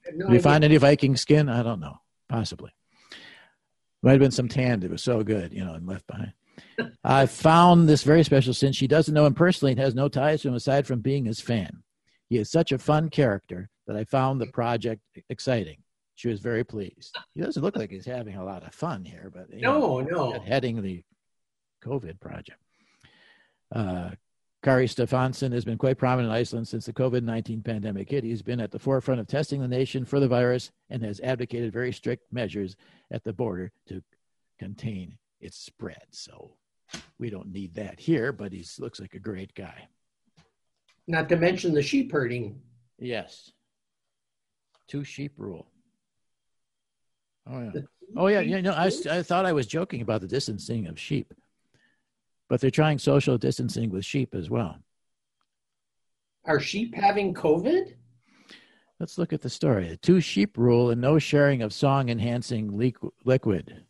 Had 0.06 0.18
no 0.18 0.28
Do 0.28 0.34
we 0.34 0.40
find 0.40 0.64
any 0.64 0.78
Viking 0.78 1.16
skin? 1.16 1.50
I 1.50 1.62
don't 1.64 1.80
know. 1.80 1.98
Possibly. 2.28 2.72
Might 4.08 4.14
have 4.14 4.22
been 4.22 4.32
some 4.32 4.48
tan 4.48 4.84
It 4.84 4.90
was 4.90 5.04
so 5.04 5.22
good, 5.22 5.52
you 5.52 5.66
know, 5.66 5.74
and 5.74 5.86
left 5.86 6.08
behind. 6.08 6.32
I 7.04 7.26
found 7.26 7.90
this 7.90 8.04
very 8.04 8.24
special 8.24 8.54
since 8.54 8.78
she 8.78 8.88
doesn't 8.88 9.14
know 9.14 9.26
him 9.26 9.34
personally 9.34 9.74
and 9.74 9.82
has 9.82 9.96
no 9.96 10.08
ties 10.08 10.44
to 10.44 10.48
him 10.48 10.54
aside 10.54 10.88
from 10.88 11.02
being 11.02 11.26
his 11.26 11.42
fan. 11.42 11.84
He 12.30 12.38
is 12.38 12.50
such 12.50 12.72
a 12.72 12.78
fun 12.78 13.10
character 13.10 13.70
that 13.86 13.98
I 13.98 14.06
found 14.06 14.40
the 14.40 14.46
project 14.46 15.02
exciting. 15.28 15.80
She 16.16 16.30
was 16.30 16.40
very 16.40 16.64
pleased. 16.64 17.18
He 17.36 17.42
doesn't 17.42 17.62
look 17.62 17.76
like 17.76 17.92
he's 17.92 18.06
having 18.06 18.38
a 18.38 18.46
lot 18.46 18.66
of 18.66 18.74
fun 18.74 19.04
here, 19.04 19.30
but 19.34 19.54
you 19.54 19.64
know, 19.64 20.00
No, 20.00 20.32
no. 20.32 20.40
heading 20.40 20.82
the 20.82 21.04
COVID 21.84 22.22
project. 22.22 22.62
Uh, 23.76 24.12
Kari 24.68 24.86
Stefansson 24.86 25.54
has 25.54 25.64
been 25.64 25.78
quite 25.78 25.98
prominent 25.98 26.30
in 26.30 26.38
Iceland 26.38 26.68
since 26.68 26.86
the 26.86 26.92
COVID 26.92 27.24
19 27.24 27.62
pandemic 27.62 28.10
hit. 28.10 28.26
He's 28.26 28.42
been 28.42 28.60
at 28.60 28.70
the 28.70 28.78
forefront 28.78 29.22
of 29.22 29.26
testing 29.26 29.62
the 29.62 29.68
nation 29.70 30.04
for 30.04 30.20
the 30.20 30.28
virus 30.28 30.72
and 30.90 31.02
has 31.04 31.22
advocated 31.22 31.72
very 31.72 31.94
strict 31.94 32.34
measures 32.34 32.76
at 33.10 33.24
the 33.24 33.32
border 33.32 33.72
to 33.88 34.04
contain 34.60 35.18
its 35.40 35.58
spread. 35.58 36.04
So 36.10 36.52
we 37.18 37.30
don't 37.30 37.54
need 37.54 37.76
that 37.76 37.98
here, 37.98 38.34
but 38.34 38.52
he 38.52 38.66
looks 38.78 39.00
like 39.00 39.14
a 39.14 39.20
great 39.20 39.56
guy. 39.56 39.88
Not 41.08 41.30
to 41.30 41.38
mention 41.38 41.74
the 41.74 41.82
sheep 41.82 42.12
herding. 42.12 42.60
Yes. 43.00 43.54
Two 44.90 45.06
sheep 45.06 45.32
rule. 45.38 45.72
Oh, 47.50 47.62
yeah. 47.62 47.82
Oh, 48.18 48.28
yeah. 48.28 48.42
Yeah. 48.42 48.60
No, 48.60 48.74
I, 48.74 48.92
I 49.10 49.24
thought 49.24 49.46
I 49.46 49.54
was 49.54 49.66
joking 49.66 50.02
about 50.02 50.20
the 50.20 50.28
distancing 50.28 50.88
of 50.88 51.00
sheep, 51.00 51.34
but 52.50 52.62
they're 52.62 52.72
trying 52.72 52.98
social 52.98 53.38
distancing 53.38 53.90
with 53.90 54.06
sheep 54.06 54.34
as 54.34 54.50
well. 54.50 54.78
Are 56.46 56.60
sheep 56.60 56.96
having 56.96 57.34
COVID? 57.34 57.94
Let's 59.00 59.18
look 59.18 59.34
at 59.34 59.42
the 59.42 59.50
story. 59.50 59.90
The 59.90 59.98
two 59.98 60.22
sheep 60.22 60.58
rule 60.58 60.90
and 60.90 61.00
no 61.02 61.20
sharing 61.20 61.62
of 61.62 61.74
song 61.74 62.10
enhancing 62.10 62.72
liqu- 62.72 63.12
liquid. 63.26 63.84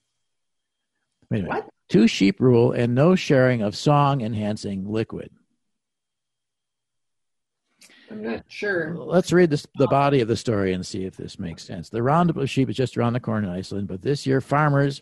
Wait 1.29 1.39
a 1.39 1.43
minute. 1.43 1.49
What? 1.49 1.69
Two 1.87 2.07
sheep 2.07 2.41
rule 2.41 2.73
and 2.73 2.93
no 2.93 3.15
sharing 3.15 3.61
of 3.61 3.75
song 3.75 4.21
enhancing 4.21 4.89
liquid. 4.91 5.29
I'm 8.09 8.23
not 8.23 8.45
sure. 8.47 8.95
Let's 8.97 9.31
read 9.31 9.49
this, 9.49 9.65
the 9.75 9.87
body 9.87 10.21
of 10.21 10.27
the 10.27 10.35
story 10.35 10.73
and 10.73 10.85
see 10.85 11.05
if 11.05 11.15
this 11.15 11.39
makes 11.39 11.63
sense. 11.63 11.89
The 11.89 12.03
roundup 12.03 12.37
of 12.37 12.49
sheep 12.49 12.69
is 12.69 12.75
just 12.75 12.97
around 12.97 13.13
the 13.13 13.19
corner 13.19 13.47
in 13.47 13.53
Iceland, 13.53 13.87
but 13.87 14.01
this 14.01 14.25
year 14.25 14.41
farmers 14.41 15.01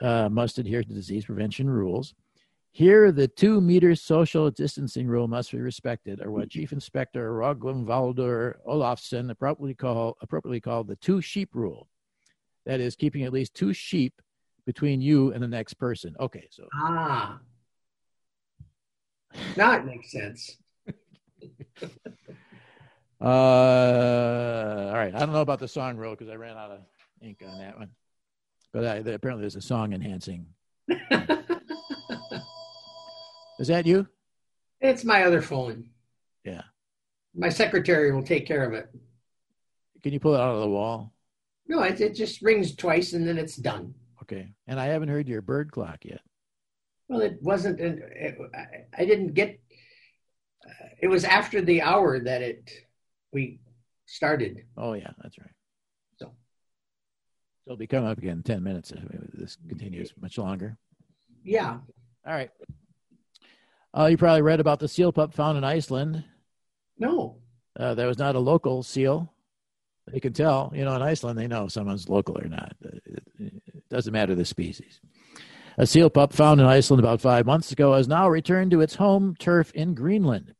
uh, 0.00 0.28
must 0.28 0.58
adhere 0.58 0.82
to 0.82 0.88
disease 0.88 1.24
prevention 1.24 1.68
rules. 1.68 2.14
Here, 2.72 3.10
the 3.10 3.26
two 3.26 3.60
meter 3.60 3.96
social 3.96 4.50
distancing 4.50 5.08
rule 5.08 5.26
must 5.26 5.50
be 5.50 5.58
respected, 5.58 6.20
or 6.24 6.30
what 6.30 6.50
Chief 6.50 6.72
Inspector 6.72 7.20
Rogvanvaldur 7.20 8.54
Olafsson 8.66 9.30
appropriately, 9.30 9.74
call, 9.74 10.16
appropriately 10.20 10.60
called 10.60 10.86
the 10.86 10.96
two 10.96 11.20
sheep 11.20 11.50
rule. 11.52 11.88
That 12.66 12.80
is, 12.80 12.94
keeping 12.94 13.24
at 13.24 13.32
least 13.32 13.54
two 13.54 13.72
sheep 13.72 14.22
between 14.66 15.00
you 15.00 15.32
and 15.32 15.42
the 15.42 15.48
next 15.48 15.74
person. 15.74 16.14
Okay, 16.20 16.46
so 16.50 16.68
Ah. 16.74 17.40
Now 19.56 19.76
it 19.76 19.84
makes 19.84 20.12
sense. 20.12 20.56
Uh, 23.22 24.88
all 24.88 24.94
right. 24.94 25.14
I 25.14 25.18
don't 25.18 25.32
know 25.32 25.42
about 25.42 25.58
the 25.58 25.68
song 25.68 25.98
rule 25.98 26.12
because 26.12 26.30
I 26.30 26.36
ran 26.36 26.56
out 26.56 26.70
of 26.70 26.80
ink 27.20 27.42
on 27.46 27.58
that 27.58 27.78
one. 27.78 27.90
But 28.72 28.86
I, 28.86 28.94
apparently, 28.96 29.42
there's 29.42 29.56
a 29.56 29.60
song 29.60 29.92
enhancing. 29.92 30.46
Is 33.60 33.68
that 33.68 33.86
you? 33.86 34.08
It's 34.80 35.04
my 35.04 35.24
other 35.24 35.42
phone. 35.42 35.90
Yeah. 36.44 36.62
My 37.34 37.50
secretary 37.50 38.10
will 38.10 38.22
take 38.22 38.46
care 38.46 38.64
of 38.64 38.72
it. 38.72 38.88
Can 40.02 40.14
you 40.14 40.18
pull 40.18 40.34
it 40.34 40.40
out 40.40 40.54
of 40.54 40.62
the 40.62 40.68
wall? 40.68 41.12
No, 41.68 41.82
it, 41.82 42.00
it 42.00 42.14
just 42.14 42.40
rings 42.40 42.74
twice 42.74 43.12
and 43.12 43.28
then 43.28 43.36
it's 43.36 43.56
done. 43.56 43.94
Okay. 44.22 44.48
And 44.66 44.80
I 44.80 44.86
haven't 44.86 45.10
heard 45.10 45.28
your 45.28 45.42
bird 45.42 45.70
clock 45.72 46.06
yet. 46.06 46.22
Well, 47.08 47.20
it 47.20 47.36
wasn't. 47.42 47.80
An, 47.80 48.00
it, 48.16 48.38
I, 48.54 49.02
I 49.02 49.04
didn't 49.04 49.34
get. 49.34 49.60
Uh, 50.66 50.86
it 51.02 51.08
was 51.08 51.24
after 51.24 51.60
the 51.60 51.82
hour 51.82 52.18
that 52.18 52.40
it 52.40 52.70
we 53.30 53.60
started. 54.06 54.64
Oh, 54.78 54.94
yeah, 54.94 55.10
that's 55.22 55.38
right. 55.38 55.52
So. 56.16 56.26
So 56.26 56.32
it'll 57.66 57.76
be 57.76 57.86
coming 57.86 58.08
up 58.08 58.16
again 58.16 58.38
in 58.38 58.42
10 58.42 58.62
minutes 58.62 58.90
if 58.90 59.02
this 59.34 59.58
continues 59.68 60.14
much 60.18 60.38
longer. 60.38 60.78
Yeah. 61.44 61.78
All 62.26 62.32
right. 62.32 62.50
Uh, 63.96 64.06
you 64.06 64.16
probably 64.16 64.42
read 64.42 64.60
about 64.60 64.78
the 64.78 64.88
seal 64.88 65.12
pup 65.12 65.34
found 65.34 65.58
in 65.58 65.64
Iceland. 65.64 66.24
No. 66.98 67.38
Uh, 67.78 67.94
that 67.94 68.06
was 68.06 68.18
not 68.18 68.36
a 68.36 68.40
local 68.40 68.82
seal. 68.82 69.32
They 70.06 70.20
can 70.20 70.32
tell, 70.32 70.72
you 70.74 70.84
know, 70.84 70.94
in 70.94 71.02
Iceland, 71.02 71.38
they 71.38 71.46
know 71.46 71.64
if 71.64 71.72
someone's 71.72 72.08
local 72.08 72.38
or 72.38 72.48
not. 72.48 72.74
It, 72.82 73.22
it 73.38 73.88
doesn't 73.88 74.12
matter 74.12 74.34
the 74.34 74.44
species. 74.44 75.00
A 75.78 75.86
seal 75.86 76.10
pup 76.10 76.32
found 76.32 76.60
in 76.60 76.66
Iceland 76.66 77.00
about 77.00 77.20
five 77.20 77.46
months 77.46 77.72
ago 77.72 77.94
has 77.94 78.08
now 78.08 78.28
returned 78.28 78.72
to 78.72 78.80
its 78.80 78.96
home 78.96 79.36
turf 79.38 79.72
in 79.72 79.94
Greenland. 79.94 80.54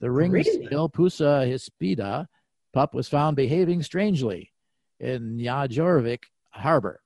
The 0.00 0.10
ring 0.10 0.42
seal 0.42 0.88
Pusa 0.88 1.46
hispida 1.46 2.26
pup 2.72 2.94
was 2.94 3.08
found 3.08 3.36
behaving 3.36 3.82
strangely 3.82 4.52
in 4.98 5.38
Njajorvik 5.38 6.24
Harbor, 6.50 7.00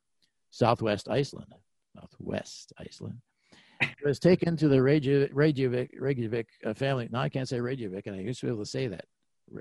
southwest 0.51 1.09
Iceland. 1.09 1.55
Southwest 1.95 2.73
Iceland. 2.79 3.21
Was 4.05 4.18
taken 4.18 4.57
to 4.59 4.68
the 4.68 4.81
Reykjavik, 4.83 5.31
Reykjavik, 5.33 5.91
Reykjavik 5.99 6.49
uh, 6.64 6.74
family. 6.74 7.09
Now 7.11 7.20
I 7.20 7.28
can't 7.28 7.49
say 7.49 7.61
Reykjavik, 7.61 8.07
and 8.07 8.16
I 8.16 8.20
used 8.20 8.41
to 8.41 8.47
be 8.47 8.53
able 8.53 8.64
to 8.64 8.70
say 8.70 8.87
that. 8.89 9.05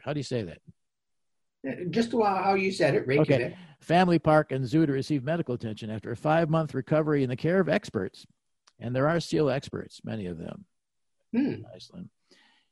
How 0.03 0.13
do 0.13 0.19
you 0.19 0.23
say 0.23 0.43
that? 0.43 0.59
Uh, 1.67 1.85
Just 1.89 2.11
how 2.11 2.23
how 2.23 2.53
you 2.55 2.71
said 2.71 2.95
it, 2.95 3.05
Reykjavik. 3.07 3.53
Family 3.81 4.19
Park 4.19 4.51
and 4.51 4.65
Zoo 4.67 4.85
to 4.85 4.91
receive 4.93 5.23
medical 5.23 5.55
attention 5.55 5.89
after 5.89 6.11
a 6.11 6.15
five 6.17 6.49
month 6.49 6.73
recovery 6.73 7.23
in 7.23 7.29
the 7.29 7.35
care 7.35 7.59
of 7.59 7.69
experts. 7.69 8.25
And 8.79 8.95
there 8.95 9.07
are 9.09 9.19
seal 9.19 9.49
experts, 9.49 9.99
many 10.03 10.25
of 10.25 10.37
them 10.37 10.65
Hmm. 11.33 11.37
in 11.53 11.65
Iceland. 11.75 12.09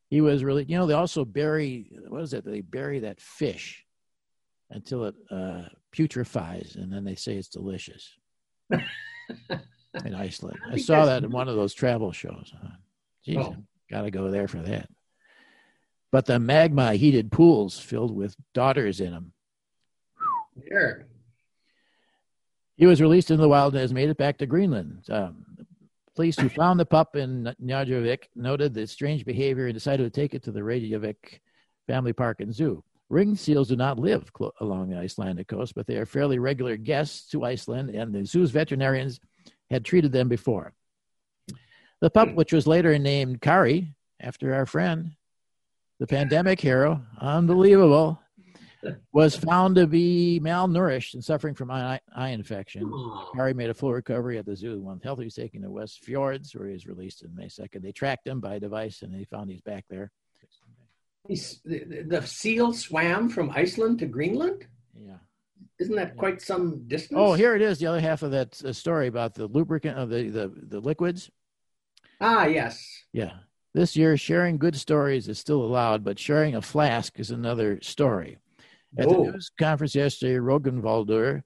He 0.10 0.22
was 0.22 0.44
really, 0.44 0.64
you 0.64 0.78
know, 0.78 0.88
they 0.88 0.94
also 0.94 1.26
bury, 1.26 1.92
what 2.08 2.22
is 2.24 2.34
it? 2.34 2.46
They 2.46 2.62
bury 2.62 3.00
that 3.00 3.20
fish 3.20 3.86
until 4.70 5.04
it 5.06 5.16
uh, 5.30 5.64
putrefies 5.94 6.76
and 6.76 6.92
then 6.92 7.04
they 7.04 7.16
say 7.16 7.36
it's 7.36 7.48
delicious 7.50 8.18
in 10.06 10.14
Iceland. 10.16 10.60
I 10.70 10.74
I 10.74 10.78
saw 10.78 11.06
that 11.06 11.24
in 11.24 11.32
one 11.32 11.48
of 11.48 11.56
those 11.56 11.74
travel 11.74 12.12
shows. 12.12 12.54
Geez, 13.26 13.38
Oh. 13.40 13.56
got 13.90 14.04
to 14.04 14.12
go 14.12 14.30
there 14.32 14.48
for 14.48 14.58
that. 14.62 14.90
But 16.12 16.26
the 16.26 16.40
magma 16.40 16.94
heated 16.94 17.32
pools 17.32 17.78
filled 17.80 18.16
with 18.16 18.36
daughters 18.54 19.02
in 19.02 19.12
them. 19.12 19.34
There. 20.70 21.08
He 22.78 22.86
was 22.86 23.02
released 23.02 23.32
into 23.32 23.42
the 23.42 23.50
wild 23.50 23.74
and 23.74 23.82
has 23.82 23.94
made 23.94 24.10
it 24.10 24.18
back 24.18 24.38
to 24.38 24.46
Greenland. 24.46 25.04
Um, 25.10 25.46
police 26.16 26.38
who 26.38 26.48
found 26.50 26.80
the 26.80 26.86
pup 26.86 27.16
in 27.16 27.54
Njavik 27.62 28.24
noted 28.36 28.74
the 28.74 28.88
strange 28.88 29.26
behavior 29.26 29.66
and 29.66 29.74
decided 29.74 30.04
to 30.04 30.10
take 30.22 30.34
it 30.34 30.44
to 30.44 30.52
the 30.52 30.64
Reykjavik 30.64 31.42
Family 31.88 32.14
Park 32.14 32.40
and 32.40 32.54
Zoo. 32.54 32.84
Ringed 33.10 33.40
seals 33.40 33.70
do 33.70 33.76
not 33.76 34.00
live 34.00 34.32
clo- 34.34 34.52
along 34.60 34.90
the 34.90 34.98
Icelandic 34.98 35.48
coast, 35.48 35.74
but 35.76 35.88
they 35.88 35.96
are 35.98 36.06
fairly 36.06 36.40
regular 36.40 36.76
guests 36.78 37.30
to 37.32 37.46
Iceland, 37.46 37.90
and 37.92 38.14
the 38.14 38.26
zoo's 38.26 38.52
veterinarians 38.52 39.20
had 39.70 39.86
treated 39.86 40.12
them 40.12 40.28
before. 40.28 40.74
The 42.00 42.10
pup, 42.10 42.30
hmm. 42.30 42.36
which 42.36 42.54
was 42.54 42.68
later 42.68 42.98
named 42.98 43.42
Kari, 43.42 43.94
after 44.20 44.54
our 44.54 44.66
friend, 44.66 45.12
the 46.00 46.08
pandemic 46.08 46.60
hero, 46.60 47.02
unbelievable, 47.20 48.22
was 49.12 49.36
found 49.36 49.76
to 49.76 49.88
be 49.88 50.40
malnourished 50.42 51.16
and 51.16 51.24
suffering 51.24 51.56
from 51.56 51.72
eye, 51.72 52.00
eye 52.16 52.30
infection. 52.30 52.92
Kari 53.36 53.54
made 53.54 53.70
a 53.70 53.74
full 53.74 53.94
recovery 53.94 54.38
at 54.38 54.46
the 54.46 54.56
zoo. 54.56 54.80
When 54.80 55.00
healthy, 55.04 55.24
he 55.24 55.26
was 55.26 55.36
taken 55.36 55.64
to 55.64 55.72
West 55.72 56.04
Fjords, 56.04 56.56
where 56.56 56.68
he 56.68 56.74
was 56.74 56.86
released 56.86 57.24
in 57.24 57.36
May 57.36 57.48
2nd. 57.48 57.82
They 57.82 57.92
tracked 57.92 58.28
him 58.28 58.40
by 58.40 58.60
device, 58.60 59.02
and 59.02 59.14
they 59.14 59.24
found 59.24 59.50
he's 59.50 59.62
back 59.62 59.86
there. 59.90 60.12
the- 61.84 62.06
the 62.08 62.22
seal 62.26 62.74
swam 62.74 63.30
from 63.30 63.50
Iceland 63.50 64.00
to 64.00 64.06
Greenland. 64.06 64.68
Yeah. 64.96 65.18
Isn't 65.80 65.96
that 65.96 66.18
quite 66.18 66.42
some 66.42 66.88
distance? 66.88 67.20
Oh, 67.22 67.34
here 67.34 67.56
it 67.56 67.62
is. 67.62 67.78
The 67.80 67.86
other 67.88 68.00
half 68.00 68.24
of 68.24 68.32
that 68.32 68.62
uh, 68.66 68.74
story 68.74 69.08
about 69.08 69.36
the 69.36 69.46
lubricant 69.48 69.98
of 69.98 70.10
the, 70.10 70.30
the, 70.30 70.52
the 70.56 70.80
liquids. 70.80 71.30
Ah, 72.20 72.46
yes. 72.46 72.84
Yeah. 73.14 73.34
This 73.76 73.96
year, 73.96 74.18
sharing 74.18 74.58
good 74.58 74.76
stories 74.76 75.28
is 75.28 75.38
still 75.38 75.62
allowed, 75.62 76.04
but 76.04 76.18
sharing 76.18 76.56
a 76.56 76.62
flask 76.62 77.20
is 77.20 77.30
another 77.30 77.80
story. 77.82 78.38
At 78.98 79.08
the 79.10 79.16
Oh. 79.16 79.24
news 79.26 79.52
conference 79.60 79.94
yesterday, 79.94 80.36
Rogenwalder 80.36 81.44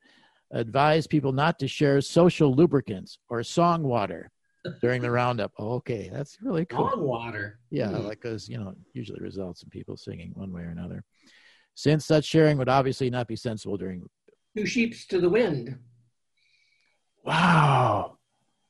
advised 0.52 1.10
people 1.10 1.34
not 1.34 1.60
to 1.60 1.68
share 1.68 2.00
social 2.00 2.54
lubricants 2.56 3.20
or 3.30 3.44
song 3.44 3.84
water 3.84 4.32
during 4.80 5.02
the 5.02 5.12
roundup. 5.20 5.52
Okay, 5.60 6.10
that's 6.14 6.38
really 6.42 6.66
cool. 6.66 6.86
Long 6.86 7.02
water. 7.06 7.60
Yeah, 7.70 7.90
Hmm. 7.90 8.06
like 8.08 8.22
because 8.22 8.48
you 8.48 8.58
know 8.58 8.76
usually 8.94 9.20
results 9.20 9.64
in 9.64 9.70
people 9.70 9.98
singing 9.98 10.32
one 10.36 10.54
way 10.54 10.62
or 10.62 10.70
another. 10.70 11.04
Since 11.74 12.06
such 12.06 12.26
sharing 12.26 12.58
would 12.60 12.70
obviously 12.70 13.10
not 13.10 13.28
be 13.28 13.36
sensible 13.36 13.76
during. 13.76 14.04
Two 14.56 14.66
sheeps 14.66 15.06
to 15.08 15.20
the 15.20 15.30
wind. 15.30 15.78
Wow, 17.24 18.18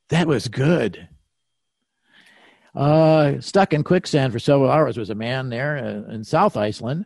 that 0.10 0.28
was 0.28 0.48
good. 0.48 1.08
Uh, 2.76 3.42
stuck 3.42 3.74
in 3.74 3.84
quicksand 3.84 4.32
for 4.32 4.40
several 4.40 4.70
hours 4.70 4.98
was 4.98 5.10
a 5.10 5.16
man 5.16 5.50
there 5.50 5.78
uh, 5.78 6.14
in 6.14 6.24
South 6.24 6.56
Iceland. 6.56 7.06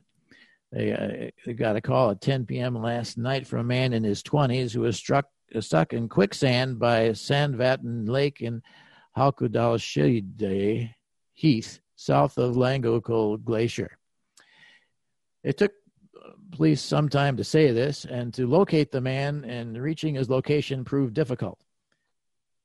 They, 0.71 0.91
uh, 0.91 1.31
they 1.45 1.53
got 1.53 1.75
a 1.75 1.81
call 1.81 2.11
at 2.11 2.21
10 2.21 2.45
p.m. 2.45 2.75
last 2.75 3.17
night 3.17 3.47
from 3.47 3.59
a 3.59 3.63
man 3.63 3.93
in 3.93 4.03
his 4.03 4.21
20s 4.21 4.73
who 4.73 4.81
was 4.81 4.97
struck 4.97 5.25
uh, 5.55 5.61
stuck 5.61 5.93
in 5.93 6.09
quicksand 6.09 6.79
by 6.79 7.09
Sandvatn 7.09 8.09
Lake 8.09 8.41
in 8.41 8.61
Halkudalshide 9.17 10.93
Heath, 11.33 11.79
south 11.95 12.37
of 12.37 12.55
Langokul 12.55 13.43
Glacier. 13.43 13.97
It 15.43 15.57
took 15.57 15.71
police 16.51 16.81
some 16.81 17.09
time 17.09 17.37
to 17.37 17.43
say 17.43 17.71
this, 17.71 18.05
and 18.05 18.33
to 18.33 18.47
locate 18.47 18.91
the 18.91 19.01
man 19.01 19.43
and 19.45 19.77
reaching 19.81 20.15
his 20.15 20.29
location 20.29 20.83
proved 20.85 21.13
difficult. 21.13 21.59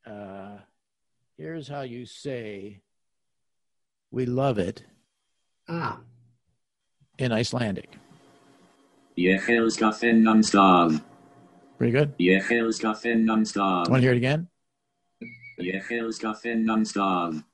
Uh, 0.07 0.59
here's 1.37 1.69
how 1.69 1.83
you 1.83 2.07
say, 2.07 2.81
We 4.11 4.27
love 4.27 4.59
it 4.59 4.85
Ah, 5.69 6.01
in 7.19 7.33
Icelandic. 7.33 7.97
Ég 9.17 9.41
elska 9.49 9.91
þennan 9.93 10.43
stað. 10.43 11.01
Pretty 11.79 11.93
good. 11.93 12.17
Ég 12.19 12.43
elska 12.51 12.95
þennan 12.95 13.45
stað. 13.45 13.89
Want 13.91 14.01
to 14.01 14.01
hear 14.01 14.13
it 14.13 14.17
again? 14.17 14.49
Ég 15.61 15.83
elska 15.91 16.35
þennan 16.43 16.85
stað. 16.87 17.45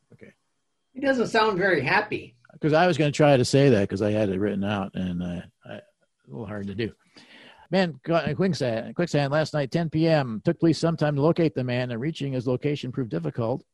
he 0.95 1.01
doesn't 1.01 1.27
sound 1.27 1.59
very 1.59 1.83
happy. 1.83 2.35
because 2.53 2.73
I 2.73 2.87
was 2.87 2.97
going 2.97 3.13
to 3.13 3.17
try 3.17 3.37
to 3.37 3.45
say 3.45 3.69
that 3.69 3.83
because 3.83 4.01
I 4.01 4.11
had 4.13 4.31
it 4.31 4.41
written 4.41 4.65
out 4.65 4.95
and 4.95 5.23
uh, 5.23 5.43
I, 5.67 5.81
a 6.27 6.31
little 6.31 6.47
hard 6.47 6.67
to 6.67 6.75
do. 6.75 6.93
Man, 7.71 7.99
got- 8.05 8.35
quicksand, 8.37 8.95
quicksand 8.95 9.33
last 9.33 9.53
night, 9.53 9.71
10 9.71 9.91
p.m. 9.91 10.41
Took 10.45 10.61
police 10.61 10.79
some 10.79 10.97
time 10.97 11.17
to 11.17 11.23
locate 11.23 11.55
the 11.55 11.65
man, 11.65 11.91
and 11.91 12.01
reaching 12.01 12.33
his 12.33 12.47
location 12.47 12.93
proved 12.93 13.11
difficult 13.11 13.65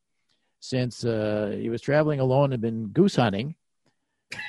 since 0.59 1.03
uh, 1.03 1.55
he 1.59 1.69
was 1.69 1.81
traveling 1.81 2.19
alone 2.19 2.53
and 2.53 2.61
been 2.61 2.87
goose 2.87 3.17
hunting. 3.17 3.55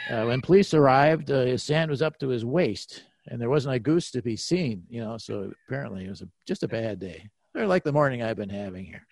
Uh, 0.09 0.24
when 0.24 0.40
police 0.40 0.72
arrived, 0.72 1.30
uh, 1.30 1.44
his 1.44 1.62
sand 1.62 1.90
was 1.90 2.00
up 2.00 2.18
to 2.18 2.28
his 2.28 2.44
waist, 2.44 3.05
and 3.26 3.40
there 3.40 3.50
wasn't 3.50 3.74
a 3.74 3.78
goose 3.78 4.11
to 4.12 4.22
be 4.22 4.36
seen. 4.36 4.84
You 4.88 5.00
know, 5.02 5.18
so 5.18 5.52
apparently 5.68 6.07
it 6.07 6.11
was 6.11 6.22
a, 6.22 6.28
just 6.46 6.62
a 6.62 6.68
bad 6.68 6.98
day. 6.98 7.28
They're 7.52 7.66
like 7.66 7.84
the 7.84 7.92
morning 7.92 8.22
I've 8.22 8.36
been 8.36 8.48
having 8.48 8.86
here, 8.86 9.07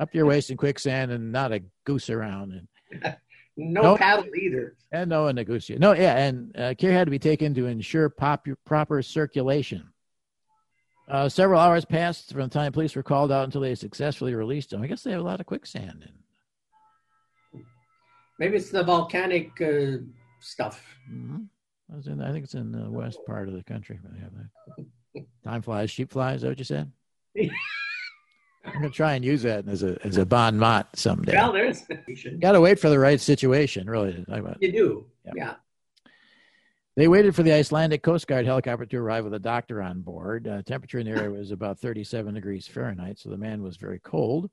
up 0.00 0.14
your 0.14 0.26
waist 0.26 0.50
in 0.50 0.56
quicksand, 0.56 1.12
and 1.12 1.32
not 1.32 1.52
a 1.52 1.62
goose 1.86 2.10
around. 2.10 2.68
And 3.02 3.16
No 3.60 3.82
Nope. 3.82 3.98
paddle 3.98 4.24
either. 4.36 4.76
and 4.92 5.10
no 5.10 5.28
negotiate. 5.32 5.80
No, 5.80 5.92
yeah, 5.92 6.16
and 6.16 6.56
uh, 6.56 6.74
care 6.78 6.92
had 6.92 7.06
to 7.06 7.10
be 7.10 7.18
taken 7.18 7.52
to 7.54 7.66
ensure 7.66 8.08
pop- 8.08 8.46
proper 8.64 9.02
circulation. 9.02 9.88
Uh, 11.08 11.28
several 11.28 11.58
hours 11.60 11.84
passed 11.84 12.30
from 12.30 12.42
the 12.42 12.48
time 12.48 12.70
police 12.70 12.94
were 12.94 13.02
called 13.02 13.32
out 13.32 13.44
until 13.44 13.60
they 13.62 13.74
successfully 13.74 14.34
released 14.34 14.72
him. 14.72 14.80
I 14.82 14.86
guess 14.86 15.02
they 15.02 15.10
have 15.10 15.20
a 15.20 15.24
lot 15.24 15.40
of 15.40 15.46
quicksand. 15.46 16.08
In. 17.52 17.64
Maybe 18.38 18.56
it's 18.56 18.70
the 18.70 18.84
volcanic 18.84 19.50
uh, 19.60 19.98
stuff. 20.40 20.80
Mm-hmm. 21.10 21.38
I, 21.92 21.96
was 21.96 22.06
in, 22.06 22.20
I 22.22 22.30
think 22.30 22.44
it's 22.44 22.54
in 22.54 22.70
the 22.70 22.88
west 22.88 23.18
part 23.26 23.48
of 23.48 23.54
the 23.54 23.64
country. 23.64 23.98
where 24.02 24.12
they 24.12 24.20
have 24.20 24.32
that. 24.36 25.24
Time 25.44 25.62
flies, 25.62 25.90
sheep 25.90 26.12
flies. 26.12 26.36
Is 26.36 26.42
that 26.42 26.48
what 26.50 26.58
you 26.58 26.64
said? 26.64 26.92
I'm 28.74 28.82
gonna 28.82 28.90
try 28.90 29.14
and 29.14 29.24
use 29.24 29.42
that 29.42 29.66
as 29.68 29.82
a 29.82 29.98
as 30.04 30.16
a 30.16 30.26
bon 30.26 30.58
mot 30.58 30.88
someday. 30.96 31.32
Well, 31.32 31.52
there's 31.52 31.82
Got 32.40 32.52
to 32.52 32.60
wait 32.60 32.78
for 32.78 32.88
the 32.88 32.98
right 32.98 33.20
situation, 33.20 33.88
really. 33.88 34.24
about. 34.28 34.62
you 34.62 34.72
do. 34.72 35.06
Yeah. 35.24 35.32
Yeah. 35.36 35.54
They 36.96 37.06
waited 37.06 37.34
for 37.36 37.44
the 37.44 37.52
Icelandic 37.52 38.02
Coast 38.02 38.26
Guard 38.26 38.44
helicopter 38.44 38.84
to 38.84 38.96
arrive 38.96 39.22
with 39.24 39.34
a 39.34 39.38
doctor 39.38 39.80
on 39.80 40.00
board. 40.00 40.48
Uh, 40.48 40.62
temperature 40.62 40.98
in 40.98 41.06
the 41.06 41.12
area 41.12 41.30
was 41.30 41.52
about 41.52 41.78
37 41.78 42.34
degrees 42.34 42.66
Fahrenheit, 42.66 43.20
so 43.20 43.30
the 43.30 43.36
man 43.36 43.62
was 43.62 43.76
very 43.76 44.00
cold. 44.00 44.50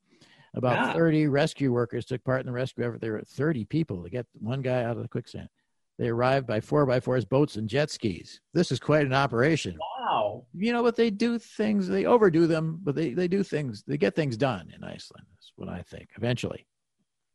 About 0.54 0.78
Ah. 0.78 0.94
30 0.94 1.28
rescue 1.28 1.74
workers 1.74 2.06
took 2.06 2.24
part 2.24 2.42
in 2.42 2.46
the 2.46 2.52
rescue 2.52 2.86
effort. 2.86 3.02
There 3.02 3.14
were 3.14 3.24
30 3.26 3.66
people 3.66 4.04
to 4.04 4.10
get 4.12 4.28
one 4.40 4.62
guy 4.62 4.84
out 4.84 4.96
of 4.96 5.02
the 5.02 5.10
quicksand. 5.10 5.50
They 5.98 6.10
arrived 6.10 6.46
by 6.46 6.60
four 6.60 6.86
by 6.86 7.00
fours, 7.00 7.24
boats, 7.26 7.56
and 7.56 7.70
jet 7.70 7.90
skis. 7.90 8.42
This 8.54 8.72
is 8.72 8.80
quite 8.80 9.06
an 9.06 9.14
operation. 9.14 9.78
Wow. 10.00 10.46
You 10.54 10.74
know, 10.74 10.84
but 10.84 10.96
they 10.98 11.10
do 11.10 11.40
things, 11.40 11.88
they 11.88 12.06
overdo 12.06 12.48
them, 12.48 12.80
but 12.84 12.96
they, 12.96 13.14
they 13.14 13.28
do 13.28 13.44
things, 13.44 13.84
they 13.88 13.98
get 13.98 14.14
things 14.16 14.36
done 14.38 14.72
in 14.76 14.84
Iceland. 14.84 15.26
That's 15.32 15.52
what 15.56 15.70
I 15.70 15.82
think, 15.84 16.10
eventually. 16.18 16.66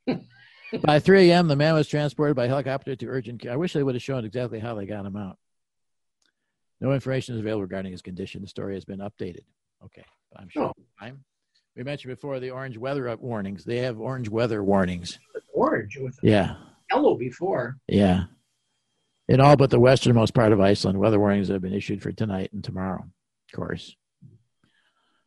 by 0.82 0.98
3 0.98 1.30
a.m., 1.30 1.48
the 1.48 1.56
man 1.56 1.74
was 1.74 1.88
transported 1.88 2.36
by 2.36 2.48
helicopter 2.48 2.94
to 2.96 3.06
urgent 3.06 3.40
care. 3.40 3.52
I 3.52 3.56
wish 3.56 3.72
they 3.72 3.82
would 3.82 3.94
have 3.94 4.02
shown 4.02 4.24
exactly 4.24 4.58
how 4.61 4.74
they 4.74 4.86
got 4.86 5.06
him 5.06 5.16
out. 5.16 5.38
No 6.80 6.92
information 6.92 7.34
is 7.34 7.40
available 7.40 7.62
regarding 7.62 7.92
his 7.92 8.02
condition. 8.02 8.40
The 8.42 8.48
story 8.48 8.74
has 8.74 8.84
been 8.84 9.00
updated. 9.00 9.44
Okay, 9.84 10.04
I'm 10.36 10.48
sure. 10.48 10.72
Oh. 11.02 11.11
We 11.76 11.84
mentioned 11.84 12.12
before 12.14 12.40
the 12.40 12.50
orange 12.50 12.76
weather 12.76 13.08
up 13.08 13.20
warnings. 13.20 13.64
They 13.64 13.78
have 13.78 13.98
orange 13.98 14.28
weather 14.28 14.62
warnings. 14.62 15.18
Orange 15.54 15.96
with 16.00 16.18
Yeah, 16.22 16.56
yellow 16.90 17.16
before. 17.16 17.78
yeah. 17.88 18.24
In 19.31 19.41
all 19.41 19.57
but 19.57 19.70
the 19.70 19.78
westernmost 19.78 20.35
part 20.35 20.51
of 20.53 20.61
Iceland, 20.61 20.99
weather 20.99 21.20
warnings 21.20 21.47
have 21.49 21.62
been 21.62 21.72
issued 21.72 22.03
for 22.03 22.11
tonight 22.11 22.53
and 22.53 22.64
tomorrow, 22.64 22.99
of 22.99 23.57
course. 23.57 23.95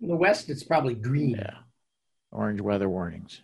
In 0.02 0.10
the 0.10 0.16
west, 0.18 0.50
it's 0.50 0.62
probably 0.62 0.94
green. 0.94 1.38
Yeah. 1.38 1.56
Orange 2.30 2.60
weather 2.60 2.90
warnings. 2.90 3.42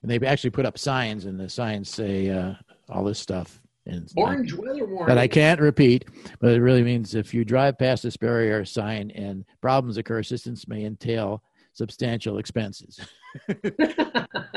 And 0.00 0.08
they've 0.08 0.22
actually 0.22 0.50
put 0.50 0.66
up 0.66 0.78
signs, 0.78 1.24
and 1.24 1.38
the 1.38 1.48
signs 1.48 1.90
say 1.90 2.30
uh, 2.30 2.54
all 2.88 3.02
this 3.02 3.18
stuff. 3.18 3.60
And 3.84 4.08
Orange 4.16 4.52
weather 4.54 4.86
warning. 4.86 5.08
that 5.08 5.18
I 5.18 5.26
can't 5.26 5.60
repeat, 5.60 6.04
but 6.38 6.52
it 6.52 6.60
really 6.60 6.84
means 6.84 7.16
if 7.16 7.34
you 7.34 7.44
drive 7.44 7.76
past 7.76 8.04
this 8.04 8.16
barrier 8.16 8.64
sign 8.64 9.10
and 9.10 9.44
problems 9.60 9.96
occur, 9.96 10.20
assistance 10.20 10.68
may 10.68 10.84
entail 10.84 11.42
substantial 11.72 12.38
expenses. 12.38 13.00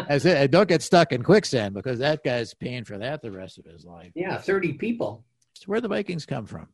I 0.09 0.17
said, 0.17 0.51
don't 0.51 0.67
get 0.67 0.81
stuck 0.81 1.11
in 1.11 1.23
quicksand 1.23 1.73
because 1.73 1.99
that 1.99 2.23
guy's 2.23 2.53
paying 2.53 2.83
for 2.83 2.97
that 2.97 3.21
the 3.21 3.31
rest 3.31 3.57
of 3.57 3.65
his 3.65 3.85
life. 3.85 4.11
yeah, 4.15 4.37
30 4.37 4.73
people. 4.73 5.25
So 5.53 5.65
where 5.67 5.81
the 5.81 5.87
Vikings 5.87 6.25
come 6.25 6.45
from? 6.45 6.67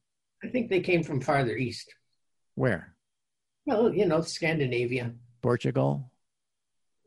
I 0.43 0.47
think 0.47 0.69
they 0.69 0.79
came 0.79 1.03
from 1.03 1.21
farther 1.21 1.55
east. 1.55 1.93
Where? 2.55 2.95
Well, 3.65 3.93
you 3.93 4.05
know, 4.07 4.21
Scandinavia. 4.21 5.13
Portugal? 5.41 6.11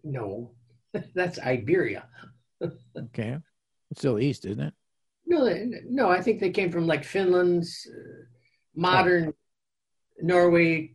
No, 0.05 0.53
that's 1.15 1.39
Iberia. 1.39 2.07
Okay. 2.97 3.39
It's 3.91 4.01
still 4.01 4.21
east, 4.21 4.45
isn't 4.47 4.61
it? 4.61 4.75
No, 5.27 5.49
no, 5.89 6.09
I 6.11 6.21
think 6.21 6.41
they 6.41 6.51
came 6.51 6.71
from 6.71 6.87
like 6.87 7.05
Finland's 7.05 7.89
uh, 7.91 8.25
modern 8.77 9.33
Norway, 10.21 10.95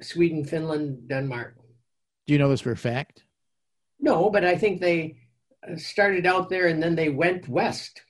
Sweden, 0.00 0.44
Finland, 0.44 1.08
Denmark. 1.08 1.56
Do 2.26 2.32
you 2.32 2.38
know 2.38 2.48
this 2.48 2.60
for 2.60 2.72
a 2.72 2.76
fact? 2.76 3.22
No, 4.00 4.30
but 4.30 4.44
I 4.44 4.56
think 4.56 4.80
they 4.80 5.16
uh, 5.66 5.76
started 5.76 6.26
out 6.26 6.48
there 6.48 6.66
and 6.66 6.82
then 6.82 6.94
they 6.94 7.08
went 7.08 7.48
west. 7.48 8.02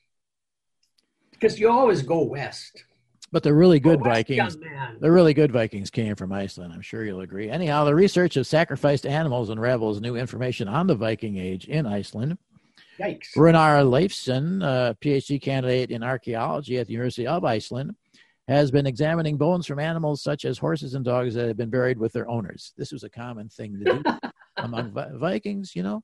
Because 1.30 1.58
you 1.58 1.70
always 1.70 2.02
go 2.02 2.22
west. 2.22 2.84
But 3.32 3.42
the 3.42 3.52
really 3.52 3.80
good 3.80 3.98
Go 3.98 4.10
west, 4.10 4.28
Vikings, 4.28 4.56
the 5.00 5.10
really 5.10 5.34
good 5.34 5.50
Vikings 5.50 5.90
came 5.90 6.14
from 6.14 6.32
Iceland. 6.32 6.72
I'm 6.72 6.80
sure 6.80 7.04
you'll 7.04 7.22
agree. 7.22 7.50
Anyhow, 7.50 7.84
the 7.84 7.94
research 7.94 8.36
of 8.36 8.46
sacrificed 8.46 9.06
animals 9.06 9.50
unravels 9.50 10.00
new 10.00 10.14
information 10.14 10.68
on 10.68 10.86
the 10.86 10.94
Viking 10.94 11.36
Age 11.36 11.66
in 11.66 11.84
Iceland. 11.84 12.38
Yikes. 13.00 13.34
Runar 13.36 13.84
Leifsson, 13.84 14.62
a 14.62 14.96
PhD 15.00 15.42
candidate 15.42 15.90
in 15.90 16.04
archaeology 16.04 16.78
at 16.78 16.86
the 16.86 16.92
University 16.92 17.26
of 17.26 17.44
Iceland, 17.44 17.96
has 18.48 18.70
been 18.70 18.86
examining 18.86 19.36
bones 19.36 19.66
from 19.66 19.78
animals 19.78 20.22
such 20.22 20.44
as 20.44 20.58
horses 20.58 20.94
and 20.94 21.04
dogs 21.04 21.34
that 21.34 21.48
have 21.48 21.56
been 21.56 21.70
buried 21.70 21.98
with 21.98 22.12
their 22.12 22.28
owners. 22.28 22.72
This 22.76 22.92
was 22.92 23.02
a 23.04 23.08
common 23.10 23.48
thing 23.48 23.78
to 23.78 23.84
do 23.84 24.02
among 24.58 24.90
Vi- 24.92 25.12
Vikings, 25.14 25.74
you 25.74 25.82
know. 25.82 26.02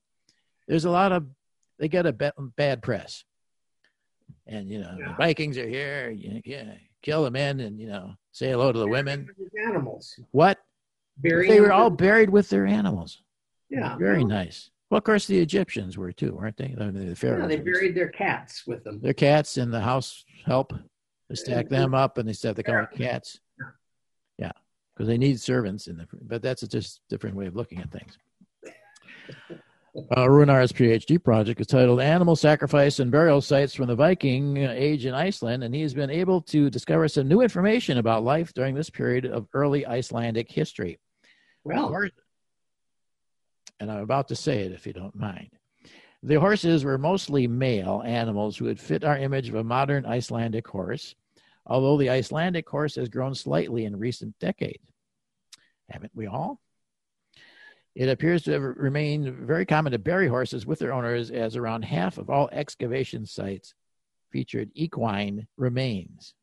There's 0.67 0.85
a 0.87 0.91
lot 0.91 1.13
of, 1.13 1.27
they 1.79 1.89
get 1.89 2.07
a 2.07 2.13
ba- 2.13 2.33
bad 2.57 2.83
press. 2.83 3.25
And, 4.47 4.69
you 4.71 4.81
know, 4.81 4.97
the 4.97 5.15
Vikings 5.19 5.59
are 5.59 5.69
here, 5.69 6.11
you 6.11 6.41
yeah, 6.45 6.75
kill 7.03 7.25
the 7.25 7.31
men 7.31 7.61
and, 7.61 7.79
you 7.79 7.89
know, 7.89 8.15
say 8.33 8.51
hello 8.51 8.73
to 8.73 8.79
the 8.79 8.87
women. 8.89 9.29
Animals. 9.67 10.19
What? 10.31 10.59
They 11.23 11.61
were 11.61 11.73
all 11.73 11.91
buried 11.91 12.31
with 12.31 12.49
their 12.49 12.65
animals. 12.67 13.23
yeah. 13.69 13.97
Very 13.99 14.25
nice. 14.25 14.71
Well, 14.89 14.99
of 14.99 15.05
course, 15.05 15.27
the 15.27 15.39
Egyptians 15.39 15.99
were 15.99 16.11
too, 16.13 16.35
weren't 16.35 16.57
they? 16.57 16.75
I 16.81 16.85
mean, 16.87 16.95
the 16.95 17.05
Yeah, 17.07 17.15
pharaohs. 17.15 17.49
they 17.49 17.59
buried 17.61 17.95
their 17.95 18.09
cats 18.09 18.67
with 18.67 18.83
them. 18.83 19.01
their 19.03 19.13
cats 19.13 19.57
and 19.59 19.73
the 19.73 19.81
house 19.81 20.25
help. 20.47 20.73
They 21.31 21.37
stack 21.37 21.69
them 21.69 21.95
up 21.95 22.19
and 22.19 22.29
they 22.29 22.33
said 22.33 22.57
the 22.57 22.65
call 22.65 22.87
cats. 22.87 23.39
Yeah, 24.37 24.51
because 24.93 25.07
they 25.07 25.17
need 25.17 25.41
servants 25.41 25.87
in 25.87 25.97
the. 25.97 26.09
But 26.23 26.43
that's 26.43 26.65
a 26.65 26.69
just 26.69 27.01
different 27.09 27.37
way 27.37 27.47
of 27.47 27.55
looking 27.55 27.79
at 27.79 27.93
things. 27.93 28.19
Uh, 30.17 30.27
Runar's 30.27 30.73
PhD 30.73 31.23
project 31.23 31.61
is 31.61 31.69
titled 31.69 32.01
"Animal 32.01 32.35
Sacrifice 32.35 32.99
and 32.99 33.13
Burial 33.13 33.41
Sites 33.41 33.75
from 33.75 33.87
the 33.87 33.95
Viking 33.95 34.57
Age 34.57 35.07
in 35.07 35.15
Iceland," 35.15 35.63
and 35.63 35.73
he 35.73 35.83
has 35.83 35.95
been 35.95 36.11
able 36.11 36.41
to 36.43 36.69
discover 36.69 37.07
some 37.07 37.29
new 37.29 37.43
information 37.43 37.99
about 37.99 38.25
life 38.25 38.53
during 38.53 38.75
this 38.75 38.91
period 38.91 39.25
of 39.25 39.47
early 39.55 39.87
Icelandic 39.87 40.51
history. 40.51 40.99
Well, 41.63 42.09
and 43.79 43.91
I'm 43.91 44.03
about 44.03 44.29
to 44.29 44.37
say 44.37 44.63
it 44.63 44.73
if 44.73 44.85
you 44.85 44.93
don't 44.93 45.15
mind. 45.15 45.51
The 46.25 46.41
horses 46.41 46.85
were 46.85 46.99
mostly 46.99 47.47
male 47.47 48.03
animals 48.05 48.57
who 48.57 48.67
would 48.67 48.81
fit 48.81 49.05
our 49.05 49.17
image 49.17 49.49
of 49.49 49.55
a 49.55 49.65
modern 49.65 50.05
Icelandic 50.05 50.67
horse, 50.67 51.15
although 51.67 51.97
the 51.97 52.11
Icelandic 52.11 52.69
horse 52.69 52.97
has 52.97 53.09
grown 53.09 53.35
slightly 53.35 53.85
in 53.85 53.99
recent 53.99 54.39
decades. 54.39 54.91
Haven't 55.89 56.13
we 56.15 56.27
all? 56.27 56.61
It 57.95 58.09
appears 58.09 58.43
to 58.43 58.53
have 58.53 58.63
remained 58.63 59.35
very 59.35 59.67
common 59.67 59.93
to 59.93 59.99
bury 59.99 60.29
horses 60.29 60.65
with 60.65 60.79
their 60.79 60.93
owners, 60.93 61.31
as 61.31 61.57
around 61.57 61.85
half 61.85 62.19
of 62.19 62.31
all 62.31 62.49
excavation 62.53 63.27
sites 63.27 63.75
featured 64.31 64.71
equine 64.75 65.49
remains. 65.57 66.35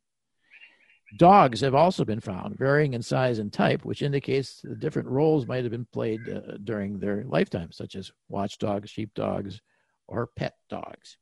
Dogs 1.15 1.61
have 1.61 1.73
also 1.73 2.03
been 2.03 2.19
found, 2.19 2.57
varying 2.57 2.93
in 2.93 3.01
size 3.01 3.39
and 3.39 3.51
type, 3.51 3.85
which 3.85 4.01
indicates 4.01 4.59
the 4.61 4.75
different 4.75 5.07
roles 5.07 5.47
might 5.47 5.63
have 5.63 5.71
been 5.71 5.87
played 5.93 6.19
uh, 6.27 6.57
during 6.61 6.99
their 6.99 7.23
lifetime, 7.23 7.71
such 7.71 7.95
as 7.95 8.11
watchdogs, 8.27 8.89
sheepdogs, 8.89 9.61
or 10.05 10.27
pet 10.35 10.55
dogs. 10.69 11.17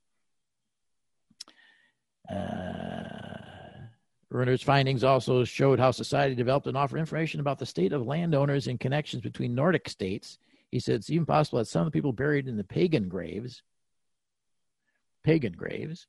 Uh, 2.28 3.15
Runar's 4.32 4.64
findings 4.64 5.04
also 5.04 5.44
showed 5.44 5.80
how 5.80 5.92
society 5.92 6.36
developed 6.36 6.68
and 6.68 6.76
offered 6.76 7.00
information 7.00 7.40
about 7.40 7.60
the 7.60 7.66
state 7.66 7.94
of 7.94 8.06
landowners 8.06 8.68
and 8.68 8.80
connections 8.80 9.22
between 9.22 9.56
Nordic 9.56 9.88
states. 9.88 10.40
He 10.72 10.80
said 10.80 10.96
it's 10.96 11.10
even 11.10 11.26
possible 11.26 11.60
that 11.60 11.68
some 11.68 11.82
of 11.82 11.86
the 11.86 11.92
people 11.92 12.12
buried 12.12 12.48
in 12.48 12.58
the 12.58 12.64
pagan 12.64 13.08
graves, 13.08 13.62
pagan 15.24 15.54
graves, 15.54 16.08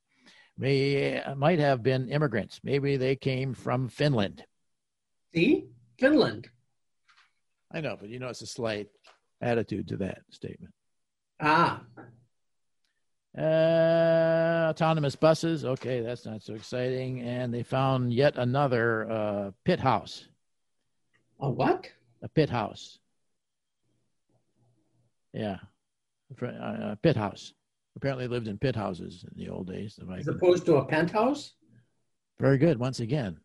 may 0.57 1.23
might 1.37 1.59
have 1.59 1.83
been 1.83 2.09
immigrants. 2.09 2.59
Maybe 2.63 2.97
they 2.97 3.15
came 3.15 3.53
from 3.53 3.87
Finland. 3.87 4.43
See? 5.33 5.65
Finland. 5.99 6.49
I 7.71 7.81
know, 7.81 7.97
but 7.99 8.09
you 8.09 8.19
know 8.19 8.29
it's 8.29 8.41
a 8.41 8.47
slight 8.47 8.87
attitude 9.41 9.89
to 9.89 9.97
that 9.97 10.19
statement. 10.31 10.73
Ah, 11.39 11.81
Uh, 13.37 14.67
autonomous 14.69 15.15
buses. 15.15 15.63
Okay, 15.63 16.01
that's 16.01 16.25
not 16.25 16.41
so 16.41 16.55
exciting. 16.55 17.21
And 17.21 17.53
they 17.53 17.61
found 17.61 18.11
yet 18.11 18.35
another 18.37 19.09
uh, 19.11 19.51
pit 19.63 19.79
house. 19.79 20.27
a 21.39 21.49
what? 21.49 21.87
A 22.23 22.27
pit 22.27 22.49
house. 22.49 22.97
Yeah, 25.33 25.57
a 26.41 26.47
uh, 26.47 26.95
pit 26.95 27.15
house. 27.15 27.53
Apparently, 27.95 28.27
lived 28.27 28.47
in 28.47 28.57
pit 28.57 28.75
houses 28.75 29.23
in 29.23 29.43
the 29.43 29.49
old 29.51 29.67
days. 29.67 29.99
As 30.17 30.27
opposed 30.27 30.65
to 30.65 30.77
a 30.77 30.85
penthouse? 30.85 31.53
Very 32.39 32.57
good. 32.57 32.79
Once 32.79 32.99
again, 32.99 33.39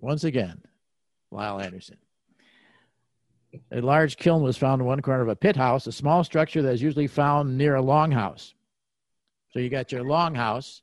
once 0.00 0.24
again, 0.24 0.62
Lyle 1.30 1.60
Anderson. 1.60 1.96
A 3.70 3.80
large 3.80 4.16
kiln 4.16 4.42
was 4.42 4.56
found 4.56 4.80
in 4.80 4.86
one 4.86 5.00
corner 5.00 5.22
of 5.22 5.28
a 5.28 5.36
pit 5.36 5.56
house, 5.56 5.86
a 5.86 5.92
small 5.92 6.24
structure 6.24 6.62
that 6.62 6.72
is 6.72 6.82
usually 6.82 7.06
found 7.06 7.56
near 7.56 7.76
a 7.76 7.82
longhouse. 7.82 8.52
So 9.54 9.60
you 9.60 9.70
got 9.70 9.92
your 9.92 10.02
longhouse, 10.02 10.80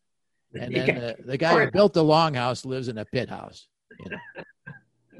and 0.53 0.73
then 0.73 0.95
the, 0.95 1.17
the 1.25 1.37
guy 1.37 1.65
who 1.65 1.71
built 1.71 1.91
the 1.91 2.05
longhouse 2.05 2.65
lives 2.65 2.87
in 2.87 2.99
a 2.99 3.03
pit 3.03 3.29
house. 3.29 3.67
You 3.99 4.11
know? 4.11 4.17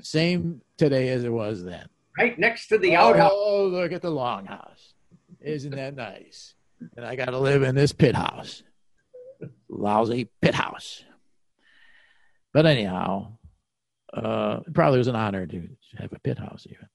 Same 0.02 0.62
today 0.78 1.10
as 1.10 1.26
it 1.26 1.34
was 1.34 1.62
then. 1.62 1.86
right 2.18 2.40
next 2.40 2.68
to 2.68 2.78
the 2.78 2.96
outhouse. 2.96 3.34
Oh, 3.34 3.66
look 3.66 3.92
at 3.92 4.02
the 4.02 4.10
longhouse. 4.10 4.94
Isn't 5.42 5.76
that 5.76 5.98
nice? 5.98 6.56
And 6.96 7.06
I 7.06 7.18
got 7.18 7.26
to 7.26 7.40
live 7.40 7.64
in 7.64 7.76
this 7.76 7.92
pit 7.92 8.16
house. 8.16 8.64
Lousy 9.68 10.30
pit 10.42 10.56
house. 10.56 11.04
But 12.54 12.66
anyhow, 12.66 13.34
uh, 14.14 14.62
it 14.66 14.74
probably 14.74 15.00
was 15.00 15.10
an 15.10 15.18
honor 15.18 15.46
to 15.46 15.68
have 15.98 16.14
a 16.14 16.20
pit 16.20 16.40
house 16.40 16.66
even. 16.70 16.88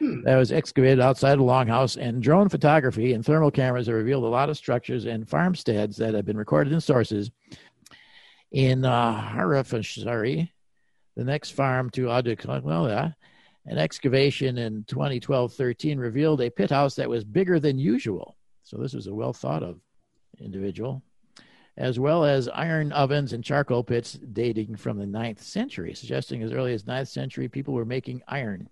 Hmm. 0.00 0.22
That 0.22 0.36
was 0.36 0.50
excavated 0.50 0.98
outside 0.98 1.38
the 1.38 1.42
longhouse, 1.42 2.00
and 2.00 2.22
drone 2.22 2.48
photography 2.48 3.12
and 3.12 3.24
thermal 3.24 3.50
cameras 3.50 3.86
have 3.86 3.96
revealed 3.96 4.24
a 4.24 4.28
lot 4.28 4.48
of 4.48 4.56
structures 4.56 5.04
and 5.04 5.28
farmsteads 5.28 5.98
that 5.98 6.14
have 6.14 6.24
been 6.24 6.38
recorded 6.38 6.72
in 6.72 6.80
sources. 6.80 7.30
In 8.50 8.86
uh, 8.86 9.30
Harafashari, 9.34 10.50
the 11.16 11.24
next 11.24 11.50
farm 11.50 11.90
to 11.90 12.06
Adik, 12.06 12.62
well, 12.62 12.88
yeah, 12.88 13.10
an 13.66 13.76
excavation 13.76 14.56
in 14.56 14.84
2012-13 14.84 15.98
revealed 15.98 16.40
a 16.40 16.50
pit 16.50 16.70
house 16.70 16.94
that 16.94 17.10
was 17.10 17.22
bigger 17.22 17.60
than 17.60 17.78
usual. 17.78 18.38
So 18.64 18.78
this 18.78 18.94
was 18.94 19.06
a 19.06 19.14
well 19.14 19.34
thought 19.34 19.62
of 19.62 19.80
individual, 20.40 21.02
as 21.76 22.00
well 22.00 22.24
as 22.24 22.48
iron 22.48 22.90
ovens 22.92 23.34
and 23.34 23.44
charcoal 23.44 23.84
pits 23.84 24.14
dating 24.32 24.76
from 24.76 24.96
the 24.96 25.04
9th 25.04 25.40
century, 25.40 25.92
suggesting 25.92 26.42
as 26.42 26.52
early 26.52 26.72
as 26.72 26.84
9th 26.84 27.08
century 27.08 27.48
people 27.48 27.74
were 27.74 27.84
making 27.84 28.22
iron 28.26 28.70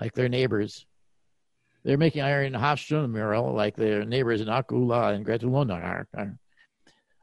like 0.00 0.14
their 0.14 0.28
neighbors. 0.28 0.86
They're 1.84 1.98
making 1.98 2.22
iron 2.22 2.46
in 2.46 2.60
Hafströmmural 2.60 3.54
like 3.54 3.76
their 3.76 4.04
neighbors 4.04 4.40
in 4.40 4.48
Akula 4.48 5.14
and 5.14 5.24
Gretulona. 5.24 6.36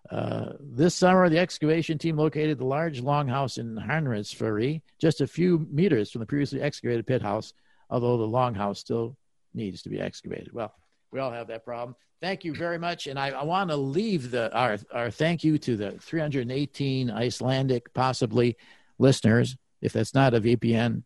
Uh, 0.10 0.54
this 0.60 0.94
summer, 0.94 1.30
the 1.30 1.40
excavation 1.40 1.98
team 1.98 2.18
located 2.18 2.58
the 2.58 2.66
large 2.66 3.02
longhouse 3.02 3.58
in 3.58 3.76
Harnresferi, 3.76 4.82
just 5.00 5.22
a 5.22 5.28
few 5.28 5.66
meters 5.72 6.12
from 6.12 6.20
the 6.20 6.26
previously 6.26 6.62
excavated 6.62 7.08
pit 7.08 7.22
house, 7.22 7.54
although 7.90 8.18
the 8.18 8.28
longhouse 8.28 8.78
still 8.78 9.16
needs 9.54 9.82
to 9.82 9.90
be 9.90 10.02
excavated. 10.02 10.52
Well, 10.52 10.74
we 11.12 11.20
all 11.20 11.32
have 11.32 11.48
that 11.48 11.64
problem. 11.64 11.96
Thank 12.20 12.44
you 12.44 12.54
very 12.54 12.78
much. 12.78 13.08
And 13.08 13.18
I, 13.18 13.30
I 13.30 13.44
want 13.44 13.70
to 13.72 13.78
leave 13.78 14.32
the 14.32 14.54
our, 14.56 14.78
our 14.94 15.10
thank 15.10 15.44
you 15.44 15.58
to 15.60 15.76
the 15.76 15.92
318 15.92 17.10
Icelandic, 17.10 17.94
possibly 17.94 18.58
listeners, 19.00 19.58
if 19.82 19.94
that's 19.94 20.14
not 20.14 20.34
a 20.34 20.42
VPN, 20.42 21.04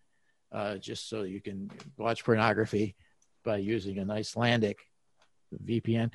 uh, 0.56 0.78
just 0.78 1.10
so 1.10 1.24
you 1.24 1.42
can 1.42 1.70
watch 1.98 2.24
pornography 2.24 2.96
by 3.44 3.58
using 3.58 3.98
an 4.00 4.10
Icelandic 4.10 4.80
VPN. 5.64 6.10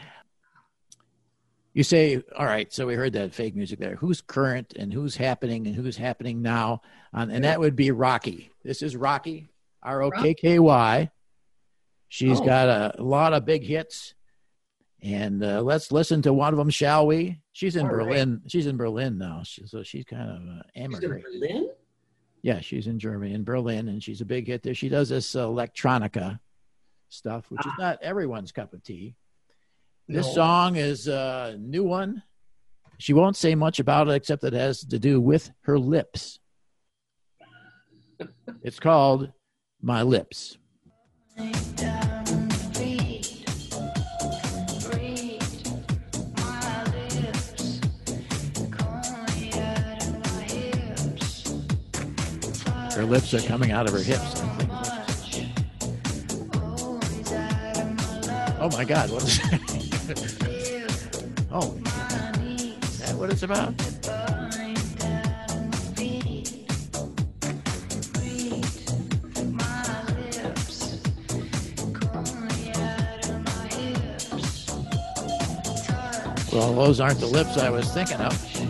You 1.72 1.84
say, 1.84 2.20
all 2.36 2.46
right, 2.46 2.72
so 2.72 2.86
we 2.86 2.94
heard 2.94 3.12
that 3.12 3.32
fake 3.32 3.54
music 3.54 3.78
there. 3.78 3.94
Who's 3.94 4.20
current 4.20 4.72
and 4.76 4.92
who's 4.92 5.14
happening 5.16 5.66
and 5.68 5.76
who's 5.76 5.96
happening 5.96 6.42
now? 6.42 6.80
Um, 7.12 7.30
and 7.30 7.44
that 7.44 7.60
would 7.60 7.76
be 7.76 7.90
Rokky. 7.90 8.48
This 8.64 8.82
is 8.82 8.96
Rokky, 8.96 9.46
R 9.82 10.02
O 10.02 10.10
K 10.10 10.34
K 10.34 10.58
Y. 10.58 11.10
She's 12.08 12.40
Oh. 12.40 12.44
got 12.44 12.68
a, 12.98 13.00
lot 13.02 13.34
of 13.34 13.44
big 13.44 13.62
hits. 13.62 14.14
And 15.02 15.42
uh, 15.44 15.62
let's 15.62 15.92
listen 15.92 16.22
to 16.22 16.32
one 16.32 16.52
of 16.52 16.58
them, 16.58 16.68
shall 16.70 17.06
we? 17.06 17.40
She's 17.52 17.76
in 17.76 17.86
All 17.86 17.92
right. 17.94 18.04
Berlin. 18.06 18.42
She's 18.48 18.66
in 18.66 18.76
Berlin 18.76 19.16
now. 19.16 19.42
So 19.44 19.82
she's 19.84 20.04
kind 20.04 20.28
of 20.28 20.36
uh, 20.36 20.62
She's 20.74 20.84
in 20.84 20.94
emigrated. 20.94 21.24
Berlin? 21.40 21.68
Yeah, 22.42 22.60
she's 22.60 22.86
in 22.86 22.98
Germany, 22.98 23.34
in 23.34 23.44
Berlin, 23.44 23.88
and 23.88 24.02
she's 24.02 24.20
a 24.20 24.24
big 24.24 24.46
hit 24.46 24.62
there. 24.62 24.74
She 24.74 24.88
does 24.88 25.10
this 25.10 25.34
uh, 25.36 25.46
electronica 25.46 26.38
stuff, 27.10 27.44
which 27.50 27.66
is 27.66 27.72
not 27.78 28.02
everyone's 28.02 28.52
cup 28.52 28.72
of 28.72 28.82
tea. 28.82 29.14
This 30.08 30.26
No. 30.28 30.32
song 30.32 30.76
is 30.76 31.06
a 31.06 31.56
new 31.58 31.84
one. 31.84 32.22
She 32.98 33.12
won't 33.12 33.36
say 33.36 33.54
much 33.54 33.78
about 33.78 34.08
it 34.08 34.12
except 34.12 34.42
that 34.42 34.54
it 34.54 34.58
has 34.58 34.80
to 34.84 34.98
do 34.98 35.20
with 35.20 35.50
her 35.62 35.78
lips. 35.78 36.38
it's 38.62 38.78
called 38.80 39.32
My 39.82 40.02
Lips. 40.02 40.58
Her 53.00 53.06
lips 53.06 53.32
are 53.32 53.40
coming 53.40 53.72
out 53.72 53.86
of 53.86 53.94
her 53.94 54.02
hips. 54.02 54.42
Oh 58.60 58.68
my 58.72 58.84
God! 58.84 59.10
What 59.10 59.22
is 59.22 59.38
that? 59.38 59.58
oh, 61.50 61.74
is 62.82 62.98
that 62.98 63.14
what 63.14 63.30
it's 63.30 63.42
about? 63.42 63.72
Well, 76.52 76.74
those 76.74 77.00
aren't 77.00 77.20
the 77.20 77.26
lips 77.26 77.56
I 77.56 77.70
was 77.70 77.90
thinking 77.94 78.18
of. 78.18 78.69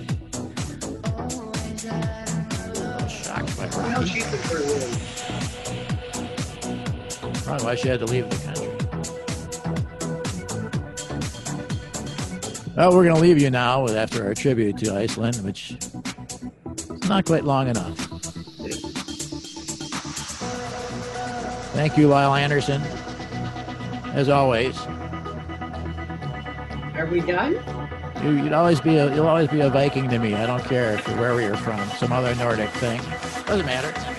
Shocked 4.07 4.49
by 4.49 4.55
No, 4.55 4.65
Rokky. 4.65 4.81
she's. 7.31 7.43
Probably 7.45 7.65
why 7.67 7.75
she 7.75 7.89
had 7.89 7.99
to 8.01 8.07
leave 8.07 8.29
the 8.31 8.37
country. 8.47 8.67
Well, 12.77 12.93
we're 12.95 13.05
going 13.05 13.17
to 13.17 13.21
leave 13.21 13.41
you 13.41 13.51
now 13.51 13.83
with 13.83 13.97
after 13.97 14.25
our 14.27 14.35
tribute 14.35 14.79
to 14.79 14.95
Iceland, 14.97 15.37
which 15.39 15.73
is 15.73 17.09
not 17.09 17.25
quite 17.27 17.45
long 17.45 17.69
enough. 17.69 17.97
Thank 21.75 21.97
you, 21.97 22.09
Lyle 22.09 22.35
Anderson. 22.35 22.81
As 24.13 24.29
always, 24.29 24.77
Are 26.97 27.07
we 27.11 27.21
done? 27.21 27.53
you, 28.23 28.43
you'd 28.43 28.53
always 28.53 28.81
be 28.81 28.97
a, 28.97 29.15
you'll 29.15 29.27
always 29.29 29.49
be 29.49 29.61
a 29.61 29.71
Viking 29.71 30.09
to 30.11 30.19
me. 30.19 30.35
I 30.35 30.47
don't 30.47 30.65
care 30.65 30.95
if 30.95 31.07
where 31.19 31.35
we 31.35 31.45
are 31.45 31.57
from, 31.57 31.81
some 31.99 32.13
other 32.13 32.35
Nordic 32.37 32.71
thing. 32.71 33.01
Doesn't 33.51 33.67
matter. 33.67 34.10